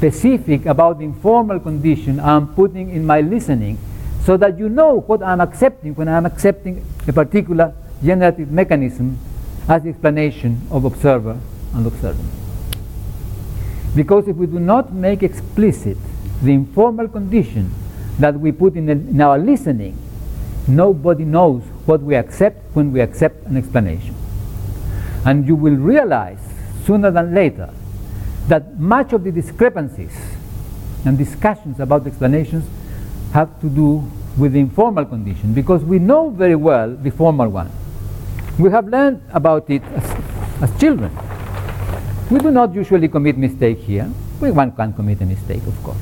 specific 0.00 0.64
about 0.64 0.98
the 0.98 1.04
informal 1.04 1.60
condition 1.60 2.18
I'm 2.18 2.54
putting 2.54 2.88
in 2.88 3.04
my 3.04 3.20
listening 3.20 3.76
so 4.24 4.38
that 4.38 4.58
you 4.58 4.70
know 4.70 5.00
what 5.00 5.22
I'm 5.22 5.42
accepting 5.42 5.94
when 5.94 6.08
I'm 6.08 6.24
accepting 6.24 6.82
a 7.06 7.12
particular 7.12 7.74
generative 8.02 8.50
mechanism 8.50 9.18
as 9.68 9.82
the 9.82 9.90
explanation 9.90 10.66
of 10.70 10.86
observer 10.86 11.38
and 11.74 11.86
observant. 11.86 12.30
Because 13.94 14.26
if 14.26 14.36
we 14.36 14.46
do 14.46 14.58
not 14.58 14.90
make 14.90 15.22
explicit 15.22 15.98
the 16.42 16.52
informal 16.54 17.06
condition 17.06 17.70
that 18.18 18.40
we 18.40 18.52
put 18.52 18.76
in, 18.76 18.88
in 18.88 19.20
our 19.20 19.38
listening, 19.38 19.98
nobody 20.66 21.26
knows 21.26 21.62
what 21.84 22.00
we 22.00 22.14
accept 22.14 22.74
when 22.74 22.90
we 22.90 23.02
accept 23.02 23.44
an 23.44 23.58
explanation. 23.58 24.14
And 25.26 25.46
you 25.46 25.56
will 25.56 25.76
realize 25.76 26.40
sooner 26.86 27.10
than 27.10 27.34
later 27.34 27.68
that 28.48 28.78
much 28.78 29.12
of 29.12 29.24
the 29.24 29.32
discrepancies 29.32 30.16
and 31.04 31.16
discussions 31.16 31.80
about 31.80 32.06
explanations 32.06 32.64
have 33.32 33.60
to 33.60 33.68
do 33.68 34.04
with 34.36 34.52
the 34.52 34.60
informal 34.60 35.04
condition 35.04 35.52
because 35.52 35.84
we 35.84 35.98
know 35.98 36.30
very 36.30 36.54
well 36.56 36.90
the 36.90 37.10
formal 37.10 37.48
one. 37.48 37.70
We 38.58 38.70
have 38.70 38.88
learned 38.88 39.22
about 39.32 39.70
it 39.70 39.82
as, 39.94 40.04
as 40.62 40.80
children. 40.80 41.10
We 42.30 42.38
do 42.38 42.50
not 42.50 42.74
usually 42.74 43.08
commit 43.08 43.36
mistake 43.36 43.78
here. 43.78 44.10
We, 44.40 44.50
one 44.50 44.72
can 44.72 44.92
commit 44.92 45.20
a 45.20 45.26
mistake, 45.26 45.66
of 45.66 45.82
course. 45.82 45.98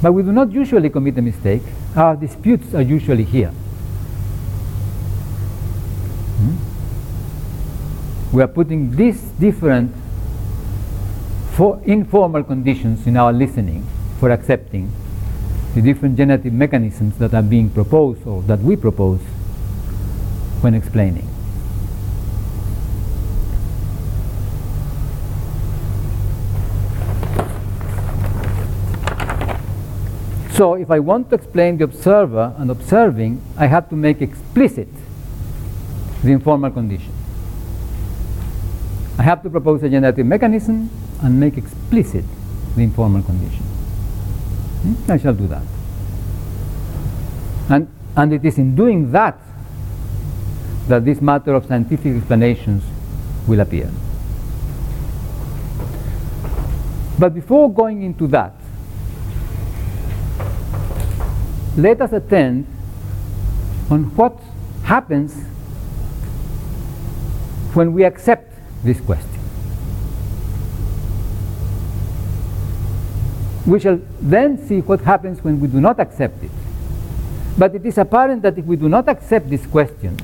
But 0.00 0.12
we 0.12 0.22
do 0.22 0.32
not 0.32 0.52
usually 0.52 0.90
commit 0.90 1.18
a 1.18 1.22
mistake. 1.22 1.62
Our 1.96 2.14
disputes 2.16 2.74
are 2.74 2.82
usually 2.82 3.24
here. 3.24 3.50
Hmm? 6.38 6.54
We 8.36 8.42
are 8.42 8.48
putting 8.48 8.94
these 8.94 9.20
different 9.40 9.92
for 11.58 11.82
informal 11.86 12.44
conditions 12.44 13.04
in 13.08 13.16
our 13.16 13.32
listening 13.32 13.84
for 14.20 14.30
accepting 14.30 14.92
the 15.74 15.82
different 15.82 16.16
generative 16.16 16.52
mechanisms 16.52 17.18
that 17.18 17.34
are 17.34 17.42
being 17.42 17.68
proposed 17.68 18.24
or 18.28 18.42
that 18.42 18.60
we 18.60 18.76
propose 18.76 19.18
when 20.60 20.72
explaining. 20.72 21.28
So 30.52 30.74
if 30.74 30.92
I 30.92 31.00
want 31.00 31.30
to 31.30 31.34
explain 31.34 31.78
the 31.78 31.84
observer 31.84 32.54
and 32.56 32.70
observing, 32.70 33.42
I 33.56 33.66
have 33.66 33.88
to 33.90 33.96
make 33.96 34.22
explicit 34.22 34.86
the 36.22 36.30
informal 36.30 36.70
condition. 36.70 37.17
I 39.18 39.22
have 39.22 39.42
to 39.42 39.50
propose 39.50 39.82
a 39.82 39.88
generative 39.90 40.24
mechanism 40.24 40.88
and 41.22 41.40
make 41.40 41.58
explicit 41.58 42.24
the 42.76 42.82
informal 42.82 43.22
condition. 43.22 43.64
Hmm? 43.64 45.10
I 45.10 45.18
shall 45.18 45.34
do 45.34 45.48
that. 45.48 45.64
And, 47.68 47.88
and 48.16 48.32
it 48.32 48.44
is 48.44 48.58
in 48.58 48.76
doing 48.76 49.10
that 49.12 49.38
that 50.86 51.04
this 51.04 51.20
matter 51.20 51.52
of 51.54 51.66
scientific 51.66 52.16
explanations 52.16 52.84
will 53.46 53.60
appear. 53.60 53.90
But 57.18 57.34
before 57.34 57.72
going 57.72 58.02
into 58.02 58.28
that, 58.28 58.54
let 61.76 62.00
us 62.00 62.12
attend 62.12 62.66
on 63.90 64.04
what 64.16 64.38
happens 64.84 65.34
when 67.74 67.92
we 67.92 68.04
accept 68.04 68.47
this 68.84 69.00
question. 69.00 69.40
We 73.66 73.80
shall 73.80 74.00
then 74.20 74.56
see 74.66 74.80
what 74.80 75.02
happens 75.02 75.44
when 75.44 75.60
we 75.60 75.68
do 75.68 75.80
not 75.80 76.00
accept 76.00 76.42
it. 76.42 76.50
But 77.58 77.74
it 77.74 77.84
is 77.84 77.98
apparent 77.98 78.42
that 78.42 78.56
if 78.56 78.64
we 78.64 78.76
do 78.76 78.88
not 78.88 79.08
accept 79.08 79.50
this 79.50 79.66
question, 79.66 80.16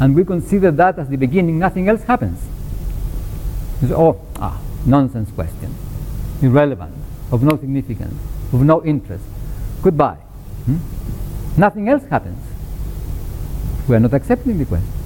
and 0.00 0.14
we 0.14 0.24
consider 0.24 0.70
that 0.72 0.98
as 0.98 1.08
the 1.08 1.16
beginning, 1.16 1.58
nothing 1.58 1.88
else 1.88 2.02
happens. 2.02 2.44
It's, 3.80 3.92
oh, 3.92 4.20
ah, 4.36 4.60
nonsense 4.84 5.30
question, 5.30 5.74
irrelevant, 6.42 6.94
of 7.32 7.42
no 7.42 7.56
significance, 7.56 8.20
of 8.52 8.62
no 8.62 8.84
interest. 8.84 9.24
Goodbye. 9.82 10.18
Hmm? 10.66 10.78
Nothing 11.56 11.88
else 11.88 12.04
happens. 12.04 12.44
We 13.88 13.96
are 13.96 14.00
not 14.00 14.12
accepting 14.12 14.58
the 14.58 14.66
question. 14.66 14.97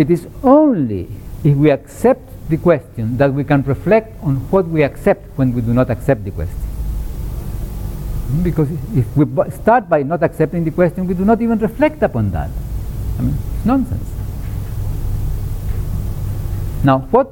It 0.00 0.10
is 0.10 0.26
only 0.42 1.08
if 1.44 1.54
we 1.54 1.70
accept 1.70 2.24
the 2.48 2.56
question 2.56 3.18
that 3.18 3.34
we 3.34 3.44
can 3.44 3.62
reflect 3.64 4.16
on 4.24 4.36
what 4.48 4.66
we 4.66 4.82
accept 4.82 5.36
when 5.36 5.52
we 5.52 5.60
do 5.60 5.74
not 5.74 5.90
accept 5.90 6.24
the 6.24 6.30
question. 6.30 6.56
Hmm, 8.32 8.42
because 8.42 8.70
if 8.96 9.04
we 9.14 9.26
start 9.50 9.90
by 9.90 10.02
not 10.02 10.22
accepting 10.22 10.64
the 10.64 10.70
question, 10.70 11.06
we 11.06 11.12
do 11.12 11.26
not 11.26 11.42
even 11.42 11.58
reflect 11.58 12.02
upon 12.02 12.30
that. 12.30 12.48
I 13.18 13.22
mean, 13.22 13.36
it's 13.56 13.66
nonsense. 13.66 14.08
Now, 16.82 17.00
what, 17.12 17.26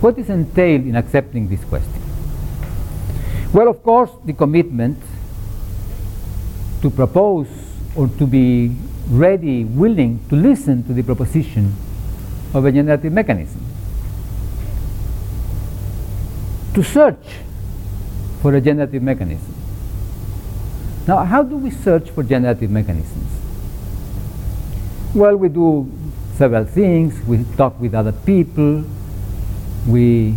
what 0.00 0.18
is 0.18 0.30
entailed 0.30 0.86
in 0.86 0.96
accepting 0.96 1.48
this 1.50 1.62
question? 1.64 2.00
Well, 3.52 3.68
of 3.68 3.82
course, 3.82 4.10
the 4.24 4.32
commitment 4.32 4.96
to 6.80 6.88
propose 6.88 7.48
or 7.94 8.08
to 8.08 8.26
be 8.26 8.74
ready, 9.10 9.64
willing 9.64 10.24
to 10.30 10.36
listen 10.36 10.82
to 10.84 10.94
the 10.94 11.02
proposition 11.02 11.76
of 12.52 12.64
a 12.64 12.72
generative 12.72 13.12
mechanism. 13.12 13.64
To 16.74 16.82
search 16.82 17.26
for 18.42 18.54
a 18.54 18.60
generative 18.60 19.02
mechanism. 19.02 19.54
Now, 21.06 21.24
how 21.24 21.42
do 21.42 21.56
we 21.56 21.70
search 21.70 22.10
for 22.10 22.22
generative 22.22 22.70
mechanisms? 22.70 23.28
Well, 25.14 25.36
we 25.36 25.48
do 25.48 25.90
several 26.36 26.64
things. 26.64 27.20
We 27.26 27.44
talk 27.56 27.80
with 27.80 27.94
other 27.94 28.12
people. 28.12 28.84
We 29.86 30.34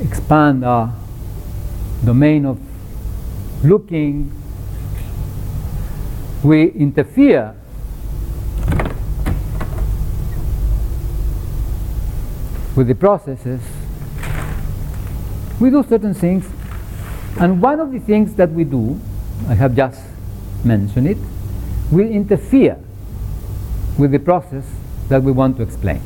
expand 0.00 0.64
our 0.64 0.94
domain 2.04 2.46
of 2.46 2.60
looking. 3.64 4.32
We 6.42 6.70
interfere 6.70 7.54
with 12.76 12.88
the 12.88 12.94
processes. 12.94 13.60
We 15.60 15.70
do 15.70 15.84
certain 15.88 16.14
things, 16.14 16.48
and 17.38 17.62
one 17.62 17.80
of 17.80 17.92
the 17.92 18.00
things 18.00 18.34
that 18.34 18.50
we 18.50 18.64
do, 18.64 18.98
I 19.48 19.54
have 19.54 19.76
just 19.76 20.00
mentioned 20.64 21.06
it, 21.08 21.18
will 21.90 22.08
interfere 22.08 22.78
with 23.98 24.12
the 24.12 24.18
process 24.18 24.64
that 25.08 25.22
we 25.22 25.32
want 25.32 25.56
to 25.58 25.62
explain. 25.62 26.00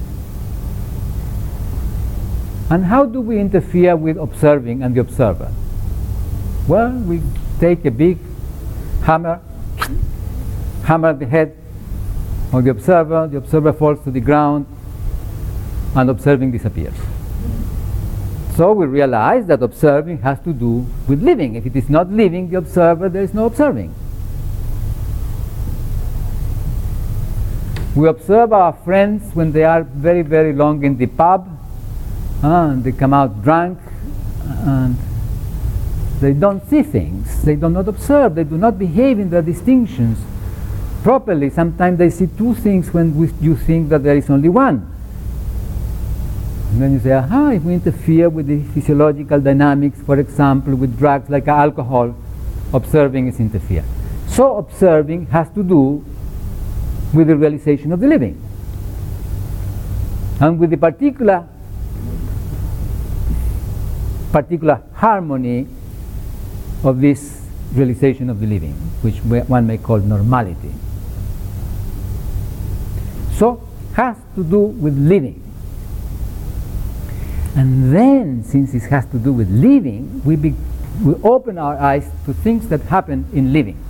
And 2.69 2.85
how 2.85 3.07
do 3.07 3.21
we 3.21 3.39
interfere 3.39 3.95
with 3.95 4.17
observing 4.17 4.83
and 4.83 4.95
the 4.95 5.01
observer? 5.01 5.53
Well, 6.67 6.91
we 6.91 7.23
take 7.61 7.85
a 7.85 7.93
big 7.93 8.19
hammer, 9.05 9.41
hammer 10.83 11.12
the 11.12 11.27
head 11.27 11.57
of 12.53 12.64
the 12.64 12.71
observer, 12.71 13.29
the 13.29 13.37
observer 13.37 13.73
falls 13.73 14.03
to 14.03 14.11
the 14.11 14.21
ground, 14.21 14.67
and 15.97 16.11
observing 16.11 16.53
disappears. 16.53 16.94
So 18.55 18.72
we 18.72 18.86
realize 18.86 19.47
that 19.47 19.62
observing 19.62 20.18
has 20.18 20.38
to 20.40 20.53
do 20.53 20.86
with 21.09 21.22
living. 21.22 21.57
If 21.57 21.66
it 21.66 21.76
is 21.76 21.90
not 21.90 22.11
living, 22.11 22.49
the 22.51 22.59
observer, 22.59 23.09
there 23.09 23.22
is 23.22 23.34
no 23.34 23.47
observing. 23.47 23.94
We 27.94 28.09
observe 28.09 28.53
our 28.53 28.72
friends 28.72 29.34
when 29.34 29.53
they 29.53 29.64
are 29.64 29.82
very, 29.82 30.22
very 30.22 30.53
long 30.53 30.84
in 30.84 30.99
the 30.99 31.07
pub, 31.07 31.49
and 32.42 32.84
they 32.84 32.92
come 32.92 33.14
out 33.14 33.42
drunk, 33.42 33.78
and 34.44 34.97
they 36.20 36.32
don't 36.32 36.66
see 36.68 36.82
things, 36.82 37.42
they 37.42 37.57
do 37.57 37.68
not 37.68 37.88
observe, 37.88 38.34
they 38.34 38.44
do 38.44 38.57
not 38.57 38.78
behave 38.78 39.18
in 39.18 39.28
their 39.28 39.42
distinctions 39.42 40.18
properly. 41.03 41.51
Sometimes 41.51 41.99
they 41.99 42.11
see 42.11 42.26
two 42.26 42.55
things 42.55 42.92
when 42.92 43.14
you 43.40 43.57
think 43.57 43.90
that 43.90 44.03
there 44.03 44.16
is 44.16 44.30
only 44.30 44.49
one. 44.49 44.95
And 46.71 46.83
then 46.83 46.93
you 46.93 47.01
say, 47.01 47.12
aha, 47.12 47.51
if 47.51 47.62
we 47.62 47.75
interfere 47.75 48.29
with 48.29 48.47
the 48.49 48.62
physiological 48.75 49.41
dynamics, 49.41 50.01
for 50.03 50.19
example, 50.19 50.75
with 50.75 50.99
drugs 50.99 51.31
like 51.31 51.49
alcohol, 51.49 52.14
observing 52.75 53.29
is 53.29 53.41
interfere. 53.41 53.85
So 54.29 54.57
observing 54.59 55.27
has 55.27 55.49
to 55.51 55.62
do 55.62 56.05
with 57.14 57.29
the 57.29 57.37
realization 57.37 57.93
of 57.93 58.01
the 58.01 58.07
living. 58.07 58.43
And 60.41 60.59
with 60.59 60.71
the 60.71 60.77
particular 60.77 61.49
particular 64.33 64.83
harmony 64.93 65.67
of 66.85 67.01
this 67.01 67.47
realization 67.73 68.29
of 68.29 68.39
the 68.39 68.47
living, 68.47 68.75
which 69.01 69.17
one 69.49 69.67
may 69.67 69.79
call 69.79 69.99
normality. 69.99 70.73
So 73.33 73.67
has 73.95 74.17
to 74.35 74.45
do 74.45 74.59
with 74.59 74.99
living. 74.99 75.45
And 77.57 77.94
then, 77.94 78.44
since 78.44 78.72
this 78.72 78.84
has 78.86 79.07
to 79.07 79.18
do 79.18 79.32
with 79.32 79.50
living, 79.50 80.22
we, 80.26 80.36
be, 80.36 80.54
we 81.02 81.14
open 81.22 81.57
our 81.57 81.74
eyes 81.78 82.07
to 82.26 82.34
things 82.34 82.68
that 82.68 82.82
happen 82.82 83.24
in 83.32 83.54
living. 83.54 83.82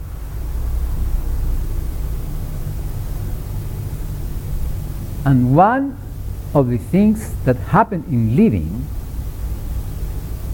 And 5.25 5.57
one 5.57 5.99
of 6.55 6.69
the 6.69 6.79
things 6.79 7.35
that 7.45 7.57
happen 7.57 8.05
in 8.07 8.37
living 8.37 8.87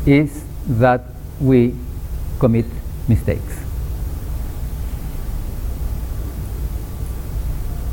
is 0.06 0.46
that 0.66 1.04
we 1.38 1.76
commit 2.40 2.64
mistakes. 3.08 3.60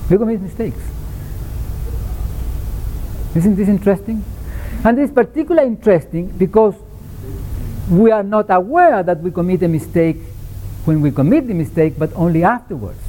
We 0.10 0.18
commit 0.18 0.40
mistakes. 0.40 0.80
Isn't 3.36 3.58
this 3.58 3.68
interesting? 3.68 4.24
And 4.84 4.98
this 4.98 5.10
is 5.10 5.14
particularly 5.14 5.68
interesting 5.68 6.28
because 6.28 6.76
we 7.90 8.12
are 8.12 8.24
not 8.24 8.46
aware 8.50 9.04
that 9.04 9.20
we 9.22 9.32
commit 9.32 9.64
a 9.64 9.68
mistake 9.68 10.18
when 10.86 11.02
we 11.02 11.12
commit 11.12 11.48
the 11.48 11.54
mistake, 11.54 11.98
but 11.98 12.12
only 12.14 12.44
afterwards. 12.44 13.00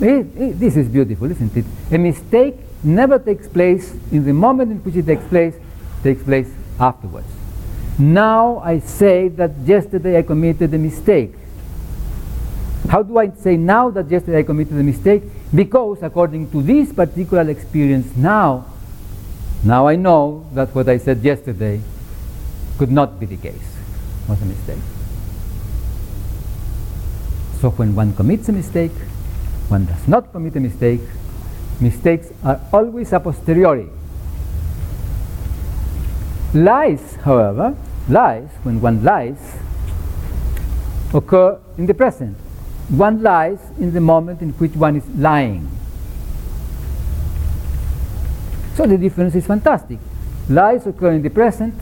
It, 0.00 0.26
it, 0.36 0.60
this 0.60 0.76
is 0.76 0.88
beautiful, 0.88 1.30
isn't 1.30 1.56
it? 1.56 1.64
A 1.90 1.98
mistake 1.98 2.56
never 2.82 3.18
takes 3.18 3.48
place 3.48 3.92
in 4.12 4.24
the 4.24 4.32
moment 4.32 4.70
in 4.70 4.78
which 4.78 4.94
it 4.94 5.06
takes 5.06 5.24
place, 5.26 5.54
takes 6.02 6.22
place 6.22 6.48
afterwards. 6.78 7.26
Now 7.98 8.58
I 8.58 8.78
say 8.80 9.28
that 9.28 9.52
yesterday 9.64 10.18
I 10.18 10.22
committed 10.22 10.72
a 10.74 10.78
mistake. 10.78 11.32
How 12.88 13.02
do 13.02 13.18
I 13.18 13.30
say 13.30 13.56
now 13.56 13.90
that 13.90 14.08
yesterday 14.08 14.38
I 14.38 14.42
committed 14.44 14.74
a 14.74 14.82
mistake? 14.82 15.22
Because 15.54 16.02
according 16.02 16.50
to 16.52 16.62
this 16.62 16.92
particular 16.92 17.48
experience 17.50 18.16
now, 18.16 18.66
now 19.64 19.88
I 19.88 19.96
know 19.96 20.46
that 20.54 20.74
what 20.74 20.88
I 20.88 20.98
said 20.98 21.22
yesterday 21.22 21.80
could 22.78 22.92
not 22.92 23.18
be 23.18 23.26
the 23.26 23.36
case, 23.36 23.76
was 24.28 24.40
a 24.40 24.44
mistake. 24.44 24.78
So 27.60 27.70
when 27.70 27.94
one 27.96 28.14
commits 28.14 28.48
a 28.48 28.52
mistake, 28.52 28.92
one 29.68 29.86
does 29.86 30.06
not 30.06 30.30
commit 30.30 30.54
a 30.54 30.60
mistake, 30.60 31.00
mistakes 31.80 32.28
are 32.44 32.60
always 32.72 33.12
a 33.12 33.18
posteriori. 33.18 33.88
Lies, 36.54 37.16
however, 37.16 37.76
lies, 38.08 38.48
when 38.62 38.80
one 38.80 39.02
lies, 39.02 39.56
occur 41.12 41.58
in 41.78 41.86
the 41.86 41.94
present. 41.94 42.36
One 42.88 43.22
lies 43.22 43.58
in 43.78 43.92
the 43.92 44.00
moment 44.00 44.42
in 44.42 44.50
which 44.50 44.74
one 44.74 44.96
is 44.96 45.08
lying. 45.16 45.68
So 48.76 48.86
the 48.86 48.96
difference 48.98 49.34
is 49.34 49.46
fantastic. 49.46 49.98
Lies 50.48 50.86
occur 50.86 51.12
in 51.12 51.22
the 51.22 51.30
present, 51.30 51.74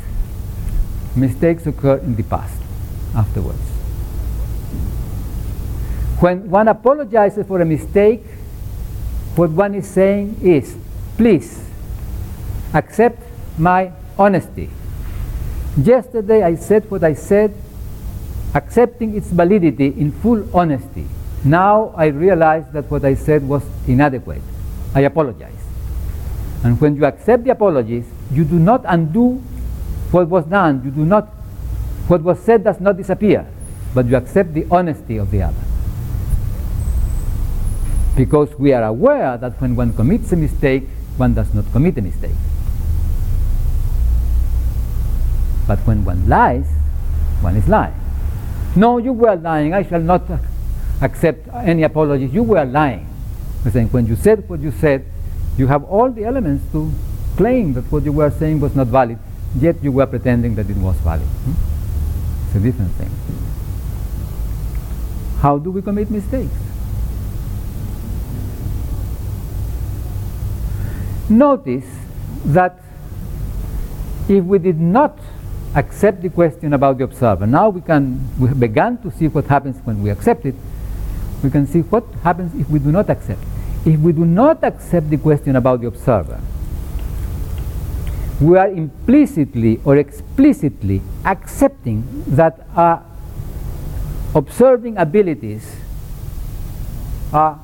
mistakes 1.15 1.67
occur 1.67 1.97
in 1.99 2.17
the 2.17 2.23
past, 2.23 2.57
afterwards. 3.15 3.61
When 6.21 6.49
one 6.49 6.69
apologizes 6.69 7.47
for 7.47 7.61
a 7.61 7.65
mistake, 7.65 8.25
what 9.37 9.51
one 9.51 9.75
is 9.75 9.87
saying 9.87 10.39
is, 10.43 10.77
please 11.19 11.69
accept 12.73 13.21
my 13.59 13.93
honesty. 14.19 14.71
Yesterday 15.77 16.43
I 16.43 16.55
said 16.55 16.91
what 16.91 17.05
I 17.05 17.15
said, 17.15 17.53
accepting 18.55 19.17
its 19.17 19.29
validity 19.31 19.89
in 19.89 20.13
full 20.13 20.45
honesty. 20.57 21.07
Now 21.45 21.93
I 21.97 22.07
realize 22.07 22.65
that 22.73 22.91
what 22.91 23.05
I 23.05 23.15
said 23.15 23.47
was 23.47 23.63
inadequate. 23.87 24.43
I 24.95 25.01
apologize. 25.01 25.53
And 26.63 26.81
when 26.81 26.97
you 26.97 27.05
accept 27.05 27.45
the 27.45 27.51
apologies, 27.51 28.07
you 28.31 28.45
do 28.45 28.59
not 28.59 28.83
undo 28.87 29.43
what 30.11 30.29
was 30.29 30.47
done. 30.47 30.83
You 30.85 30.91
do 30.91 31.05
not, 31.05 31.27
what 32.09 32.23
was 32.23 32.39
said 32.39 32.65
does 32.65 32.81
not 32.81 32.97
disappear, 32.97 33.47
but 33.95 34.07
you 34.07 34.17
accept 34.17 34.55
the 34.55 34.67
honesty 34.71 35.19
of 35.19 35.31
the 35.31 35.43
other. 35.43 35.65
Because 38.17 38.55
we 38.59 38.73
are 38.73 38.85
aware 38.85 39.37
that 39.37 39.61
when 39.61 39.75
one 39.75 39.93
commits 39.93 40.33
a 40.33 40.37
mistake, 40.37 40.89
one 41.17 41.35
does 41.35 41.53
not 41.53 41.71
commit 41.73 41.99
a 41.99 42.03
mistake. 42.03 42.37
But 45.67 45.81
when 45.81 46.05
one 46.05 46.29
lies, 46.29 46.67
one 47.41 47.57
is 47.57 47.69
lying. 47.69 48.04
No, 48.77 48.99
you 48.99 49.13
were 49.13 49.37
lying. 49.37 49.73
I 49.73 49.83
shall 49.83 50.01
not 50.01 50.23
accept 51.01 51.49
any 51.55 51.83
apologies. 51.83 52.33
You 52.33 52.43
were 52.43 52.65
lying. 52.65 53.07
I 53.65 53.71
Saying 53.71 53.89
when 53.89 54.07
you 54.07 54.17
said 54.17 54.49
what 54.49 54.61
you 54.61 54.73
said, 54.73 55.05
you 55.57 55.67
have 55.69 55.85
all 55.85 56.11
the 56.11 56.25
elements 56.25 56.65
to 56.73 56.91
claim 57.37 57.73
that 57.75 57.91
what 57.91 58.05
you 58.05 58.13
were 58.13 58.31
saying 58.31 58.61
was 58.61 58.75
not 58.75 58.89
valid, 58.89 59.19
yet 59.59 59.83
you 59.83 59.93
were 59.93 60.07
pretending 60.07 60.55
that 60.57 60.69
it 60.69 60.77
was 60.77 60.97
valid. 60.97 61.27
Hmm? 61.27 62.47
It's 62.47 62.57
a 62.57 62.61
different 62.61 62.93
thing. 62.93 63.11
How 65.41 65.59
do 65.59 65.71
we 65.71 65.83
commit 65.83 66.11
mistakes? 66.11 66.55
Notice 71.29 71.87
that 72.47 72.79
if 74.29 74.45
we 74.45 74.59
did 74.59 74.81
not 74.81 75.19
accept 75.75 76.23
the 76.23 76.31
question 76.31 76.73
about 76.73 76.99
the 76.99 77.05
observer. 77.05 77.47
Now 77.47 77.69
we 77.69 77.81
can 77.81 78.21
we 78.39 78.49
have 78.49 78.61
begun 78.61 78.99
to 79.03 79.11
see 79.11 79.29
what 79.29 79.47
happens 79.47 79.77
when 79.85 80.03
we 80.03 80.11
accept 80.11 80.47
it. 80.47 80.55
We 81.43 81.51
can 81.51 81.67
see 81.67 81.81
what 81.81 82.05
happens 82.23 82.55
if 82.55 82.69
we 82.71 82.79
do 82.79 82.93
not 82.93 83.11
accept. 83.11 83.43
If 83.85 84.01
we 84.01 84.13
do 84.13 84.25
not 84.25 84.63
accept 84.65 85.11
the 85.11 85.19
question 85.19 85.57
about 85.57 85.81
the 85.81 85.89
observer, 85.89 86.41
we 88.41 88.57
are 88.57 88.69
implicitly 88.69 89.81
or 89.85 89.97
explicitly 89.97 91.03
accepting 91.25 92.25
that 92.29 92.67
our 92.75 93.03
observing 94.35 94.97
abilities 94.97 95.77
are 97.33 97.59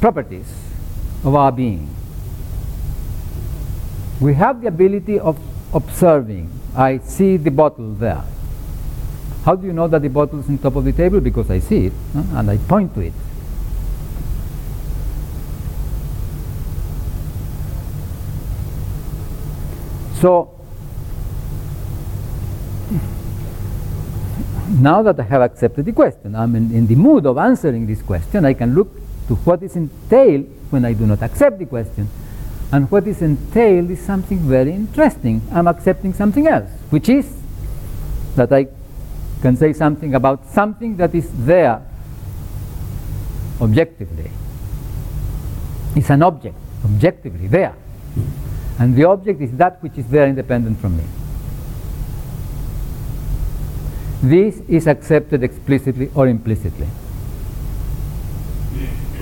properties 0.00 0.46
of 1.24 1.34
our 1.34 1.50
being. 1.50 1.88
We 4.20 4.34
have 4.34 4.60
the 4.60 4.68
ability 4.68 5.18
of 5.18 5.38
observing 5.74 6.55
I 6.76 6.98
see 6.98 7.38
the 7.38 7.50
bottle 7.50 7.94
there. 7.94 8.22
How 9.44 9.56
do 9.56 9.66
you 9.66 9.72
know 9.72 9.88
that 9.88 10.02
the 10.02 10.08
bottle 10.08 10.40
is 10.40 10.48
on 10.48 10.58
top 10.58 10.76
of 10.76 10.84
the 10.84 10.92
table? 10.92 11.20
Because 11.20 11.50
I 11.50 11.58
see 11.58 11.86
it 11.86 11.92
and 12.14 12.50
I 12.50 12.58
point 12.58 12.94
to 12.94 13.00
it. 13.00 13.12
So, 20.20 20.52
now 24.80 25.02
that 25.02 25.18
I 25.20 25.22
have 25.22 25.42
accepted 25.42 25.84
the 25.84 25.92
question, 25.92 26.34
I'm 26.34 26.56
in, 26.56 26.72
in, 26.72 26.86
the 26.86 26.94
mood 26.94 27.24
of 27.26 27.38
answering 27.38 27.86
this 27.86 28.02
question, 28.02 28.44
I 28.44 28.54
can 28.54 28.74
look 28.74 28.88
to 29.28 29.34
what 29.36 29.62
is 29.62 29.76
entailed 29.76 30.46
when 30.70 30.84
I 30.84 30.92
do 30.92 31.06
not 31.06 31.22
accept 31.22 31.58
the 31.58 31.66
question 31.66 32.08
and 32.72 32.90
what 32.90 33.06
is 33.06 33.22
entailed 33.22 33.90
is 33.90 34.00
something 34.00 34.38
very 34.38 34.72
interesting. 34.72 35.40
I'm 35.52 35.68
accepting 35.68 36.12
something 36.12 36.46
else, 36.46 36.70
which 36.90 37.08
is 37.08 37.32
that 38.34 38.52
I 38.52 38.66
can 39.40 39.56
say 39.56 39.72
something 39.72 40.14
about 40.14 40.46
something 40.46 40.96
that 40.96 41.14
is 41.14 41.30
there 41.46 41.80
objectively. 43.60 44.30
It's 45.94 46.10
an 46.10 46.22
object, 46.22 46.56
objectively 46.84 47.46
there. 47.46 47.74
And 48.78 48.94
the 48.96 49.04
object 49.04 49.40
is 49.40 49.52
that 49.52 49.82
which 49.82 49.96
is 49.96 50.06
there 50.08 50.26
independent 50.26 50.78
from 50.80 50.96
me. 50.96 51.04
This 54.22 54.60
is 54.68 54.86
accepted 54.86 55.42
explicitly 55.42 56.10
or 56.14 56.26
implicitly. 56.26 56.86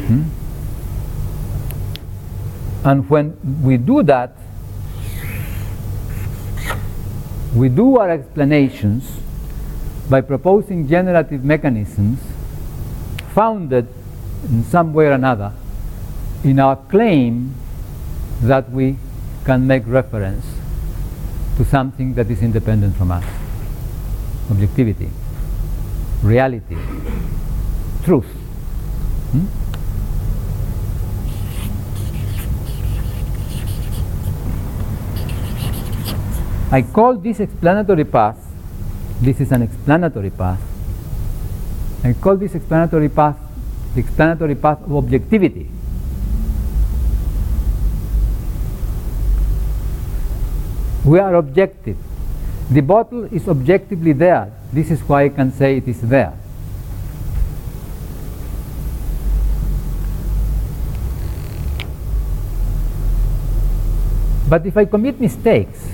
Hmm? 0.06 0.22
And 2.84 3.08
when 3.08 3.36
we 3.62 3.76
do 3.76 4.02
that, 4.02 4.36
we 7.54 7.68
do 7.68 7.98
our 7.98 8.10
explanations 8.10 9.10
by 10.10 10.20
proposing 10.20 10.86
generative 10.88 11.44
mechanisms 11.44 12.20
founded 13.32 13.88
in 14.48 14.64
some 14.64 14.92
way 14.92 15.06
or 15.06 15.12
another 15.12 15.52
in 16.42 16.60
our 16.60 16.76
claim 16.76 17.54
that 18.42 18.70
we 18.70 18.96
can 19.44 19.66
make 19.66 19.82
reference 19.86 20.44
to 21.56 21.64
something 21.64 22.14
that 22.14 22.30
is 22.30 22.42
independent 22.42 22.96
from 22.96 23.10
us 23.10 23.24
objectivity, 24.50 25.08
reality, 26.22 26.76
truth. 28.04 28.26
Hmm? 29.32 29.63
I 36.70 36.82
call 36.82 37.16
this 37.16 37.40
explanatory 37.40 38.04
path, 38.04 38.38
this 39.20 39.40
is 39.40 39.52
an 39.52 39.62
explanatory 39.62 40.30
path, 40.30 40.60
I 42.02 42.12
call 42.12 42.36
this 42.36 42.54
explanatory 42.54 43.08
path 43.08 43.38
the 43.94 44.00
explanatory 44.00 44.56
path 44.56 44.82
of 44.82 44.92
objectivity. 44.92 45.70
We 51.04 51.18
are 51.18 51.34
objective. 51.36 51.96
The 52.70 52.80
bottle 52.80 53.24
is 53.24 53.46
objectively 53.46 54.12
there. 54.12 54.50
This 54.72 54.90
is 54.90 55.00
why 55.02 55.24
I 55.24 55.28
can 55.28 55.52
say 55.52 55.76
it 55.76 55.86
is 55.86 56.00
there. 56.00 56.32
But 64.48 64.66
if 64.66 64.76
I 64.76 64.84
commit 64.84 65.20
mistakes, 65.20 65.86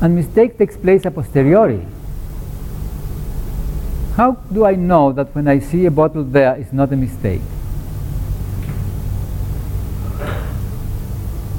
and 0.00 0.14
mistake 0.14 0.58
takes 0.58 0.76
place 0.76 1.04
a 1.04 1.10
posteriori. 1.10 1.86
How 4.16 4.32
do 4.52 4.64
I 4.64 4.74
know 4.74 5.12
that 5.12 5.34
when 5.34 5.48
I 5.48 5.58
see 5.58 5.86
a 5.86 5.90
bottle 5.90 6.24
there 6.24 6.56
is 6.56 6.72
not 6.72 6.92
a 6.92 6.96
mistake? 6.96 7.42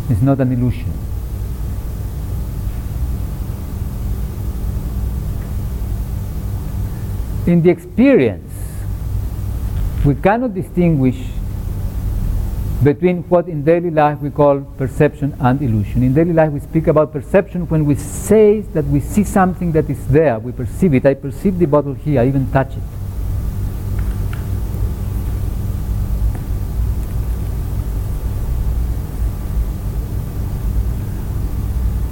It's 0.09 0.21
not 0.21 0.39
an 0.39 0.51
illusion. 0.51 0.93
In 7.45 7.61
the 7.61 7.69
experience, 7.69 8.53
we 10.05 10.15
cannot 10.15 10.53
distinguish 10.53 11.17
between 12.83 13.23
what 13.23 13.47
in 13.47 13.63
daily 13.63 13.89
life 13.89 14.19
we 14.19 14.29
call 14.29 14.61
perception 14.77 15.35
and 15.39 15.61
illusion. 15.61 16.03
In 16.03 16.13
daily 16.13 16.33
life, 16.33 16.51
we 16.51 16.59
speak 16.59 16.87
about 16.87 17.11
perception 17.11 17.67
when 17.69 17.85
we 17.85 17.95
say 17.95 18.61
that 18.73 18.85
we 18.85 18.99
see 18.99 19.23
something 19.23 19.71
that 19.71 19.89
is 19.89 20.07
there, 20.07 20.37
we 20.37 20.51
perceive 20.51 20.93
it. 20.93 21.05
I 21.05 21.15
perceive 21.15 21.57
the 21.57 21.65
bottle 21.65 21.95
here, 21.95 22.21
I 22.21 22.27
even 22.27 22.51
touch 22.51 22.73
it. 22.73 22.83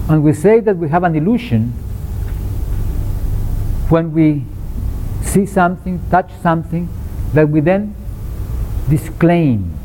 And 0.08 0.24
we 0.24 0.34
say 0.34 0.60
that 0.62 0.78
we 0.78 0.90
have 0.90 1.04
an 1.04 1.16
illusion 1.16 1.74
when 3.90 4.14
we 4.14 4.46
see 5.22 5.46
something, 5.46 6.02
touch 6.10 6.32
something, 6.42 6.90
that 7.34 7.50
we 7.50 7.60
then 7.60 7.96
disclaim 8.90 9.76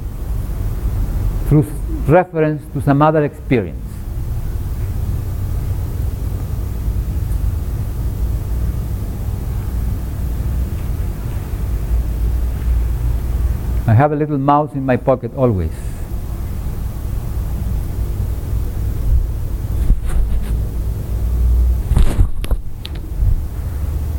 reference 2.11 2.63
to 2.73 2.81
some 2.83 3.03
other 3.03 3.25
experience. 3.25 3.87
I 13.87 13.95
have 13.95 14.13
a 14.13 14.17
little 14.17 14.39
mouse 14.39 14.73
in 14.75 14.85
my 14.85 14.97
pocket 14.97 15.33
always. 15.37 15.71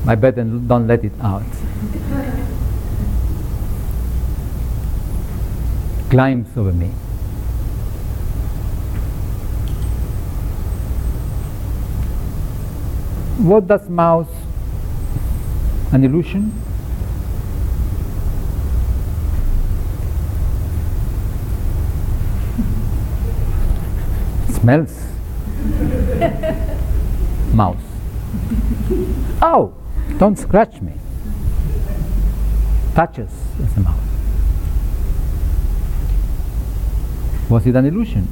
I 0.07 0.15
better 0.15 0.43
don't 0.43 0.87
let 0.87 1.05
it 1.05 1.13
out. 1.21 1.43
Climbs 6.09 6.57
over 6.57 6.73
me. 6.73 6.91
What 13.41 13.65
does 13.65 13.89
mouse? 13.89 14.29
An 15.91 16.03
illusion? 16.03 16.53
Smells. 24.49 24.95
mouse. 27.55 27.81
Oh, 29.41 29.73
don't 30.19 30.37
scratch 30.37 30.79
me. 30.79 30.93
Touches 32.93 33.31
as 33.63 33.75
a 33.75 33.79
mouse. 33.79 33.99
Was 37.49 37.65
it 37.65 37.75
an 37.75 37.85
illusion? 37.87 38.27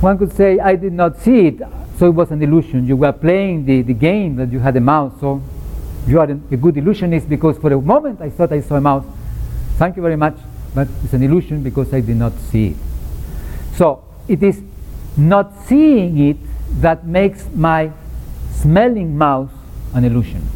One 0.00 0.16
could 0.16 0.32
say, 0.32 0.60
I 0.60 0.76
did 0.76 0.92
not 0.92 1.18
see 1.18 1.46
it, 1.48 1.58
so 1.98 2.06
it 2.06 2.14
was 2.14 2.30
an 2.30 2.40
illusion. 2.40 2.86
You 2.86 2.96
were 2.96 3.12
playing 3.12 3.64
the, 3.64 3.82
the 3.82 3.94
game 3.94 4.36
that 4.36 4.52
you 4.52 4.60
had 4.60 4.76
a 4.76 4.80
mouse, 4.80 5.12
so 5.20 5.42
you 6.06 6.20
are 6.20 6.30
a 6.30 6.34
good 6.34 6.76
illusionist 6.76 7.28
because 7.28 7.58
for 7.58 7.72
a 7.72 7.80
moment 7.80 8.20
I 8.20 8.30
thought 8.30 8.52
I 8.52 8.60
saw 8.60 8.76
a 8.76 8.80
mouse. 8.80 9.04
Thank 9.76 9.96
you 9.96 10.02
very 10.02 10.16
much, 10.16 10.36
but 10.74 10.86
it's 11.02 11.12
an 11.12 11.22
illusion 11.22 11.62
because 11.62 11.92
I 11.92 12.00
did 12.00 12.16
not 12.16 12.32
see 12.50 12.68
it. 12.68 12.76
So 13.74 14.04
it 14.28 14.42
is 14.42 14.62
not 15.16 15.52
seeing 15.66 16.16
it 16.18 16.36
that 16.80 17.04
makes 17.04 17.46
my 17.54 17.90
smelling 18.52 19.18
mouse 19.18 19.50
an 19.94 20.04
illusion. 20.04 20.46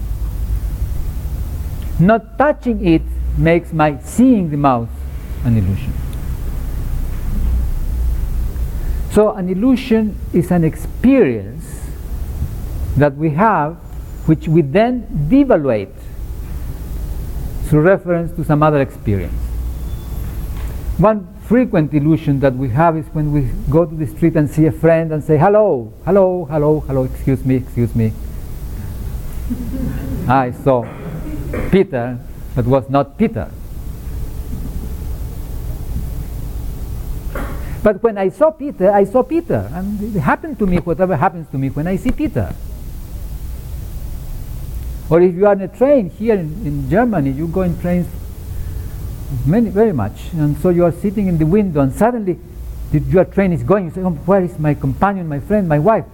Not 1.99 2.38
touching 2.38 2.86
it 2.86 3.03
makes 3.36 3.72
my 3.72 3.99
seeing 4.03 4.51
the 4.51 4.57
mouse 4.57 4.88
an 5.45 5.57
illusion. 5.57 5.93
So 9.12 9.32
an 9.32 9.50
illusion 9.50 10.18
is 10.32 10.50
an 10.50 10.64
experience 10.64 11.66
that 12.96 13.14
we 13.14 13.30
have 13.30 13.74
which 14.24 14.48
we 14.48 14.62
then 14.62 15.06
devaluate 15.28 15.92
through 17.66 17.82
reference 17.82 18.32
to 18.36 18.44
some 18.44 18.62
other 18.62 18.80
experience. 18.80 19.34
One 20.96 21.28
frequent 21.46 21.92
illusion 21.92 22.40
that 22.40 22.54
we 22.54 22.70
have 22.70 22.96
is 22.96 23.04
when 23.12 23.32
we 23.32 23.50
go 23.68 23.84
to 23.84 23.94
the 23.94 24.06
street 24.06 24.34
and 24.34 24.50
see 24.50 24.64
a 24.64 24.72
friend 24.72 25.12
and 25.12 25.22
say, 25.22 25.36
hello, 25.36 25.92
hello, 26.06 26.46
hello, 26.46 26.80
hello, 26.80 27.04
excuse 27.04 27.44
me, 27.44 27.56
excuse 27.56 27.94
me. 27.94 28.12
I 30.28 30.52
saw 30.52 30.88
Peter, 31.70 32.18
but 32.54 32.64
was 32.64 32.88
not 32.88 33.18
Peter. 33.18 33.50
But 37.82 38.02
when 38.02 38.16
I 38.16 38.28
saw 38.28 38.50
Peter, 38.50 38.90
I 38.90 39.04
saw 39.04 39.22
Peter. 39.22 39.68
And 39.72 40.16
it 40.16 40.20
happened 40.20 40.58
to 40.60 40.66
me 40.66 40.78
whatever 40.78 41.16
happens 41.16 41.48
to 41.50 41.58
me 41.58 41.68
when 41.70 41.86
I 41.86 41.96
see 41.96 42.10
Peter. 42.10 42.54
Or 45.10 45.20
if 45.20 45.34
you 45.34 45.46
are 45.46 45.52
in 45.52 45.62
a 45.62 45.68
train 45.68 46.10
here 46.10 46.34
in, 46.34 46.66
in 46.66 46.88
Germany, 46.88 47.30
you 47.30 47.48
go 47.48 47.62
in 47.62 47.78
trains 47.80 48.06
many, 49.44 49.68
very 49.70 49.92
much. 49.92 50.32
And 50.32 50.56
so 50.58 50.68
you 50.68 50.84
are 50.84 50.92
sitting 50.92 51.26
in 51.26 51.38
the 51.38 51.46
window 51.46 51.80
and 51.80 51.92
suddenly 51.92 52.38
the, 52.92 53.00
your 53.00 53.24
train 53.24 53.52
is 53.52 53.62
going. 53.62 53.86
You 53.86 53.90
say, 53.90 54.00
oh, 54.02 54.10
where 54.10 54.42
is 54.42 54.58
my 54.58 54.74
companion, 54.74 55.28
my 55.28 55.40
friend, 55.40 55.68
my 55.68 55.78
wife? 55.78 56.04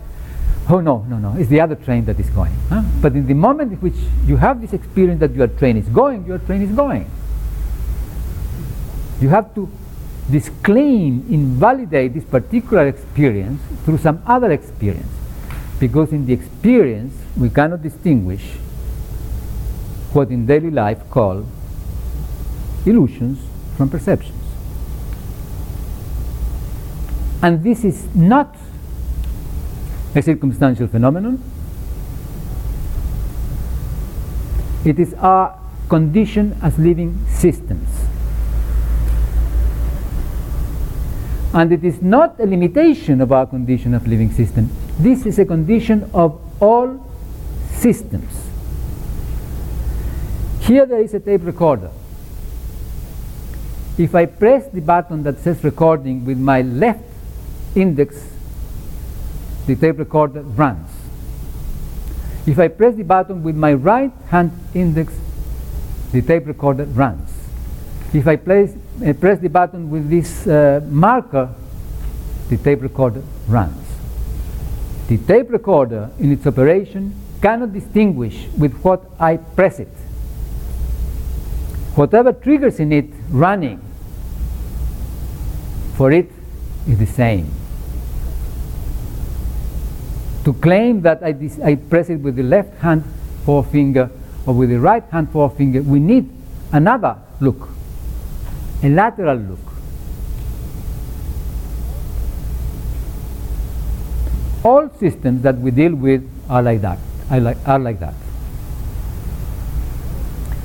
Oh 0.70 0.80
no, 0.80 1.06
no, 1.08 1.16
no, 1.16 1.34
it's 1.38 1.48
the 1.48 1.60
other 1.60 1.76
train 1.76 2.04
that 2.04 2.20
is 2.20 2.28
going. 2.28 2.52
Huh? 2.68 2.82
But 3.00 3.14
in 3.14 3.26
the 3.26 3.34
moment 3.34 3.72
in 3.72 3.78
which 3.78 3.94
you 4.26 4.36
have 4.36 4.60
this 4.60 4.74
experience 4.74 5.20
that 5.20 5.34
your 5.34 5.46
train 5.46 5.78
is 5.78 5.88
going, 5.88 6.26
your 6.26 6.38
train 6.38 6.60
is 6.60 6.70
going. 6.72 7.10
You 9.20 9.30
have 9.30 9.54
to 9.54 9.68
disclaim, 10.30 11.24
invalidate 11.30 12.14
this 12.14 12.24
particular 12.24 12.86
experience 12.86 13.60
through 13.84 13.98
some 13.98 14.22
other 14.26 14.50
experience. 14.50 15.12
Because 15.80 16.12
in 16.12 16.26
the 16.26 16.32
experience, 16.32 17.14
we 17.36 17.48
cannot 17.48 17.82
distinguish 17.82 18.44
what 20.12 20.30
in 20.30 20.46
daily 20.46 20.70
life 20.70 21.08
call 21.10 21.46
illusions 22.84 23.38
from 23.76 23.88
perceptions. 23.88 24.34
And 27.42 27.62
this 27.62 27.84
is 27.84 28.12
not 28.14 28.56
a 30.14 30.22
circumstantial 30.22 30.88
phenomenon. 30.88 31.40
It 34.84 34.98
is 34.98 35.14
our 35.14 35.58
condition 35.88 36.58
as 36.62 36.78
living 36.78 37.24
systems. 37.28 37.88
And 41.54 41.72
it 41.72 41.82
is 41.82 42.02
not 42.02 42.38
a 42.38 42.46
limitation 42.46 43.20
of 43.20 43.32
our 43.32 43.46
condition 43.46 43.94
of 43.94 44.06
living 44.06 44.32
system. 44.32 44.70
This 44.98 45.24
is 45.24 45.38
a 45.38 45.44
condition 45.44 46.10
of 46.12 46.40
all 46.60 47.04
systems. 47.72 48.48
Here 50.60 50.84
there 50.84 51.00
is 51.00 51.14
a 51.14 51.20
tape 51.20 51.44
recorder. 51.44 51.90
If 53.96 54.14
I 54.14 54.26
press 54.26 54.68
the 54.68 54.80
button 54.80 55.22
that 55.22 55.38
says 55.40 55.64
recording 55.64 56.24
with 56.24 56.38
my 56.38 56.62
left 56.62 57.04
index, 57.74 58.22
the 59.66 59.74
tape 59.74 59.98
recorder 59.98 60.42
runs. 60.42 60.90
If 62.46 62.58
I 62.58 62.68
press 62.68 62.94
the 62.94 63.02
button 63.02 63.42
with 63.42 63.56
my 63.56 63.72
right 63.72 64.12
hand 64.28 64.52
index, 64.74 65.14
the 66.12 66.22
tape 66.22 66.46
recorder 66.46 66.84
runs. 66.84 67.37
If 68.12 68.26
I 68.26 68.36
place, 68.36 68.74
uh, 69.06 69.12
press 69.12 69.38
the 69.38 69.50
button 69.50 69.90
with 69.90 70.08
this 70.08 70.46
uh, 70.46 70.80
marker, 70.88 71.54
the 72.48 72.56
tape 72.56 72.80
recorder 72.80 73.22
runs. 73.46 73.86
The 75.08 75.18
tape 75.18 75.50
recorder 75.50 76.10
in 76.18 76.32
its 76.32 76.46
operation 76.46 77.14
cannot 77.42 77.74
distinguish 77.74 78.46
with 78.56 78.72
what 78.80 79.04
I 79.20 79.36
press 79.36 79.78
it. 79.78 79.88
Whatever 81.94 82.32
triggers 82.32 82.80
in 82.80 82.92
it 82.92 83.06
running, 83.30 83.80
for 85.96 86.10
it 86.10 86.30
is 86.88 86.98
the 86.98 87.06
same. 87.06 87.50
To 90.44 90.54
claim 90.54 91.02
that 91.02 91.22
I, 91.22 91.36
I 91.62 91.74
press 91.74 92.08
it 92.08 92.20
with 92.20 92.36
the 92.36 92.42
left 92.42 92.78
hand 92.78 93.04
forefinger 93.44 94.10
or 94.46 94.54
with 94.54 94.70
the 94.70 94.80
right 94.80 95.04
hand 95.10 95.30
forefinger, 95.30 95.82
we 95.82 95.98
need 96.00 96.30
another 96.72 97.16
look 97.40 97.68
a 98.82 98.88
lateral 98.88 99.36
look. 99.36 99.58
All 104.64 104.88
systems 104.98 105.42
that 105.42 105.56
we 105.58 105.70
deal 105.70 105.94
with 105.94 106.28
are 106.48 106.62
like 106.62 106.80
that. 106.82 106.98
Are 107.30 107.40
like, 107.40 107.56
are 107.66 107.78
like 107.78 108.00
that. 108.00 108.14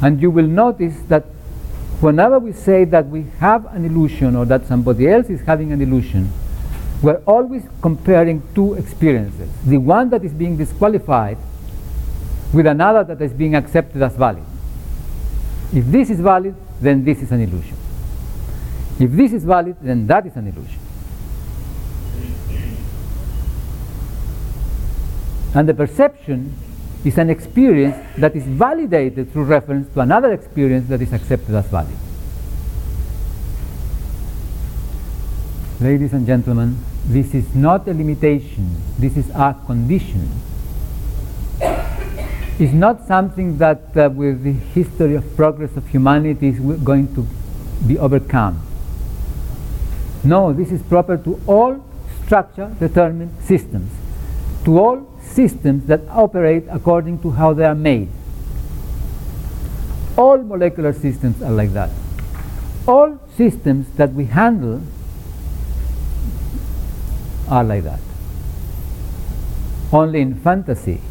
And 0.02 0.22
you 0.22 0.30
will 0.30 0.48
notice 0.48 0.96
that 1.08 1.24
whenever 2.02 2.40
we 2.40 2.52
say 2.52 2.84
that 2.86 3.08
we 3.08 3.26
have 3.40 3.66
an 3.74 3.86
illusion 3.86 4.36
or 4.36 4.46
that 4.46 4.66
somebody 4.66 5.08
else 5.08 5.30
is 5.30 5.42
having 5.42 5.72
an 5.72 5.82
illusion, 5.82 6.32
we're 7.02 7.22
always 7.26 7.64
comparing 7.82 8.42
two 8.54 8.76
experiences. 8.76 9.50
The 9.66 9.78
one 9.78 10.10
that 10.10 10.24
is 10.24 10.34
being 10.34 10.58
disqualified 10.58 11.38
with 12.54 12.68
another 12.68 13.04
that 13.04 13.22
is 13.22 13.34
being 13.34 13.56
accepted 13.56 14.02
as 14.02 14.16
valid. 14.16 14.44
If 15.74 15.86
this 15.86 16.10
is 16.10 16.20
valid, 16.20 16.56
then 16.80 17.04
this 17.04 17.22
is 17.22 17.32
an 17.32 17.42
illusion. 17.42 17.78
If 19.00 19.12
this 19.12 19.34
is 19.34 19.44
valid, 19.44 19.78
then 19.82 20.08
that 20.08 20.26
is 20.26 20.36
an 20.36 20.48
illusion. 20.48 20.80
And 25.56 25.70
the 25.70 25.74
perception 25.74 26.54
is 27.04 27.18
an 27.18 27.30
experience 27.30 27.96
that 28.18 28.36
is 28.36 28.44
validated 28.44 29.32
through 29.32 29.44
reference 29.44 29.94
to 29.94 30.00
another 30.00 30.32
experience 30.32 30.88
that 30.90 31.02
is 31.02 31.12
accepted 31.12 31.54
as 31.54 31.68
valid. 31.68 31.96
Ladies 35.80 36.14
and 36.14 36.26
gentlemen, 36.26 36.78
this 37.06 37.34
is 37.34 37.54
not 37.54 37.88
a 37.88 37.94
limitation, 37.94 38.82
this 38.98 39.18
is 39.18 39.30
our 39.32 39.54
condition. 39.66 40.30
It's 42.60 42.74
not 42.74 43.06
something 43.08 43.58
that 43.58 43.98
uh, 43.98 44.10
with 44.10 44.44
the 44.44 44.54
history 44.54 45.16
of 45.16 45.36
progress 45.36 45.76
of 45.76 45.88
humanity 45.88 46.50
is 46.50 46.60
going 46.60 47.14
to 47.16 47.28
be 47.86 47.98
overcome. 47.98 48.62
No, 50.24 50.54
this 50.54 50.72
is 50.72 50.82
proper 50.84 51.18
to 51.18 51.40
all 51.48 51.84
structure 52.24 52.74
determined 52.80 53.36
systems, 53.44 53.92
to 54.64 54.80
all 54.80 55.20
systems 55.22 55.86
that 55.88 56.02
operate 56.10 56.64
according 56.70 57.20
to 57.20 57.32
how 57.32 57.54
they 57.54 57.66
are 57.66 57.76
made. 57.76 58.10
All 60.18 60.38
molecular 60.38 60.94
systems 60.94 61.42
are 61.42 61.52
like 61.52 61.74
that. 61.74 61.90
All 62.88 63.20
systems 63.36 63.88
that 63.98 64.14
we 64.14 64.26
handle 64.26 64.82
are 67.50 67.64
like 67.64 67.84
that. 67.84 68.00
Only 69.92 70.22
in 70.22 70.36
fantasy. 70.36 71.02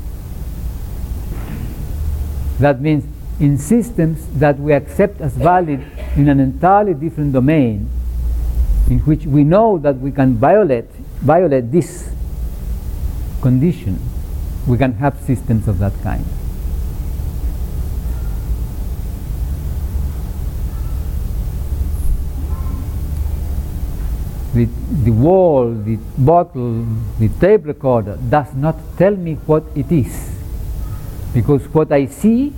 That 2.58 2.80
means 2.80 3.04
in 3.40 3.58
systems 3.58 4.26
that 4.38 4.58
we 4.58 4.72
accept 4.72 5.20
as 5.20 5.34
valid 5.34 5.84
in 6.16 6.28
an 6.28 6.38
entirely 6.38 6.94
different 6.94 7.32
domain, 7.32 7.88
in 8.92 8.98
which 9.00 9.24
we 9.24 9.42
know 9.42 9.78
that 9.78 9.96
we 9.98 10.12
can 10.12 10.36
violate, 10.36 10.90
violate 11.24 11.72
this 11.72 12.10
condition, 13.40 13.98
we 14.66 14.76
can 14.76 14.92
have 14.92 15.18
systems 15.22 15.66
of 15.66 15.78
that 15.78 15.94
kind. 16.02 16.24
the, 24.52 24.66
the 25.04 25.10
wall, 25.10 25.72
the 25.72 25.96
bottle, 26.18 26.84
the 27.18 27.30
tape 27.40 27.64
recorder 27.64 28.18
does 28.28 28.52
not 28.52 28.76
tell 28.98 29.16
me 29.16 29.36
what 29.46 29.64
it 29.74 29.90
is. 29.90 30.30
Because 31.32 31.62
what 31.72 31.90
I 31.90 32.04
see, 32.04 32.50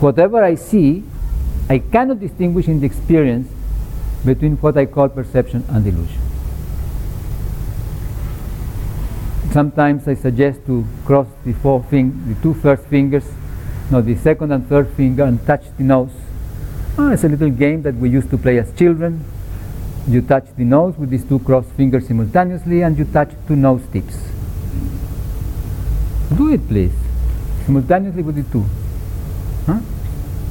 whatever 0.00 0.42
I 0.42 0.56
see, 0.56 1.04
I 1.68 1.78
cannot 1.78 2.18
distinguish 2.18 2.66
in 2.66 2.80
the 2.80 2.86
experience 2.86 3.46
between 4.24 4.56
what 4.56 4.76
I 4.76 4.86
call 4.86 5.08
perception 5.08 5.64
and 5.68 5.86
illusion. 5.86 6.20
Sometimes 9.52 10.06
I 10.06 10.14
suggest 10.14 10.64
to 10.66 10.84
cross 11.04 11.26
the 11.44 11.52
four 11.54 11.82
fing- 11.84 12.22
the 12.28 12.40
two 12.42 12.54
first 12.54 12.84
fingers, 12.84 13.24
no, 13.90 14.00
the 14.00 14.14
second 14.16 14.52
and 14.52 14.66
third 14.68 14.88
finger, 14.90 15.24
and 15.24 15.44
touch 15.46 15.64
the 15.76 15.82
nose. 15.82 16.12
Oh, 16.96 17.10
it's 17.10 17.24
a 17.24 17.28
little 17.28 17.50
game 17.50 17.82
that 17.82 17.94
we 17.96 18.08
used 18.08 18.30
to 18.30 18.38
play 18.38 18.58
as 18.58 18.72
children 18.76 19.24
you 20.08 20.22
touch 20.22 20.46
the 20.56 20.64
nose 20.64 20.96
with 20.96 21.10
these 21.10 21.24
two 21.24 21.38
crossed 21.40 21.70
fingers 21.70 22.06
simultaneously 22.06 22.82
and 22.82 22.98
you 22.98 23.04
touch 23.04 23.30
two 23.46 23.56
nose 23.56 23.82
tips. 23.92 24.16
Do 26.36 26.52
it, 26.52 26.66
please. 26.68 26.92
Simultaneously 27.66 28.22
with 28.22 28.36
the 28.36 28.44
two. 28.50 28.64
Huh? 29.66 29.80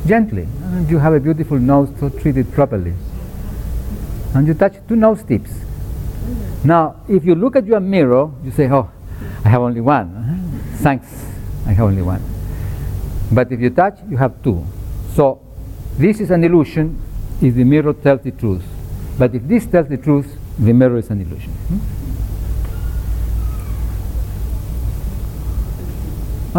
Gently. 0.05 0.47
And 0.63 0.89
you 0.89 0.99
have 0.99 1.13
a 1.13 1.19
beautiful 1.19 1.57
nose, 1.57 1.89
so 1.99 2.09
treat 2.09 2.37
it 2.37 2.51
properly. 2.51 2.93
And 4.33 4.47
you 4.47 4.53
touch 4.53 4.75
two 4.87 4.95
nose 4.95 5.23
tips. 5.23 5.51
Now, 6.63 6.97
if 7.07 7.25
you 7.25 7.35
look 7.35 7.55
at 7.55 7.65
your 7.65 7.79
mirror, 7.79 8.29
you 8.43 8.51
say, 8.51 8.69
Oh, 8.69 8.89
I 9.43 9.49
have 9.49 9.61
only 9.61 9.81
one. 9.81 10.61
Thanks, 10.75 11.07
I 11.65 11.71
have 11.73 11.87
only 11.87 12.01
one. 12.01 12.21
But 13.31 13.51
if 13.51 13.59
you 13.59 13.69
touch, 13.69 13.99
you 14.09 14.17
have 14.17 14.41
two. 14.43 14.65
So, 15.15 15.41
this 15.97 16.19
is 16.19 16.31
an 16.31 16.43
illusion 16.43 17.01
if 17.41 17.55
the 17.55 17.63
mirror 17.63 17.93
tells 17.93 18.21
the 18.21 18.31
truth. 18.31 18.63
But 19.17 19.35
if 19.35 19.43
this 19.47 19.65
tells 19.65 19.87
the 19.87 19.97
truth, 19.97 20.37
the 20.57 20.73
mirror 20.73 20.97
is 20.97 21.09
an 21.09 21.21
illusion. 21.21 21.51
Hmm? 21.51 21.79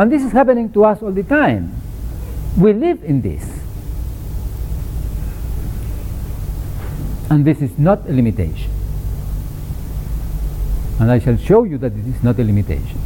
And 0.00 0.10
this 0.12 0.22
is 0.22 0.32
happening 0.32 0.72
to 0.72 0.84
us 0.84 1.02
all 1.02 1.12
the 1.12 1.24
time. 1.24 1.74
We 2.56 2.72
live 2.72 3.02
in 3.04 3.20
this. 3.22 3.59
And 7.30 7.44
this 7.44 7.62
is 7.62 7.78
not 7.78 8.06
a 8.08 8.12
limitation. 8.12 8.70
And 10.98 11.10
I 11.10 11.18
shall 11.18 11.36
show 11.36 11.64
you 11.64 11.78
that 11.78 11.96
this 11.96 12.16
is 12.16 12.22
not 12.22 12.38
a 12.38 12.44
limitation. 12.44 13.00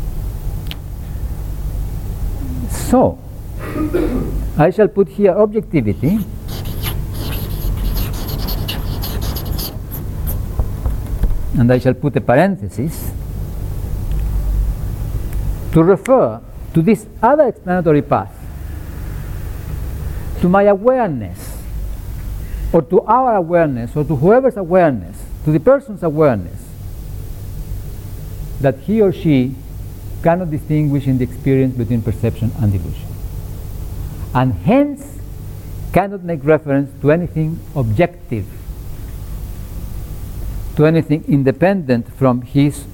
So, 2.71 3.19
I 4.59 4.71
shall 4.71 4.89
put 4.89 5.09
here 5.09 5.33
objectivity. 5.33 6.19
and 11.57 11.73
I 11.73 11.79
shall 11.79 11.95
put 11.95 12.17
a 12.17 12.21
parenthesis 12.21 13.13
to 15.73 15.83
refer 15.83 16.41
to 16.73 16.83
this 16.83 17.07
other 17.23 17.49
explanatory 17.49 18.03
path, 18.03 18.35
to 20.41 20.49
my 20.49 20.65
awareness, 20.65 21.44
or 22.75 22.83
to 22.83 23.01
our 23.03 23.37
awareness, 23.37 23.95
or 23.95 24.03
to 24.03 24.17
whoever's 24.17 24.57
awareness, 24.57 25.23
to 25.45 25.53
the 25.53 25.61
person's 25.61 26.03
awareness, 26.03 26.61
that 28.61 28.77
he 28.81 29.01
or 29.01 29.13
she 29.13 29.55
cannot 30.25 30.51
distinguish 30.51 31.07
in 31.07 31.19
the 31.19 31.25
experience 31.25 31.77
between 31.77 32.03
perception 32.03 32.51
and 32.59 32.75
illusion, 32.75 33.09
and 34.35 34.55
hence 34.67 35.21
cannot 35.93 36.25
make 36.25 36.43
reference 36.43 36.91
to 37.01 37.13
anything 37.13 37.61
objective 37.77 38.45
to 40.77 40.87
anything 40.87 41.25
independent 41.29 42.13
from 42.15 42.43
his 42.43 42.85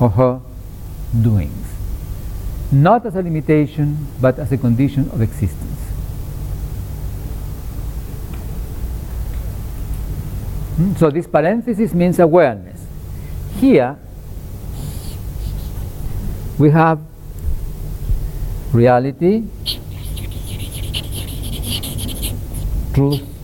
or 0.00 0.10
her 0.10 0.40
doings. 1.22 1.66
Not 2.70 3.06
as 3.06 3.16
a 3.16 3.22
limitation, 3.22 4.06
but 4.20 4.38
as 4.38 4.52
a 4.52 4.56
condition 4.56 5.10
of 5.10 5.20
existence. 5.20 5.75
Hmm? 10.76 10.94
So 10.94 11.10
this 11.10 11.26
parenthesis 11.26 11.94
means 11.94 12.18
awareness. 12.18 12.86
Here 13.58 13.96
we 16.58 16.70
have 16.70 17.00
reality, 18.72 19.44
truth, 22.94 23.36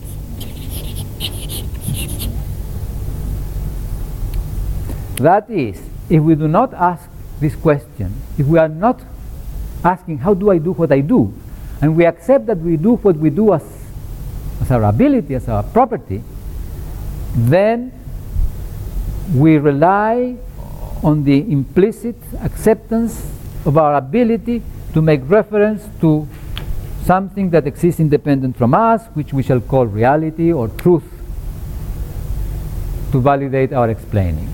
That 5.23 5.49
is, 5.49 5.79
if 6.09 6.21
we 6.21 6.35
do 6.35 6.49
not 6.49 6.73
ask 6.73 7.09
this 7.39 7.55
question, 7.55 8.13
if 8.37 8.45
we 8.45 8.59
are 8.59 8.67
not 8.67 8.99
asking, 9.81 10.17
how 10.17 10.33
do 10.33 10.51
I 10.51 10.57
do 10.57 10.73
what 10.73 10.91
I 10.91 10.99
do, 10.99 11.33
and 11.81 11.95
we 11.95 12.05
accept 12.05 12.45
that 12.47 12.57
we 12.57 12.75
do 12.75 12.95
what 12.97 13.15
we 13.15 13.29
do 13.29 13.53
as, 13.53 13.63
as 14.61 14.69
our 14.69 14.83
ability, 14.83 15.35
as 15.35 15.47
our 15.47 15.63
property, 15.63 16.21
then 17.35 17.91
we 19.33 19.57
rely 19.57 20.35
on 21.03 21.23
the 21.23 21.51
implicit 21.51 22.15
acceptance 22.41 23.29
of 23.65 23.77
our 23.77 23.95
ability 23.95 24.61
to 24.93 25.01
make 25.01 25.21
reference 25.29 25.87
to 25.99 26.27
something 27.05 27.49
that 27.49 27.67
exists 27.67 27.99
independent 27.99 28.55
from 28.55 28.73
us, 28.73 29.05
which 29.13 29.33
we 29.33 29.43
shall 29.43 29.59
call 29.59 29.85
reality 29.85 30.51
or 30.51 30.67
truth, 30.69 31.03
to 33.11 33.19
validate 33.19 33.73
our 33.73 33.89
explaining. 33.89 34.47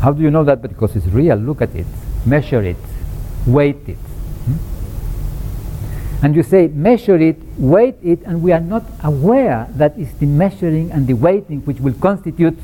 How 0.00 0.12
do 0.12 0.22
you 0.22 0.30
know 0.30 0.44
that? 0.44 0.62
Because 0.62 0.94
it's 0.96 1.06
real. 1.06 1.36
Look 1.36 1.62
at 1.62 1.74
it, 1.74 1.86
measure 2.24 2.62
it, 2.62 2.76
weight 3.46 3.88
it. 3.88 3.96
Hmm? 3.96 4.75
And 6.22 6.34
you 6.34 6.42
say, 6.42 6.68
measure 6.68 7.16
it, 7.16 7.36
weight 7.58 7.96
it, 8.02 8.20
and 8.22 8.42
we 8.42 8.52
are 8.52 8.60
not 8.60 8.84
aware 9.04 9.68
that 9.76 9.98
it's 9.98 10.12
the 10.14 10.26
measuring 10.26 10.90
and 10.90 11.06
the 11.06 11.14
weighting 11.14 11.60
which 11.60 11.78
will 11.78 11.94
constitute 11.94 12.58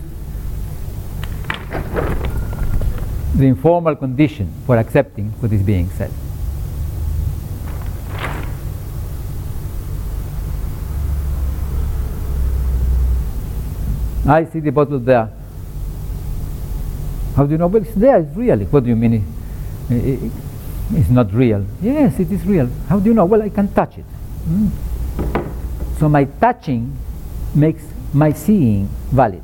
the 3.34 3.46
informal 3.46 3.94
condition 3.96 4.52
for 4.66 4.76
accepting 4.76 5.30
what 5.40 5.52
is 5.52 5.62
being 5.62 5.90
said. 5.90 6.10
I 14.26 14.44
see 14.44 14.60
the 14.60 14.70
bottle 14.70 14.98
there. 14.98 15.30
How 17.34 17.44
do 17.44 17.52
you 17.52 17.58
know? 17.58 17.66
Well, 17.66 17.82
it's 17.82 17.94
there, 17.94 18.18
it's 18.18 18.36
real. 18.36 18.58
What 18.58 18.84
do 18.84 18.90
you 18.90 18.96
mean? 18.96 19.26
It, 19.90 19.94
it, 19.94 20.32
it's 20.94 21.08
not 21.10 21.32
real. 21.32 21.64
Yes, 21.80 22.18
it 22.20 22.30
is 22.30 22.44
real. 22.44 22.68
How 22.88 22.98
do 22.98 23.08
you 23.08 23.14
know? 23.14 23.24
Well, 23.24 23.42
I 23.42 23.48
can 23.48 23.72
touch 23.72 23.98
it. 23.98 24.04
Mm. 24.48 24.70
So 25.98 26.08
my 26.08 26.24
touching 26.24 26.96
makes 27.54 27.84
my 28.12 28.32
seeing 28.32 28.88
valid. 29.10 29.42